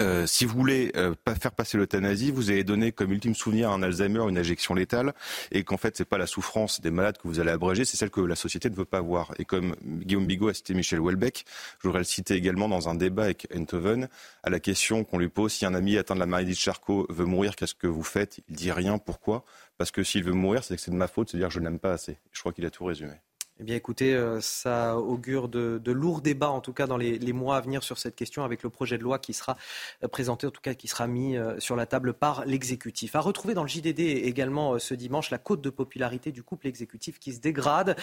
[0.00, 3.70] euh, si vous voulez euh, pas faire passer l'euthanasie, vous avez donné comme ultime souvenir
[3.70, 5.14] à un Alzheimer une injection létale,
[5.52, 8.10] et qu'en fait c'est pas la souffrance des malades que vous allez abréger, c'est celle
[8.10, 9.32] que la société ne veut pas voir.
[9.38, 11.44] Et comme Guillaume Bigot a cité Michel Houellebecq,
[11.78, 14.08] je voudrais le citer également dans un débat avec Enthoven,
[14.42, 17.06] à la question qu'on lui pose si un ami atteint de la maladie de Charcot
[17.08, 18.40] veut mourir, qu'est-ce que vous faites?
[18.48, 18.98] Il dit rien.
[18.98, 19.44] Pourquoi?
[19.76, 21.92] Parce que s'il veut mourir, c'est que c'est de ma faute, c'est-à-dire je n'aime pas
[21.92, 22.18] assez.
[22.32, 23.14] Je crois qu'il a tout résumé.
[23.60, 27.56] Eh bien, écoutez, euh, ça augure de, lourds débats, en tout cas dans les, mois
[27.56, 29.56] à venir sur cette question, avec le projet de loi qui sera
[30.02, 33.14] euh, présenté, en tout cas qui sera mis euh, sur la table par l'exécutif.
[33.14, 37.20] À retrouver dans le JDD également ce dimanche la cote de popularité du couple exécutif
[37.20, 37.96] qui se dégrade,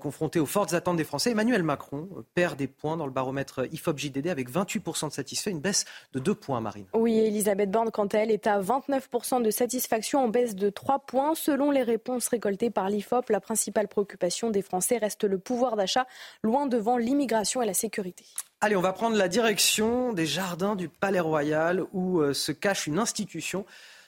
[0.00, 1.30] confronté aux fortes attentes des Français.
[1.32, 5.60] Emmanuel Macron perd des points dans le baromètre IFOP JDD avec 28% de satisfait, une
[5.60, 6.86] baisse de 2 points, Marine.
[6.94, 11.00] Oui, Elisabeth Borne, quant à elle, est à 29% de satisfaction en baisse de 3
[11.00, 11.34] points.
[11.34, 16.06] Selon les réponses récoltées par l'IFOP, la principale préoccupation des Français reste le pouvoir d'achat,
[16.42, 18.24] loin devant l'immigration et la sécurité.
[18.60, 22.86] Allez, on va prendre la direction des jardins du Palais Royal où euh, se cache
[22.86, 23.66] une institution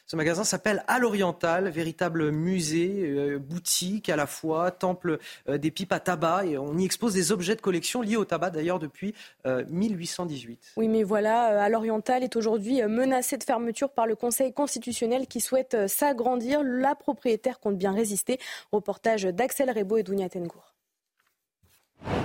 [0.08, 5.18] ce magasin s'appelle À l'Oriental, véritable musée, euh, boutique à la fois, temple
[5.48, 6.46] euh, des pipes à tabac.
[6.46, 9.14] Et on y expose des objets de collection liés au tabac d'ailleurs depuis
[9.44, 10.52] 1818.
[10.52, 15.26] Euh, oui, mais voilà, À l'Oriental est aujourd'hui menacé de fermeture par le Conseil constitutionnel
[15.26, 16.62] qui souhaite s'agrandir.
[16.62, 18.38] La propriétaire compte bien résister.
[18.70, 20.76] Reportage d'Axel Rebaud et Dounia Tengour.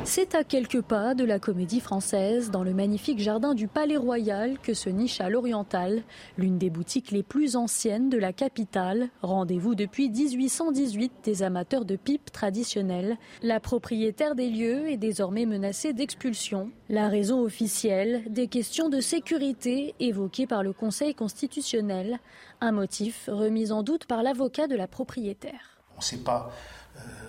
[0.04, 4.58] C'est à quelques pas de la comédie française, dans le magnifique jardin du Palais Royal,
[4.60, 6.02] que se niche à l'Oriental,
[6.38, 9.10] l'une des boutiques les plus anciennes de la capitale.
[9.22, 13.18] Rendez-vous depuis 1818 des amateurs de pipes traditionnelles.
[13.44, 16.72] La propriétaire des lieux est désormais menacée d'expulsion.
[16.90, 22.20] La raison officielle, des questions de sécurité évoquées par le Conseil constitutionnel.
[22.60, 25.80] Un motif remis en doute par l'avocat de la propriétaire.
[25.94, 26.52] On ne sait pas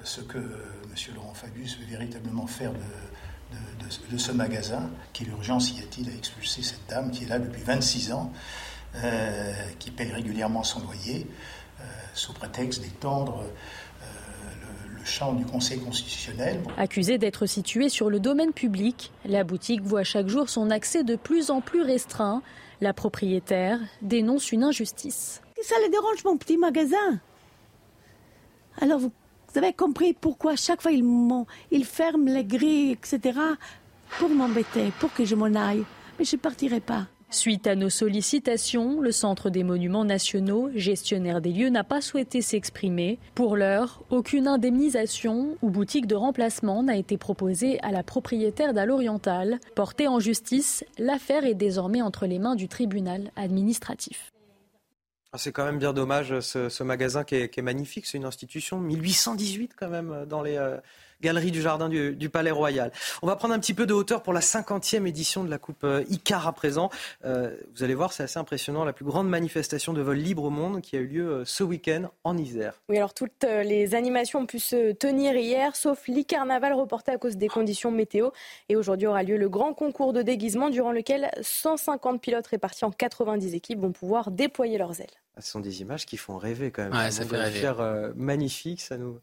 [0.05, 1.15] ce que M.
[1.15, 2.73] Laurent Fabius veut véritablement faire
[4.11, 4.91] de, ce magasin.
[5.13, 8.33] Quelle urgence y a-t-il à expulser cette dame qui est là depuis 26 ans,
[8.97, 11.27] euh, qui paye régulièrement son loyer,
[11.81, 11.85] euh,
[12.15, 13.45] sous prétexte d'étendre
[15.03, 16.61] le champ du Conseil constitutionnel.
[16.79, 21.17] Accusée d'être située sur le domaine public, la boutique voit chaque jour son accès de
[21.17, 22.43] plus en plus restreint.
[22.81, 25.43] La propriétaire dénonce une injustice.
[25.63, 27.21] Ça le dérange mon petit magasin.
[28.81, 29.13] Alors vous
[29.53, 31.05] vous avez compris pourquoi chaque fois ils,
[31.71, 33.39] ils ferment les grilles, etc.
[34.19, 35.85] pour m'embêter, pour que je m'en aille.
[36.19, 37.07] Mais je ne partirai pas.
[37.29, 42.43] Suite à nos sollicitations, le Centre des Monuments Nationaux, gestionnaire des lieux, n'a pas souhaité
[42.43, 43.19] s'exprimer.
[43.35, 48.91] Pour l'heure, aucune indemnisation ou boutique de remplacement n'a été proposée à la propriétaire d'Al
[48.91, 49.61] Oriental.
[49.75, 54.32] Portée en justice, l'affaire est désormais entre les mains du tribunal administratif.
[55.35, 59.73] Ah, c'est quand même bien dommage ce, magasin qui est, magnifique, c'est une institution 1818
[59.75, 60.59] quand même euh, dans les
[61.23, 62.93] euh, galeries du jardin du, Palais Royal.
[63.23, 65.85] On va prendre un petit peu de hauteur pour la 50e édition de la Coupe
[65.85, 66.91] euh, Icar à présent.
[67.25, 70.81] vous allez voir, c'est assez impressionnant, la plus grande manifestation de vol libre au monde
[70.81, 72.75] qui a eu lieu ce week-end en Isère.
[72.89, 77.37] Oui, alors toutes les animations ont pu se tenir hier, sauf l'e-carnaval reporté à cause
[77.37, 78.31] des conditions météo.
[78.69, 82.91] Et aujourd'hui aura lieu le grand concours de déguisement durant lequel 150 pilotes répartis en
[82.91, 85.11] 90 équipes vont pouvoir déployer leurs ailes.
[85.37, 86.93] Ah, ce sont des images qui font rêver quand même.
[86.93, 87.73] Ouais, ça fait rêver.
[87.79, 89.19] Euh, magnifique, ça nous.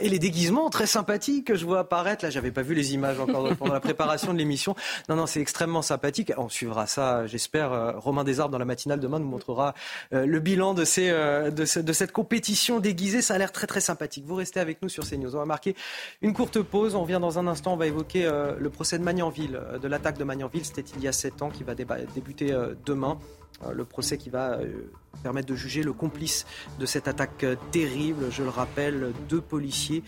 [0.00, 2.24] Et les déguisements très sympathiques que je vois apparaître.
[2.24, 4.74] Là, j'avais pas vu les images encore pendant la préparation de l'émission.
[5.10, 6.32] Non, non, c'est extrêmement sympathique.
[6.38, 7.72] On suivra ça, j'espère.
[7.72, 9.74] Euh, Romain Desarbes dans la matinale demain nous montrera
[10.14, 13.20] euh, le bilan de, ces, de, de, cette compétition déguisée.
[13.20, 14.24] Ça a l'air très très sympathique.
[14.26, 15.34] Vous restez avec nous sur CNews.
[15.34, 15.76] On va marquer
[16.22, 16.94] une courte pause.
[16.94, 17.74] On revient dans un instant.
[17.74, 18.28] On va évoquer
[18.58, 20.64] le procès de Magnanville, de l'attaque de Magnanville.
[20.64, 22.56] C'était il y a sept ans, qui va débuter
[22.86, 23.18] demain.
[23.62, 24.90] Euh, le procès qui va euh,
[25.22, 26.46] permettre de juger le complice
[26.78, 28.26] de cette attaque euh, terrible.
[28.30, 30.02] Je le rappelle, deux policiers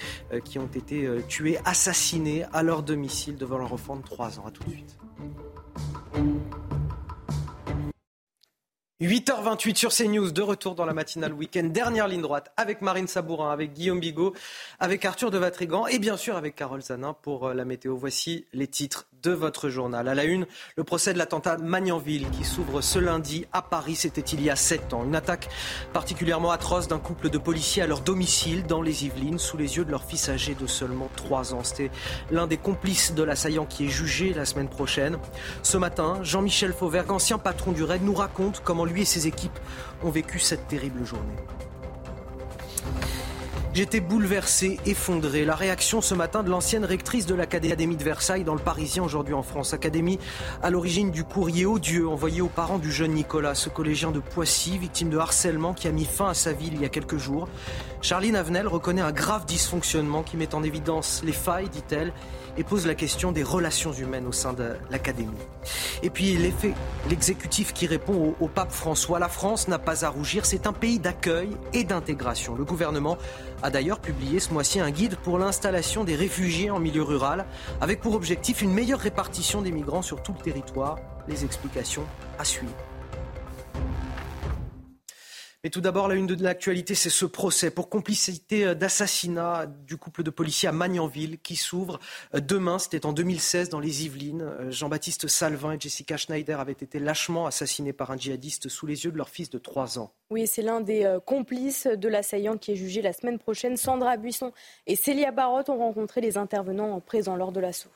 [0.44, 4.44] qui ont été tués, assassinés à leur domicile devant leur enfant de 3 ans.
[4.46, 4.98] A tout de suite.
[9.02, 13.52] 8h28 sur CNews, de retour dans la matinale week-end, dernière ligne droite avec Marine Sabourin,
[13.52, 14.32] avec Guillaume Bigot,
[14.80, 17.94] avec Arthur de Vatrigan et bien sûr avec Carole Zanin pour euh, la météo.
[17.94, 20.08] Voici les titres de votre journal.
[20.08, 20.46] À la une,
[20.76, 23.96] le procès de l'attentat Magnanville qui s'ouvre ce lundi à Paris.
[23.96, 25.04] C'était il y a sept ans.
[25.04, 25.48] Une attaque
[25.92, 29.84] particulièrement atroce d'un couple de policiers à leur domicile dans les Yvelines sous les yeux
[29.84, 31.64] de leur fils âgé de seulement 3 ans.
[31.64, 31.90] C'était
[32.30, 35.18] l'un des complices de l'assaillant qui est jugé la semaine prochaine.
[35.62, 39.58] Ce matin, Jean-Michel Fauvergue, ancien patron du RAID, nous raconte comment lui et ses équipes
[40.02, 41.36] ont vécu cette terrible journée.
[43.76, 45.44] J'étais bouleversé, effondré.
[45.44, 49.34] La réaction ce matin de l'ancienne rectrice de l'Académie de Versailles dans le Parisien aujourd'hui
[49.34, 49.74] en France.
[49.74, 50.18] Académie
[50.62, 54.78] à l'origine du courrier odieux envoyé aux parents du jeune Nicolas, ce collégien de Poissy,
[54.78, 57.48] victime de harcèlement qui a mis fin à sa vie il y a quelques jours.
[58.00, 62.14] Charline Avenel reconnaît un grave dysfonctionnement qui met en évidence les failles, dit-elle,
[62.56, 65.32] et pose la question des relations humaines au sein de l'Académie.
[66.02, 66.74] Et puis l'effet,
[67.08, 70.72] l'exécutif qui répond au, au, pape François, la France n'a pas à rougir, c'est un
[70.72, 72.54] pays d'accueil et d'intégration.
[72.54, 73.18] Le gouvernement
[73.62, 77.46] a d'ailleurs publié ce mois-ci un guide pour l'installation des réfugiés en milieu rural,
[77.80, 80.98] avec pour objectif une meilleure répartition des migrants sur tout le territoire.
[81.28, 82.04] Les explications
[82.38, 82.72] à suivre.
[85.66, 90.22] Mais tout d'abord, la une de l'actualité, c'est ce procès pour complicité d'assassinat du couple
[90.22, 91.98] de policiers à Magnanville qui s'ouvre
[92.34, 92.78] demain.
[92.78, 94.46] C'était en 2016 dans les Yvelines.
[94.68, 99.10] Jean-Baptiste Salvin et Jessica Schneider avaient été lâchement assassinés par un djihadiste sous les yeux
[99.10, 100.12] de leur fils de 3 ans.
[100.30, 103.76] Oui, c'est l'un des complices de l'assaillant qui est jugé la semaine prochaine.
[103.76, 104.52] Sandra Buisson
[104.86, 107.90] et Célia Barotte ont rencontré les intervenants présents lors de l'assaut.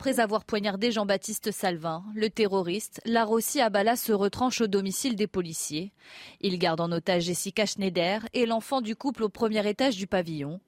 [0.00, 5.92] Après avoir poignardé Jean-Baptiste Salvin, le terroriste, Larossi Abala se retranche au domicile des policiers.
[6.40, 10.60] Il garde en otage Jessica Schneider et l'enfant du couple au premier étage du pavillon.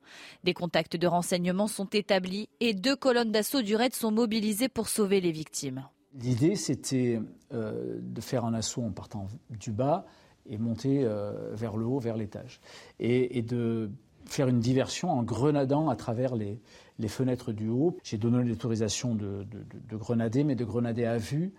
[0.43, 4.89] Des contacts de renseignement sont établis et deux colonnes d'assaut du raid sont mobilisées pour
[4.89, 5.86] sauver les victimes.
[6.20, 7.20] L'idée, c'était
[7.52, 10.07] euh, de faire un assaut en partant du bas
[10.44, 12.61] et monter euh, vers le haut, vers l'étage.
[12.98, 13.93] Et, et de
[14.27, 16.61] faire une diversion en grenadant à travers les,
[17.01, 17.97] les fenêtres du haut.
[18.05, 21.52] J'ai donné l'autorisation de, de, de, grenader, mais de grenader à vue,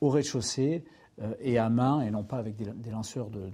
[0.00, 0.84] au rez-de-chaussée
[1.20, 3.50] euh, et à main, et non pas avec des, lanceurs de,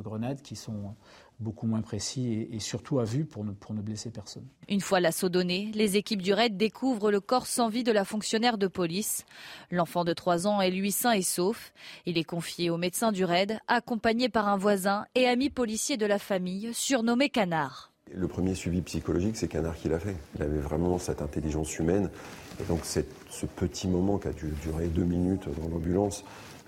[0.00, 0.94] grenades qui sont
[1.40, 4.46] beaucoup moins précis et, et, surtout à vue pour ne, pour ne blesser personne.
[4.68, 8.04] Une fois l'assaut donné, les équipes du raid découvrent le corps sans vie de la
[8.04, 9.24] fonctionnaire de police.
[9.70, 11.72] L'enfant de 3 ans est lui sain et sauf.
[12.06, 16.06] Il est confié au médecin du raid, accompagné par un voisin et ami policier de
[16.06, 17.93] la famille, surnommé Canard.
[18.12, 20.14] Le premier suivi psychologique, c'est Canard qui l'a fait.
[20.36, 22.10] Il avait vraiment cette intelligence humaine.
[22.60, 26.24] Et donc ce petit moment qui a dû durer deux minutes dans l'ambulance,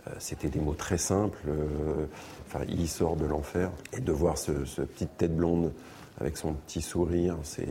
[0.06, 1.38] euh, c'était des mots très simples.
[1.46, 2.06] Euh,
[2.46, 3.70] enfin, il sort de l'enfer.
[3.92, 5.72] Et de voir ce, petite tête blonde
[6.18, 7.68] avec son petit sourire, c'est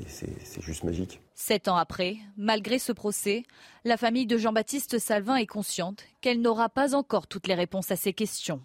[0.61, 1.19] juste magique.
[1.33, 3.43] Sept ans après, malgré ce procès,
[3.83, 7.95] la famille de Jean-Baptiste Salvin est consciente qu'elle n'aura pas encore toutes les réponses à
[7.95, 8.61] ses questions.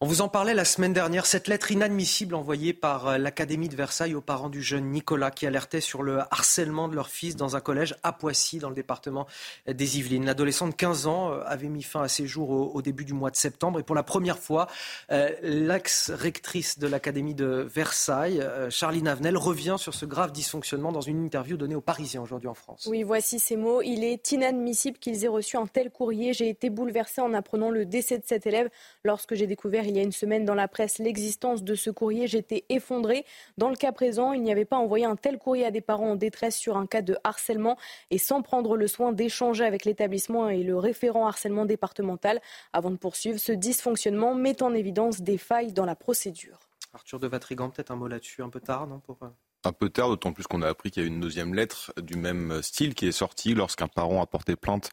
[0.00, 4.14] On vous en parlait la semaine dernière, cette lettre inadmissible envoyée par l'Académie de Versailles
[4.14, 7.60] aux parents du jeune Nicolas qui alertait sur le harcèlement de leur fils dans un
[7.60, 9.26] collège à Poissy, dans le département
[9.66, 10.24] des Yvelines.
[10.24, 13.32] L'adolescent de 15 ans avait mis fin à ses jours au, au, début du mois
[13.32, 14.68] de septembre et pour la première fois,
[15.10, 21.00] euh, l'ex-rectrice de l'Académie de Versailles, euh, Charline Avenel, revient sur ce grave dysfonctionnement dans
[21.00, 22.86] une interview donnée aux Parisiens aujourd'hui en France.
[22.88, 23.82] Oui, voici ces mots.
[23.82, 26.34] Il est inadmissible qu'ils aient reçu un tel courrier.
[26.34, 28.70] J'ai été bouleversée en apprenant le décès de cet élève
[29.02, 32.26] lorsque j'ai découvert il y a une semaine dans la presse l'existence de ce courrier.
[32.26, 33.24] J'étais effondrée.
[33.56, 36.10] Dans le cas présent, il n'y avait pas envoyé un tel courrier à des parents
[36.10, 37.76] en détresse sur un cas de harcèlement
[38.10, 42.40] et sans prendre le soin d'échanger avec l'établissement et le référent harcèlement départemental.
[42.72, 46.58] Avant de poursuivre, ce dysfonctionnement met en évidence des failles dans la procédure.
[46.94, 49.18] Arthur de Vatrigan, peut-être un mot là-dessus, un peu tard, non pour
[49.64, 52.16] un peu tard, d'autant plus qu'on a appris qu'il y a une deuxième lettre du
[52.16, 54.90] même style qui est sortie lorsqu'un parent a porté plainte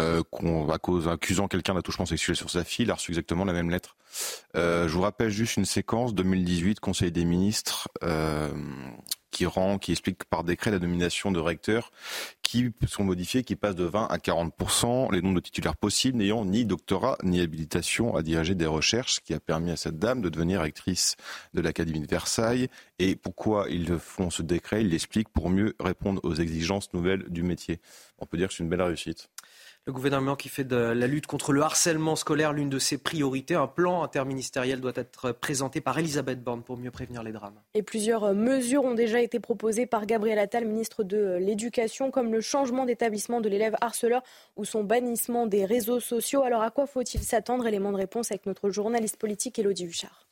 [0.00, 0.22] euh,
[0.72, 2.86] à cause accusant quelqu'un d'attouchement sexuel sur sa fille.
[2.86, 3.96] Il a reçu exactement la même lettre.
[4.58, 7.88] Euh, je vous rappelle juste une séquence 2018, Conseil des ministres.
[8.02, 8.48] Euh,
[9.30, 11.92] qui rend, qui explique par décret la nomination de recteurs
[12.42, 14.52] qui sont modifiés, qui passent de 20 à 40
[15.12, 19.34] les nombres de titulaires possibles n'ayant ni doctorat ni habilitation à diriger des recherches, qui
[19.34, 21.14] a permis à cette dame de devenir rectrice
[21.54, 22.68] de l'Académie de Versailles.
[22.98, 24.80] Et pourquoi ils font ce décret?
[24.80, 27.80] Ils l'expliquent pour mieux répondre aux exigences nouvelles du métier.
[28.18, 29.28] On peut dire que c'est une belle réussite.
[29.88, 33.54] Le gouvernement qui fait de la lutte contre le harcèlement scolaire l'une de ses priorités.
[33.54, 37.58] Un plan interministériel doit être présenté par Elisabeth Borne pour mieux prévenir les drames.
[37.72, 42.42] Et plusieurs mesures ont déjà été proposées par Gabriel Attal, ministre de l'Éducation, comme le
[42.42, 44.22] changement d'établissement de l'élève harceleur
[44.56, 46.42] ou son bannissement des réseaux sociaux.
[46.42, 47.66] Alors à quoi faut-il s'attendre?
[47.66, 50.27] Élément de réponse avec notre journaliste politique Elodie Huchard.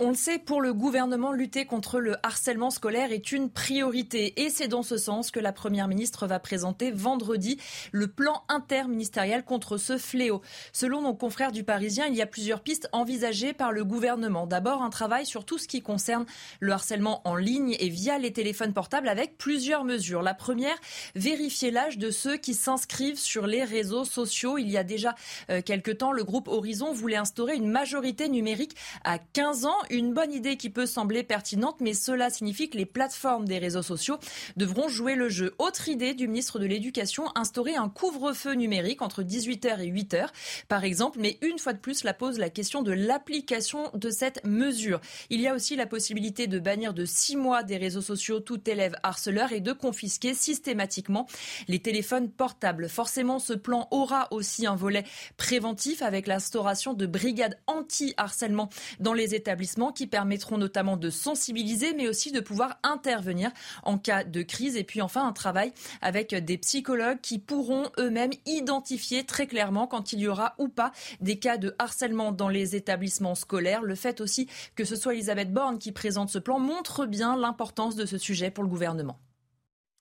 [0.00, 4.40] On le sait, pour le gouvernement, lutter contre le harcèlement scolaire est une priorité.
[4.40, 7.58] Et c'est dans ce sens que la Première ministre va présenter vendredi
[7.90, 10.40] le plan interministériel contre ce fléau.
[10.72, 14.46] Selon nos confrères du Parisien, il y a plusieurs pistes envisagées par le gouvernement.
[14.46, 16.26] D'abord, un travail sur tout ce qui concerne
[16.60, 20.22] le harcèlement en ligne et via les téléphones portables avec plusieurs mesures.
[20.22, 20.76] La première,
[21.16, 24.58] vérifier l'âge de ceux qui s'inscrivent sur les réseaux sociaux.
[24.58, 25.16] Il y a déjà
[25.50, 30.12] euh, quelques temps, le groupe Horizon voulait instaurer une majorité numérique à 15 ans une
[30.12, 34.18] bonne idée qui peut sembler pertinente, mais cela signifie que les plateformes des réseaux sociaux
[34.56, 35.54] devront jouer le jeu.
[35.58, 40.28] Autre idée du ministre de l'Éducation, instaurer un couvre-feu numérique entre 18h et 8h,
[40.68, 44.44] par exemple, mais une fois de plus, la pose la question de l'application de cette
[44.44, 45.00] mesure.
[45.30, 48.68] Il y a aussi la possibilité de bannir de six mois des réseaux sociaux tout
[48.68, 51.26] élève harceleur et de confisquer systématiquement
[51.68, 52.88] les téléphones portables.
[52.88, 55.04] Forcément, ce plan aura aussi un volet
[55.36, 58.68] préventif avec l'instauration de brigades anti-harcèlement
[59.00, 63.50] dans les établissements qui permettront notamment de sensibiliser, mais aussi de pouvoir intervenir
[63.84, 64.76] en cas de crise.
[64.76, 65.72] Et puis enfin, un travail
[66.02, 70.92] avec des psychologues qui pourront eux-mêmes identifier très clairement quand il y aura ou pas
[71.20, 73.82] des cas de harcèlement dans les établissements scolaires.
[73.82, 77.96] Le fait aussi que ce soit Elisabeth Borne qui présente ce plan montre bien l'importance
[77.96, 79.18] de ce sujet pour le gouvernement.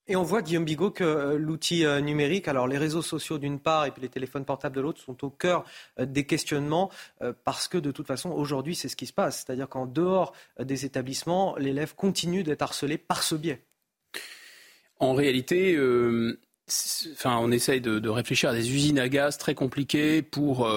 [0.10, 3.60] Et on voit, Guillaume Bigot, que euh, l'outil euh, numérique, alors les réseaux sociaux d'une
[3.60, 5.66] part et puis les téléphones portables de l'autre, sont au cœur
[6.00, 6.90] euh, des questionnements
[7.44, 9.44] parce que de toute façon, aujourd'hui, c'est ce qui se passe.
[9.46, 13.62] C'est-à-dire qu'en dehors des établissements, l'élève continue d'être harcelé par ce biais.
[15.00, 15.78] En réalité,
[17.14, 20.70] enfin, on essaye de, réfléchir à des usines à gaz très compliquées pour,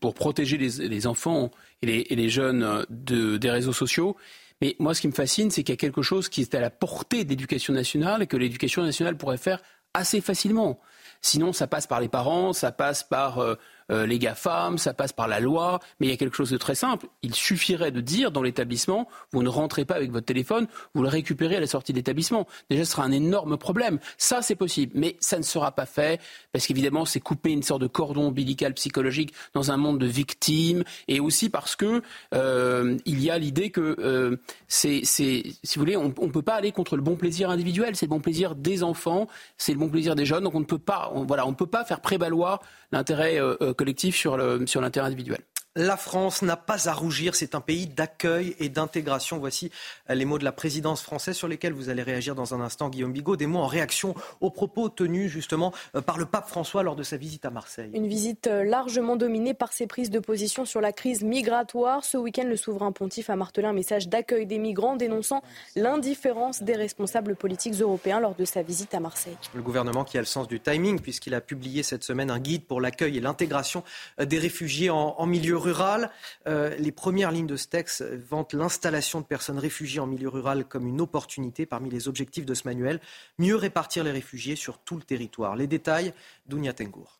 [0.00, 1.50] pour protéger les, enfants
[1.82, 4.16] et les, jeunes de, des réseaux sociaux.
[4.60, 6.60] Mais moi, ce qui me fascine, c'est qu'il y a quelque chose qui est à
[6.60, 9.62] la portée de l'éducation nationale et que l'éducation nationale pourrait faire
[9.94, 10.80] assez facilement.
[11.20, 13.54] Sinon, ça passe par les parents, ça passe par euh,
[13.90, 16.56] euh, les GAFAM, ça passe par la loi, mais il y a quelque chose de
[16.56, 17.06] très simple.
[17.22, 21.08] Il suffirait de dire dans l'établissement, vous ne rentrez pas avec votre téléphone, vous le
[21.08, 22.46] récupérez à la sortie de l'établissement.
[22.70, 23.98] Déjà, ce sera un énorme problème.
[24.16, 26.20] Ça, c'est possible, mais ça ne sera pas fait
[26.52, 30.84] parce qu'évidemment, c'est couper une sorte de cordon ombilical psychologique dans un monde de victimes
[31.08, 32.02] et aussi parce que
[32.34, 34.36] euh, il y a l'idée que euh,
[34.66, 37.96] c'est, si vous voulez, on ne peut pas aller contre le bon plaisir individuel.
[37.96, 40.44] C'est le bon plaisir des enfants, c'est le bon plaisir des jeunes.
[40.44, 42.60] Donc on ne peut pas, voilà, on peut pas faire prévaloir
[42.92, 43.38] l'intérêt
[43.78, 45.40] collectif sur l'intérêt individuel.
[45.76, 49.38] La France n'a pas à rougir, c'est un pays d'accueil et d'intégration.
[49.38, 49.70] Voici
[50.08, 53.12] les mots de la présidence française sur lesquels vous allez réagir dans un instant, Guillaume
[53.12, 53.36] Bigot.
[53.36, 57.02] Des mots en réaction aux propos tenus justement euh, par le pape François lors de
[57.02, 57.90] sa visite à Marseille.
[57.92, 62.02] Une visite euh, largement dominée par ses prises de position sur la crise migratoire.
[62.02, 65.42] Ce week-end, le souverain pontife a martelé un message d'accueil des migrants dénonçant
[65.76, 69.36] l'indifférence des responsables politiques européens lors de sa visite à Marseille.
[69.54, 72.64] Le gouvernement qui a le sens du timing puisqu'il a publié cette semaine un guide
[72.64, 73.84] pour l'accueil et l'intégration
[74.18, 76.10] euh, des réfugiés en, en milieu rural.
[76.46, 80.64] Euh, les premières lignes de ce texte vantent l'installation de personnes réfugiées en milieu rural
[80.64, 83.00] comme une opportunité parmi les objectifs de ce manuel.
[83.38, 85.56] Mieux répartir les réfugiés sur tout le territoire.
[85.56, 86.14] Les détails,
[86.46, 87.18] Dounia Tengour.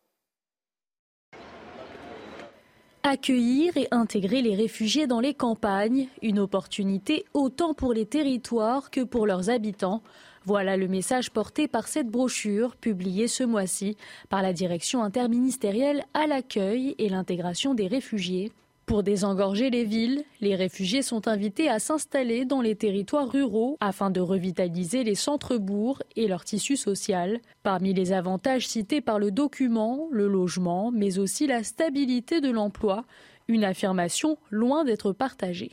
[3.05, 9.01] Accueillir et intégrer les réfugiés dans les campagnes, une opportunité autant pour les territoires que
[9.03, 10.03] pour leurs habitants.
[10.45, 13.97] Voilà le message porté par cette brochure publiée ce mois-ci
[14.29, 18.53] par la direction interministérielle à l'accueil et l'intégration des réfugiés.
[18.89, 24.11] Pour désengorger les villes, les réfugiés sont invités à s'installer dans les territoires ruraux afin
[24.11, 27.41] de revitaliser les centres-bourgs et leur tissu social.
[27.63, 33.05] Parmi les avantages cités par le document, le logement, mais aussi la stabilité de l'emploi,
[33.47, 35.73] une affirmation loin d'être partagée.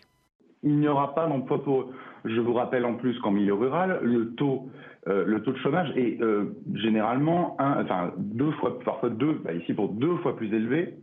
[0.64, 1.96] Il n'y aura pas d'emploi pour eux.
[2.26, 4.70] Je vous rappelle en plus qu'en milieu rural, le taux,
[5.08, 7.56] euh, de chômage est euh, généralement
[8.18, 8.80] deux fois,
[10.36, 10.96] plus élevé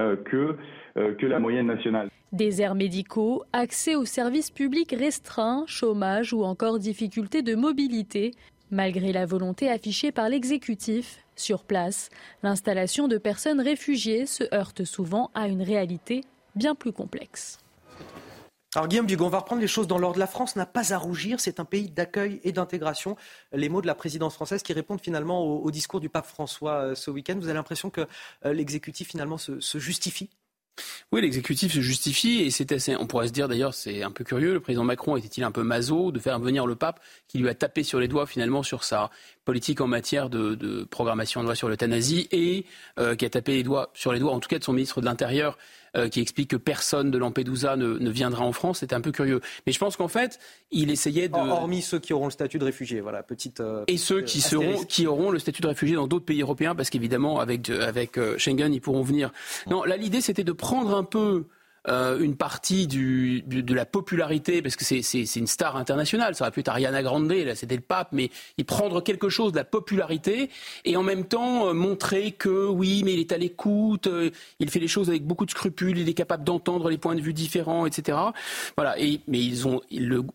[0.00, 0.56] euh, que,
[0.96, 2.08] que la moyenne nationale.
[2.32, 8.32] Déserts médicaux, accès aux services publics restreints, chômage ou encore difficultés de mobilité.
[8.72, 12.10] Malgré la volonté affichée par l'exécutif, sur place,
[12.42, 16.22] l'installation de personnes réfugiées se heurte souvent à une réalité
[16.54, 17.58] bien plus complexe.
[18.76, 20.20] Alors Guillaume Dugon, on va reprendre les choses dans l'ordre.
[20.20, 23.16] La France n'a pas à rougir, c'est un pays d'accueil et d'intégration.
[23.52, 26.94] Les mots de la présidence française qui répondent finalement au, discours du pape François euh,
[26.94, 27.34] ce week-end.
[27.36, 28.02] Vous avez l'impression que
[28.44, 30.30] euh, l'exécutif finalement se, justifie?
[31.10, 32.94] Oui, l'exécutif se justifie et c'est assez.
[32.94, 34.52] On pourrait se dire d'ailleurs, c'est un peu curieux.
[34.52, 37.54] Le président Macron était-il un peu maso de faire venir le pape qui lui a
[37.54, 39.10] tapé sur les doigts finalement sur sa
[39.44, 42.66] politique en matière de, programmation de loi sur l'euthanasie et
[43.00, 45.00] euh, qui a tapé les doigts sur les doigts, en tout cas de son ministre
[45.00, 45.58] de l'Intérieur
[45.96, 48.78] euh, qui explique que personne de Lampedusa ne, viendra en France.
[48.80, 49.40] C'était un peu curieux.
[49.66, 50.38] Mais je pense qu'en fait,
[50.70, 51.34] il essayait de...
[51.34, 53.60] Hormis ceux qui auront le statut de réfugié, voilà, petite...
[53.60, 56.74] Euh, et ceux qui, seront, qui auront le statut de réfugié dans d'autres pays européens,
[56.74, 59.32] parce qu'évidemment, avec, avec euh, Schengen, ils pourront venir.
[59.68, 61.44] Non, là, l'idée, c'était de prendre un peu
[61.88, 66.50] euh, une partie du, de la popularité, parce que c'est une star internationale, ça aurait
[66.50, 69.64] pu être Ariana Grande, là c'était le pape, mais il prendre quelque chose de la
[69.64, 70.50] popularité
[70.84, 74.70] et en même temps euh, montrer que oui, mais il est à l'écoute, euh, il
[74.70, 77.32] fait les choses avec beaucoup de scrupules, il est capable d'entendre les points de vue
[77.32, 78.18] différents, etc.
[78.76, 78.98] Voilà.
[79.00, 79.80] Et, mais ils ont,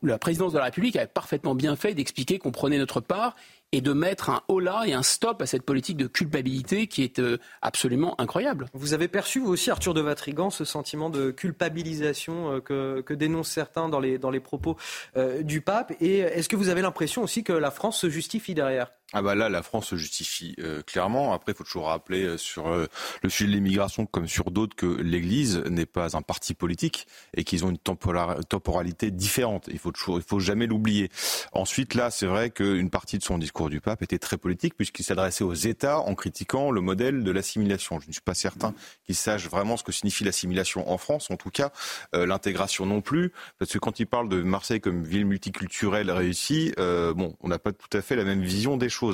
[0.01, 3.35] la présidence de la République avait parfaitement bien fait d'expliquer qu'on prenait notre part
[3.71, 7.19] et de mettre un holà et un stop à cette politique de culpabilité qui est
[7.19, 8.67] euh, absolument incroyable.
[8.73, 13.51] Vous avez perçu, vous aussi, Arthur de Vatrigan, ce sentiment de culpabilisation euh, que, dénoncent
[13.51, 14.77] certains dans les, dans les propos
[15.17, 15.93] euh, du pape?
[15.99, 18.91] Et est-ce que vous avez l'impression aussi que la France se justifie derrière?
[19.17, 20.55] Ah bah là, la France se justifie
[20.85, 21.33] clairement.
[21.33, 25.57] Après, il faut toujours rappeler sur le sujet de l'immigration, comme sur d'autres, que l'Église
[25.69, 29.69] n'est pas un parti politique et qu'ils ont une temporalité différente.
[29.71, 31.09] Il faut toujours, il faut jamais l'oublier.
[31.53, 35.03] Ensuite, là, c'est vrai qu'une partie de son discours du pape était très politique puisqu'il
[35.03, 37.99] s'adressait aux États en critiquant le modèle de l'assimilation.
[37.99, 38.73] Je ne suis pas certain
[39.05, 41.71] qu'il sache vraiment ce que signifie l'assimilation en France, en tout cas
[42.13, 46.73] euh, l'intégration non plus, parce que quand il parle de Marseille comme ville multiculturelle réussie,
[46.79, 49.04] euh, bon, on n'a pas tout à fait la même vision des choses.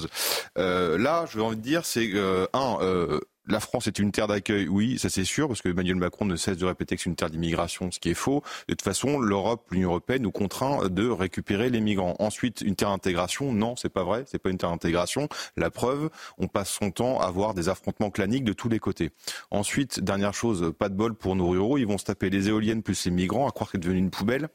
[0.57, 2.09] Euh, là, je veux envie de dire, c'est
[2.53, 2.77] un
[3.47, 6.35] la France est une terre d'accueil, oui, ça c'est sûr, parce que Emmanuel Macron ne
[6.35, 8.43] cesse de répéter que c'est une terre d'immigration, ce qui est faux.
[8.67, 12.15] De toute façon, l'Europe, l'Union européenne nous contraint de récupérer les migrants.
[12.19, 15.27] Ensuite, une terre d'intégration, non, c'est pas vrai, c'est pas une terre d'intégration.
[15.57, 19.11] La preuve, on passe son temps à avoir des affrontements claniques de tous les côtés.
[19.49, 22.83] Ensuite, dernière chose, pas de bol pour nos ruraux, ils vont se taper les éoliennes
[22.83, 24.49] plus les migrants, à croire que c'est devenu une poubelle.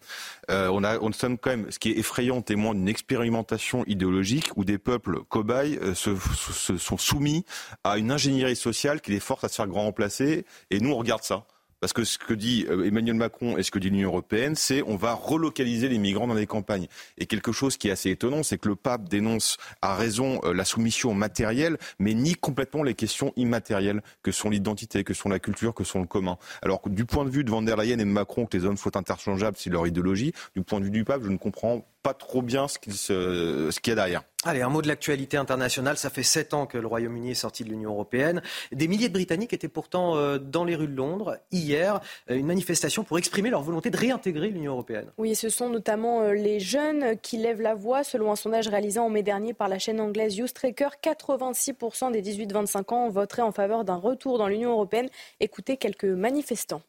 [0.50, 4.64] Euh, on a, on quand même, ce qui est effrayant, témoin d'une expérimentation idéologique où
[4.64, 7.44] des peuples cobayes euh, se, se sont soumis
[7.82, 10.44] à une ingénierie sociale qui les force à se faire grand remplacer.
[10.70, 11.46] Et nous, on regarde ça.
[11.80, 14.82] Parce que ce que dit euh, Emmanuel Macron et ce que dit l'Union européenne, c'est
[14.82, 16.86] on va relocaliser les migrants dans les campagnes.
[17.18, 20.54] Et quelque chose qui est assez étonnant, c'est que le pape dénonce à raison euh,
[20.54, 25.38] la soumission matérielle, mais nie complètement les questions immatérielles que sont l'identité, que sont la
[25.38, 26.38] culture, que sont le commun.
[26.62, 28.78] Alors du point de vue de Van der Leyen et de Macron, que les hommes
[28.78, 30.32] soient interchangeables, c'est leur idéologie.
[30.54, 33.90] Du point de vue du pape, je ne comprends pas trop bien ce qu'il y
[33.90, 34.22] a derrière.
[34.44, 35.96] Allez, un mot de l'actualité internationale.
[35.96, 38.42] Ça fait sept ans que le Royaume-Uni est sorti de l'Union européenne.
[38.70, 42.00] Des milliers de Britanniques étaient pourtant euh, dans les rues de Londres hier,
[42.30, 45.10] euh, une manifestation pour exprimer leur volonté de réintégrer l'Union européenne.
[45.18, 48.04] Oui, ce sont notamment euh, les jeunes qui lèvent la voix.
[48.04, 52.94] Selon un sondage réalisé en mai dernier par la chaîne anglaise Youstracker, 86% des 18-25
[52.94, 55.08] ans voteraient en faveur d'un retour dans l'Union européenne.
[55.40, 56.82] Écoutez quelques manifestants.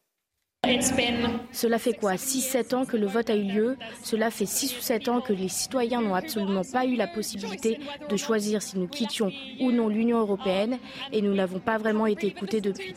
[1.52, 3.78] Cela fait quoi 6-7 ans que le vote a eu lieu?
[4.04, 7.80] Cela fait 6 ou 7 ans que les citoyens n'ont absolument pas eu la possibilité
[8.10, 10.78] de choisir si nous quittions ou non l'Union européenne
[11.12, 12.94] et nous n'avons pas vraiment été écoutés depuis.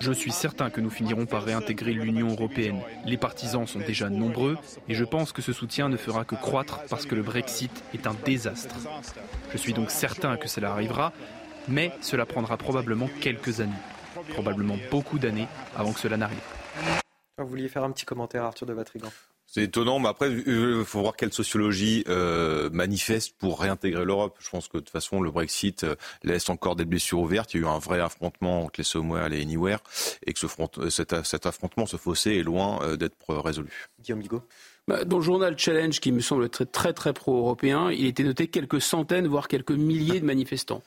[0.00, 2.80] Je suis certain que nous finirons par réintégrer l'Union européenne.
[3.04, 4.56] Les partisans sont déjà nombreux
[4.88, 8.06] et je pense que ce soutien ne fera que croître parce que le Brexit est
[8.06, 8.76] un désastre.
[9.52, 11.12] Je suis donc certain que cela arrivera,
[11.68, 13.72] mais cela prendra probablement quelques années,
[14.30, 16.38] probablement beaucoup d'années avant que cela n'arrive.
[17.42, 19.10] Vous vouliez faire un petit commentaire, Arthur de Vatrigan
[19.52, 24.36] c'est étonnant, mais après, il faut voir quelle sociologie euh, manifeste pour réintégrer l'Europe.
[24.38, 27.52] Je pense que de toute façon, le Brexit euh, laisse encore des blessures ouvertes.
[27.52, 29.80] Il y a eu un vrai affrontement entre les Somewhere et les Anywhere,
[30.24, 33.88] et que ce front, euh, cet, cet, affrontement, ce fossé, est loin d'être résolu.
[34.00, 34.44] Guillaume Bigot
[34.86, 38.46] bah, dans le journal Challenge, qui me semble très très, très pro-européen, il était noté
[38.46, 40.82] quelques centaines, voire quelques milliers de manifestants.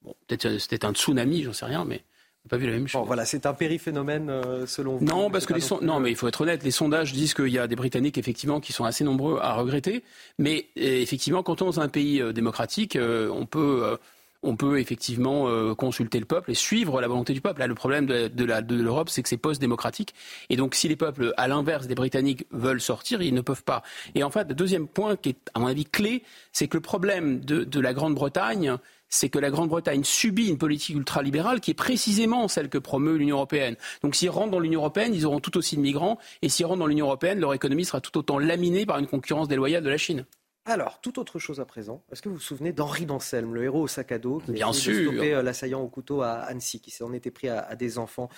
[0.00, 2.02] Bon, peut-être c'était un tsunami, j'en sais rien, mais
[2.46, 3.06] pas vu la même chose.
[3.06, 5.04] voilà, c'est un périphénomène euh, selon vous.
[5.04, 6.62] Non, parce que les non, mais il faut être honnête.
[6.62, 10.02] Les sondages disent qu'il y a des Britanniques effectivement qui sont assez nombreux à regretter.
[10.38, 13.96] Mais euh, effectivement, quand on est dans un pays euh, démocratique, on peut
[14.42, 17.60] on peut effectivement consulter le peuple et suivre la volonté du peuple.
[17.60, 20.14] Là, le problème de, de l'Europe, c'est que c'est post-démocratique.
[20.50, 23.82] Et donc, si les peuples, à l'inverse des Britanniques, veulent sortir, ils ne peuvent pas.
[24.14, 26.82] Et en fait, le deuxième point qui est, à mon avis, clé, c'est que le
[26.82, 28.76] problème de, de la Grande-Bretagne,
[29.08, 33.36] c'est que la Grande-Bretagne subit une politique ultralibérale qui est précisément celle que promeut l'Union
[33.36, 33.76] européenne.
[34.02, 36.80] Donc s'ils rentrent dans l'Union européenne, ils auront tout aussi de migrants, et s'ils rentrent
[36.80, 39.98] dans l'Union européenne, leur économie sera tout autant laminée par une concurrence déloyale de la
[39.98, 40.26] Chine.
[40.68, 42.02] Alors, tout autre chose à présent.
[42.10, 44.70] Est-ce que vous vous souvenez d'Henri d'Anselme, le héros au sac à dos, qui Bien
[44.70, 48.28] a stoppé euh, l'assaillant au couteau à Annecy, qui s'en était pris à, des enfants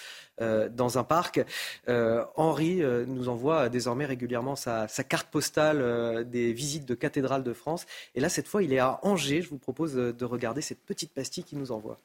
[0.43, 1.41] euh, dans un parc
[1.89, 7.87] euh, Henri nous envoie désormais régulièrement sa, carte postale des visites de cathédrales de France.
[8.15, 9.41] Et là, cette fois, il est à Angers.
[9.41, 11.99] Je vous propose de regarder cette petite pastille qu'il nous envoie.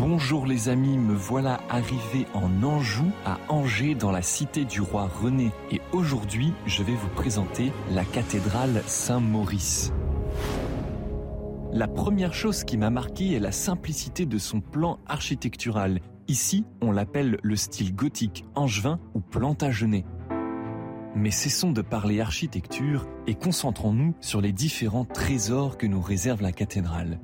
[0.00, 5.06] Bonjour les amis, me voilà arrivé en Anjou, à Angers, dans la cité du roi
[5.06, 5.50] René.
[5.70, 9.92] Et aujourd'hui, je vais vous présenter la cathédrale Saint-Maurice.
[11.70, 16.00] La première chose qui m'a marqué est la simplicité de son plan architectural.
[16.28, 20.06] Ici, on l'appelle le style gothique angevin ou plantagenet.
[21.14, 26.52] Mais cessons de parler architecture et concentrons-nous sur les différents trésors que nous réserve la
[26.52, 27.20] cathédrale.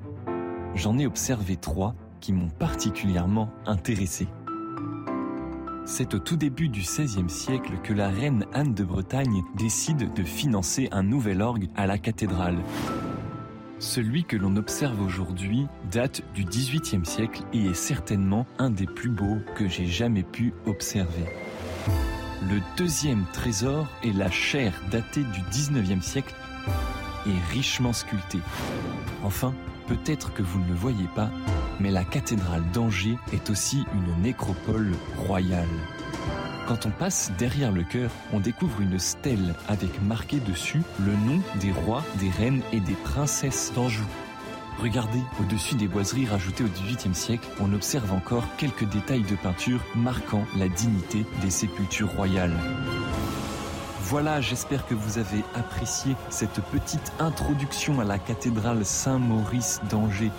[0.75, 4.27] J'en ai observé trois qui m'ont particulièrement intéressé.
[5.85, 10.23] C'est au tout début du XVIe siècle que la reine Anne de Bretagne décide de
[10.23, 12.57] financer un nouvel orgue à la cathédrale.
[13.79, 19.09] Celui que l'on observe aujourd'hui date du XVIIIe siècle et est certainement un des plus
[19.09, 21.25] beaux que j'ai jamais pu observer.
[22.49, 26.35] Le deuxième trésor est la chaire datée du XIXe siècle
[27.27, 28.41] et richement sculptée.
[29.23, 29.53] Enfin,
[29.87, 31.29] peut-être que vous ne le voyez pas,
[31.79, 35.67] mais la cathédrale d'Angers est aussi une nécropole royale.
[36.67, 41.41] Quand on passe derrière le chœur, on découvre une stèle avec marqué dessus le nom
[41.61, 44.05] des rois, des reines et des princesses d'Anjou.
[44.79, 49.83] Regardez, au-dessus des boiseries rajoutées au XVIIIe siècle, on observe encore quelques détails de peinture
[49.95, 52.55] marquant la dignité des sépultures royales.
[54.09, 60.31] Voilà, j'espère que vous avez apprécié cette petite introduction à la cathédrale Saint-Maurice d'Angers.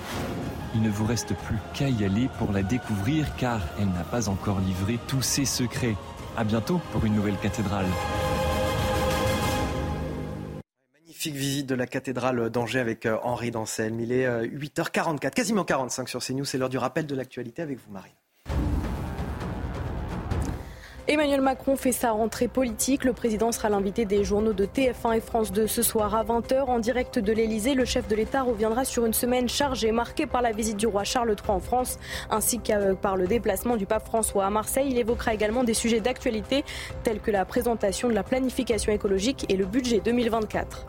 [0.74, 4.30] Il ne vous reste plus qu'à y aller pour la découvrir car elle n'a pas
[4.30, 5.96] encore livré tous ses secrets.
[6.38, 7.84] À bientôt pour une nouvelle cathédrale.
[10.94, 14.00] Magnifique visite de la cathédrale d'Angers avec euh, Henri Danselme.
[14.00, 16.46] Il est 8h44, euh, quasiment 45 sur CNews.
[16.46, 18.17] C'est l'heure du rappel de l'actualité avec vous, Marine.
[21.10, 23.02] Emmanuel Macron fait sa rentrée politique.
[23.04, 26.66] Le président sera l'invité des journaux de TF1 et France 2 ce soir à 20h
[26.66, 27.72] en direct de l'Elysée.
[27.72, 31.04] Le chef de l'État reviendra sur une semaine chargée marquée par la visite du roi
[31.04, 34.88] Charles III en France ainsi que par le déplacement du pape François à Marseille.
[34.90, 36.62] Il évoquera également des sujets d'actualité
[37.04, 40.88] tels que la présentation de la planification écologique et le budget 2024.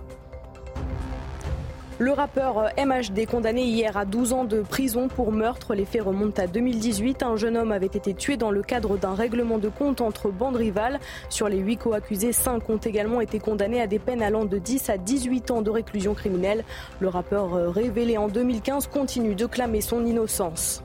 [2.02, 5.76] Le rappeur MHD condamné hier à 12 ans de prison pour meurtre.
[5.76, 7.24] Les faits remontent à 2018.
[7.24, 10.56] Un jeune homme avait été tué dans le cadre d'un règlement de compte entre bandes
[10.56, 11.02] rivales.
[11.28, 14.90] Sur les 8 co-accusés, 5 ont également été condamnés à des peines allant de 10
[14.90, 16.64] à 18 ans de réclusion criminelle.
[17.02, 20.82] Le rappeur révélé en 2015 continue de clamer son innocence.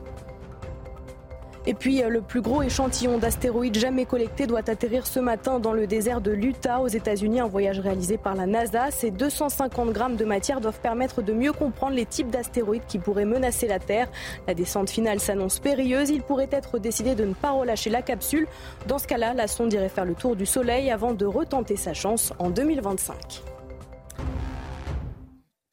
[1.67, 5.73] Et puis, euh, le plus gros échantillon d'astéroïdes jamais collecté doit atterrir ce matin dans
[5.73, 7.39] le désert de l'Utah aux États-Unis.
[7.39, 8.91] Un voyage réalisé par la NASA.
[8.91, 13.25] Ces 250 grammes de matière doivent permettre de mieux comprendre les types d'astéroïdes qui pourraient
[13.25, 14.09] menacer la Terre.
[14.47, 16.09] La descente finale s'annonce périlleuse.
[16.11, 18.47] Il pourrait être décidé de ne pas relâcher la capsule.
[18.87, 21.93] Dans ce cas-là, la sonde irait faire le tour du Soleil avant de retenter sa
[21.93, 23.43] chance en 2025.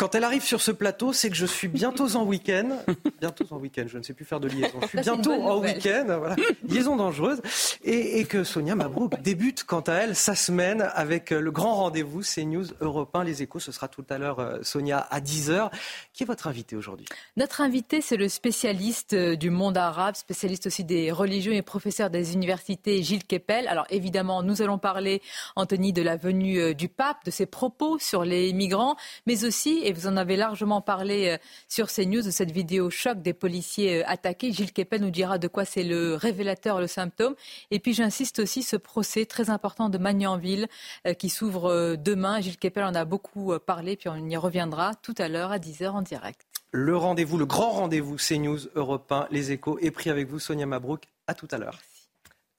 [0.03, 2.77] Quand elle arrive sur ce plateau, c'est que je suis bientôt en week-end.
[3.21, 4.81] Bientôt en week-end, je ne sais plus faire de liaison.
[4.83, 6.35] Je suis bientôt en week-end, voilà.
[6.69, 7.41] liaison dangereuse.
[7.85, 12.65] Et, que Sonia Mabrouk débute, quant à elle, sa semaine avec le grand rendez-vous CNews
[12.81, 13.23] Europe 1.
[13.23, 15.71] Les échos, ce sera tout à l'heure, euh, Sonia, à 10h.
[16.13, 17.07] Qui est votre invité aujourd'hui?
[17.37, 22.11] Notre invité, c'est le spécialiste euh, du monde arabe, spécialiste aussi des religions et professeur
[22.11, 23.69] des universités, Gilles Kepel.
[23.69, 25.23] Alors évidemment, nous allons parler,
[25.55, 29.92] Anthony, de la venue euh, du pape, de ses propos sur les migrants, mais aussi,
[29.99, 31.39] vous en avez largement parlé euh,
[31.69, 34.53] sur CNews de cette vidéo choc des policiers euh, attaqués.
[34.53, 37.35] Gilles Kepel nous dira de quoi c'est le révélateur, le symptôme.
[37.71, 40.69] Et puis j'insiste aussi ce procès très important de Magnanville
[41.07, 42.41] euh, qui s'ouvre demain.
[42.41, 45.91] Gilles Kepel en a beaucoup parlé, puis on y reviendra tout à l'heure à 10h
[45.91, 46.47] en direct.
[46.73, 50.65] Le rendez-vous, le grand rendez-vous CNews Europe 1, les échos est pris avec vous, Sonia
[50.67, 51.05] Mabrouk.
[51.27, 51.79] À tout à l'heure.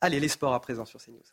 [0.02, 1.33] Allez, les sports à présent sur CNews.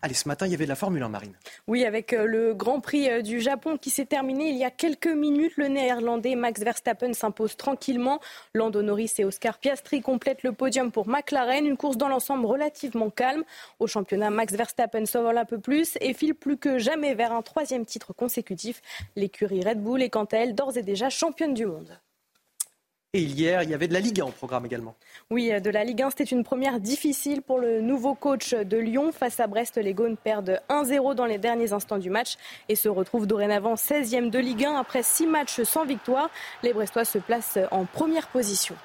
[0.00, 1.32] Allez, ce matin, il y avait de la Formule 1, Marine.
[1.66, 4.70] Oui, avec euh, le Grand Prix euh, du Japon qui s'est terminé il y a
[4.70, 5.54] quelques minutes.
[5.56, 8.20] Le néerlandais Max Verstappen s'impose tranquillement.
[8.54, 11.66] Lando Norris et Oscar Piastri complètent le podium pour McLaren.
[11.66, 13.42] Une course dans l'ensemble relativement calme.
[13.80, 17.42] Au championnat, Max Verstappen s'envole un peu plus et file plus que jamais vers un
[17.42, 18.80] troisième titre consécutif.
[19.16, 21.98] L'écurie Red Bull est quant à elle d'ores et déjà championne du monde.
[23.14, 24.94] Et hier, il y avait de la Ligue 1 au programme également.
[25.30, 29.12] Oui, de la Ligue 1, c'était une première difficile pour le nouveau coach de Lyon.
[29.12, 32.34] Face à Brest, les Gaunes perdent 1-0 dans les derniers instants du match
[32.68, 36.28] et se retrouvent dorénavant 16e de Ligue 1 après 6 matchs sans victoire.
[36.62, 38.76] Les Brestois se placent en première position.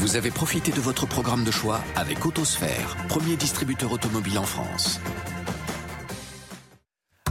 [0.00, 5.00] Vous avez profité de votre programme de choix avec Autosphère, premier distributeur automobile en France.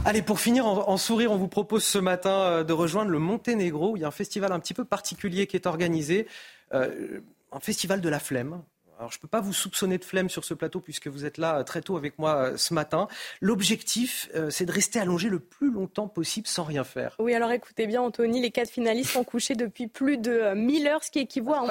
[0.06, 3.90] Allez, pour finir en, sourire, on vous propose ce matin euh, de rejoindre le Monténégro,
[3.90, 6.28] où il y a un festival un petit peu particulier qui est organisé,
[6.74, 7.18] euh,
[7.50, 8.62] un festival de la flemme.
[9.00, 11.38] Alors, je ne peux pas vous soupçonner de flemme sur ce plateau puisque vous êtes
[11.38, 13.08] là euh, très tôt avec moi ce matin.
[13.40, 17.16] L'objectif, c'est de rester allongé le plus longtemps possible sans rien faire.
[17.18, 21.02] Oui, alors écoutez bien, Anthony, les quatre finalistes sont couchés depuis plus de 1000 heures,
[21.02, 21.64] ce qui équivaut à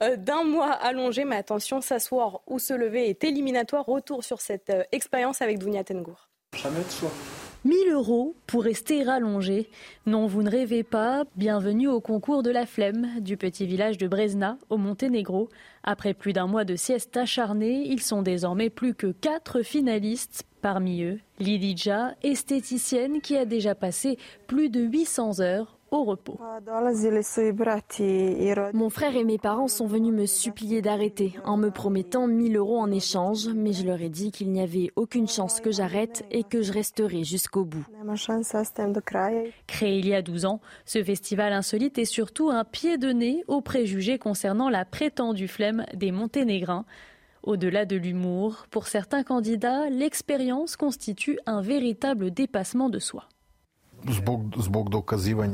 [0.00, 1.24] un d'un mois allongé.
[1.24, 3.86] Mais attention, s'asseoir ou se lever est éliminatoire.
[3.86, 6.28] Retour sur cette expérience avec Dounia Tengour.
[6.54, 7.10] Jamais de choix.
[7.66, 9.68] 1000 euros pour rester rallongé.
[10.06, 11.24] Non, vous ne rêvez pas.
[11.34, 15.48] Bienvenue au concours de la flemme du petit village de Brezna, au Monténégro.
[15.82, 20.44] Après plus d'un mois de sieste acharnée, ils sont désormais plus que quatre finalistes.
[20.62, 26.38] Parmi eux, Lidija, esthéticienne qui a déjà passé plus de 800 heures au repos.
[28.72, 32.78] Mon frère et mes parents sont venus me supplier d'arrêter en me promettant 1000 euros
[32.78, 36.44] en échange, mais je leur ai dit qu'il n'y avait aucune chance que j'arrête et
[36.44, 37.86] que je resterai jusqu'au bout.
[39.66, 43.44] Créé il y a 12 ans, ce festival insolite est surtout un pied de nez
[43.48, 46.84] aux préjugés concernant la prétendue flemme des Monténégrins.
[47.42, 53.28] Au-delà de l'humour, pour certains candidats, l'expérience constitue un véritable dépassement de soi.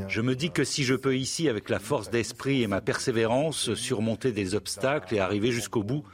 [0.09, 3.75] Je me dis que si je peux ici, avec la force d'esprit et ma persévérance,
[3.75, 6.05] surmonter des obstacles et arriver jusqu'au bout,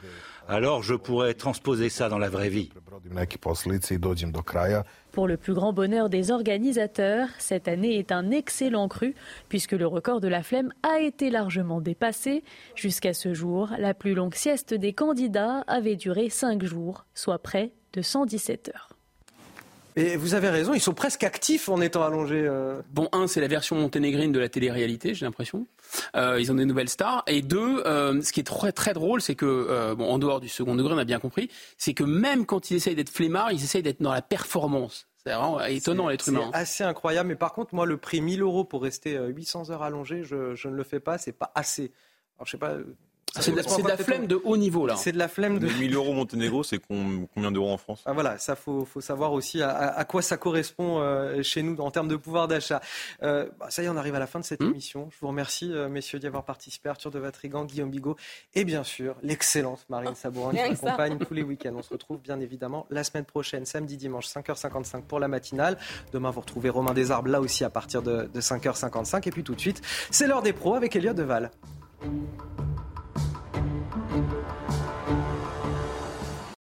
[0.47, 2.71] alors je pourrais transposer ça dans la vraie vie.
[5.11, 9.15] Pour le plus grand bonheur des organisateurs, cette année est un excellent cru,
[9.47, 12.43] puisque le record de la flemme a été largement dépassé.
[12.75, 17.71] Jusqu'à ce jour, la plus longue sieste des candidats avait duré 5 jours, soit près
[17.93, 18.88] de 117 heures.
[19.95, 22.45] Et vous avez raison, ils sont presque actifs en étant allongés.
[22.45, 22.81] Euh.
[22.91, 25.65] Bon, un, c'est la version monténégrine de la télé-réalité, j'ai l'impression.
[26.15, 27.23] Euh, ils ont des nouvelles stars.
[27.27, 30.49] Et deux, euh, ce qui est très, très drôle, c'est que, bon, en dehors du
[30.49, 33.63] second degré, on a bien compris, c'est que même quand ils essayent d'être flemmards, ils
[33.63, 35.07] essayent d'être dans la performance.
[35.23, 36.49] C'est vraiment étonnant l'être humain.
[36.53, 37.29] C'est assez incroyable.
[37.29, 40.69] Mais par contre, moi, le prix 1000 euros pour rester 800 heures allongé, je, je
[40.69, 41.17] ne le fais pas.
[41.17, 41.91] C'est pas assez.
[42.37, 42.77] Alors, je sais pas.
[43.39, 44.95] C'est de, la flemme de haut niveau là.
[44.95, 45.67] C'est de la flemme de.
[45.67, 48.01] 1000 euros Monténégro, c'est combien d'euros en France?
[48.05, 51.91] Ah, Voilà, ça faut, faut savoir aussi à, quoi ça correspond euh, chez nous en
[51.91, 52.81] termes de pouvoir d'achat.
[53.23, 55.09] Euh, bah, ça y est, on arrive à la fin de cette hmm émission.
[55.11, 56.89] Je vous remercie, euh, messieurs, d'y avoir participé.
[56.89, 58.15] Arthur de Vatrigan, Guillaume Bigot
[58.55, 61.73] et bien sûr l'excellente Marine Sabourin qui accompagne tous les week-ends.
[61.75, 65.77] On se retrouve bien évidemment la semaine prochaine, samedi, dimanche, 5h55 pour la matinale.
[66.11, 69.27] Demain, vous retrouvez Romain Desarbes là aussi à partir de, de 5h55.
[69.27, 71.51] Et puis tout de suite, c'est l'heure des pros avec Elliot Deval.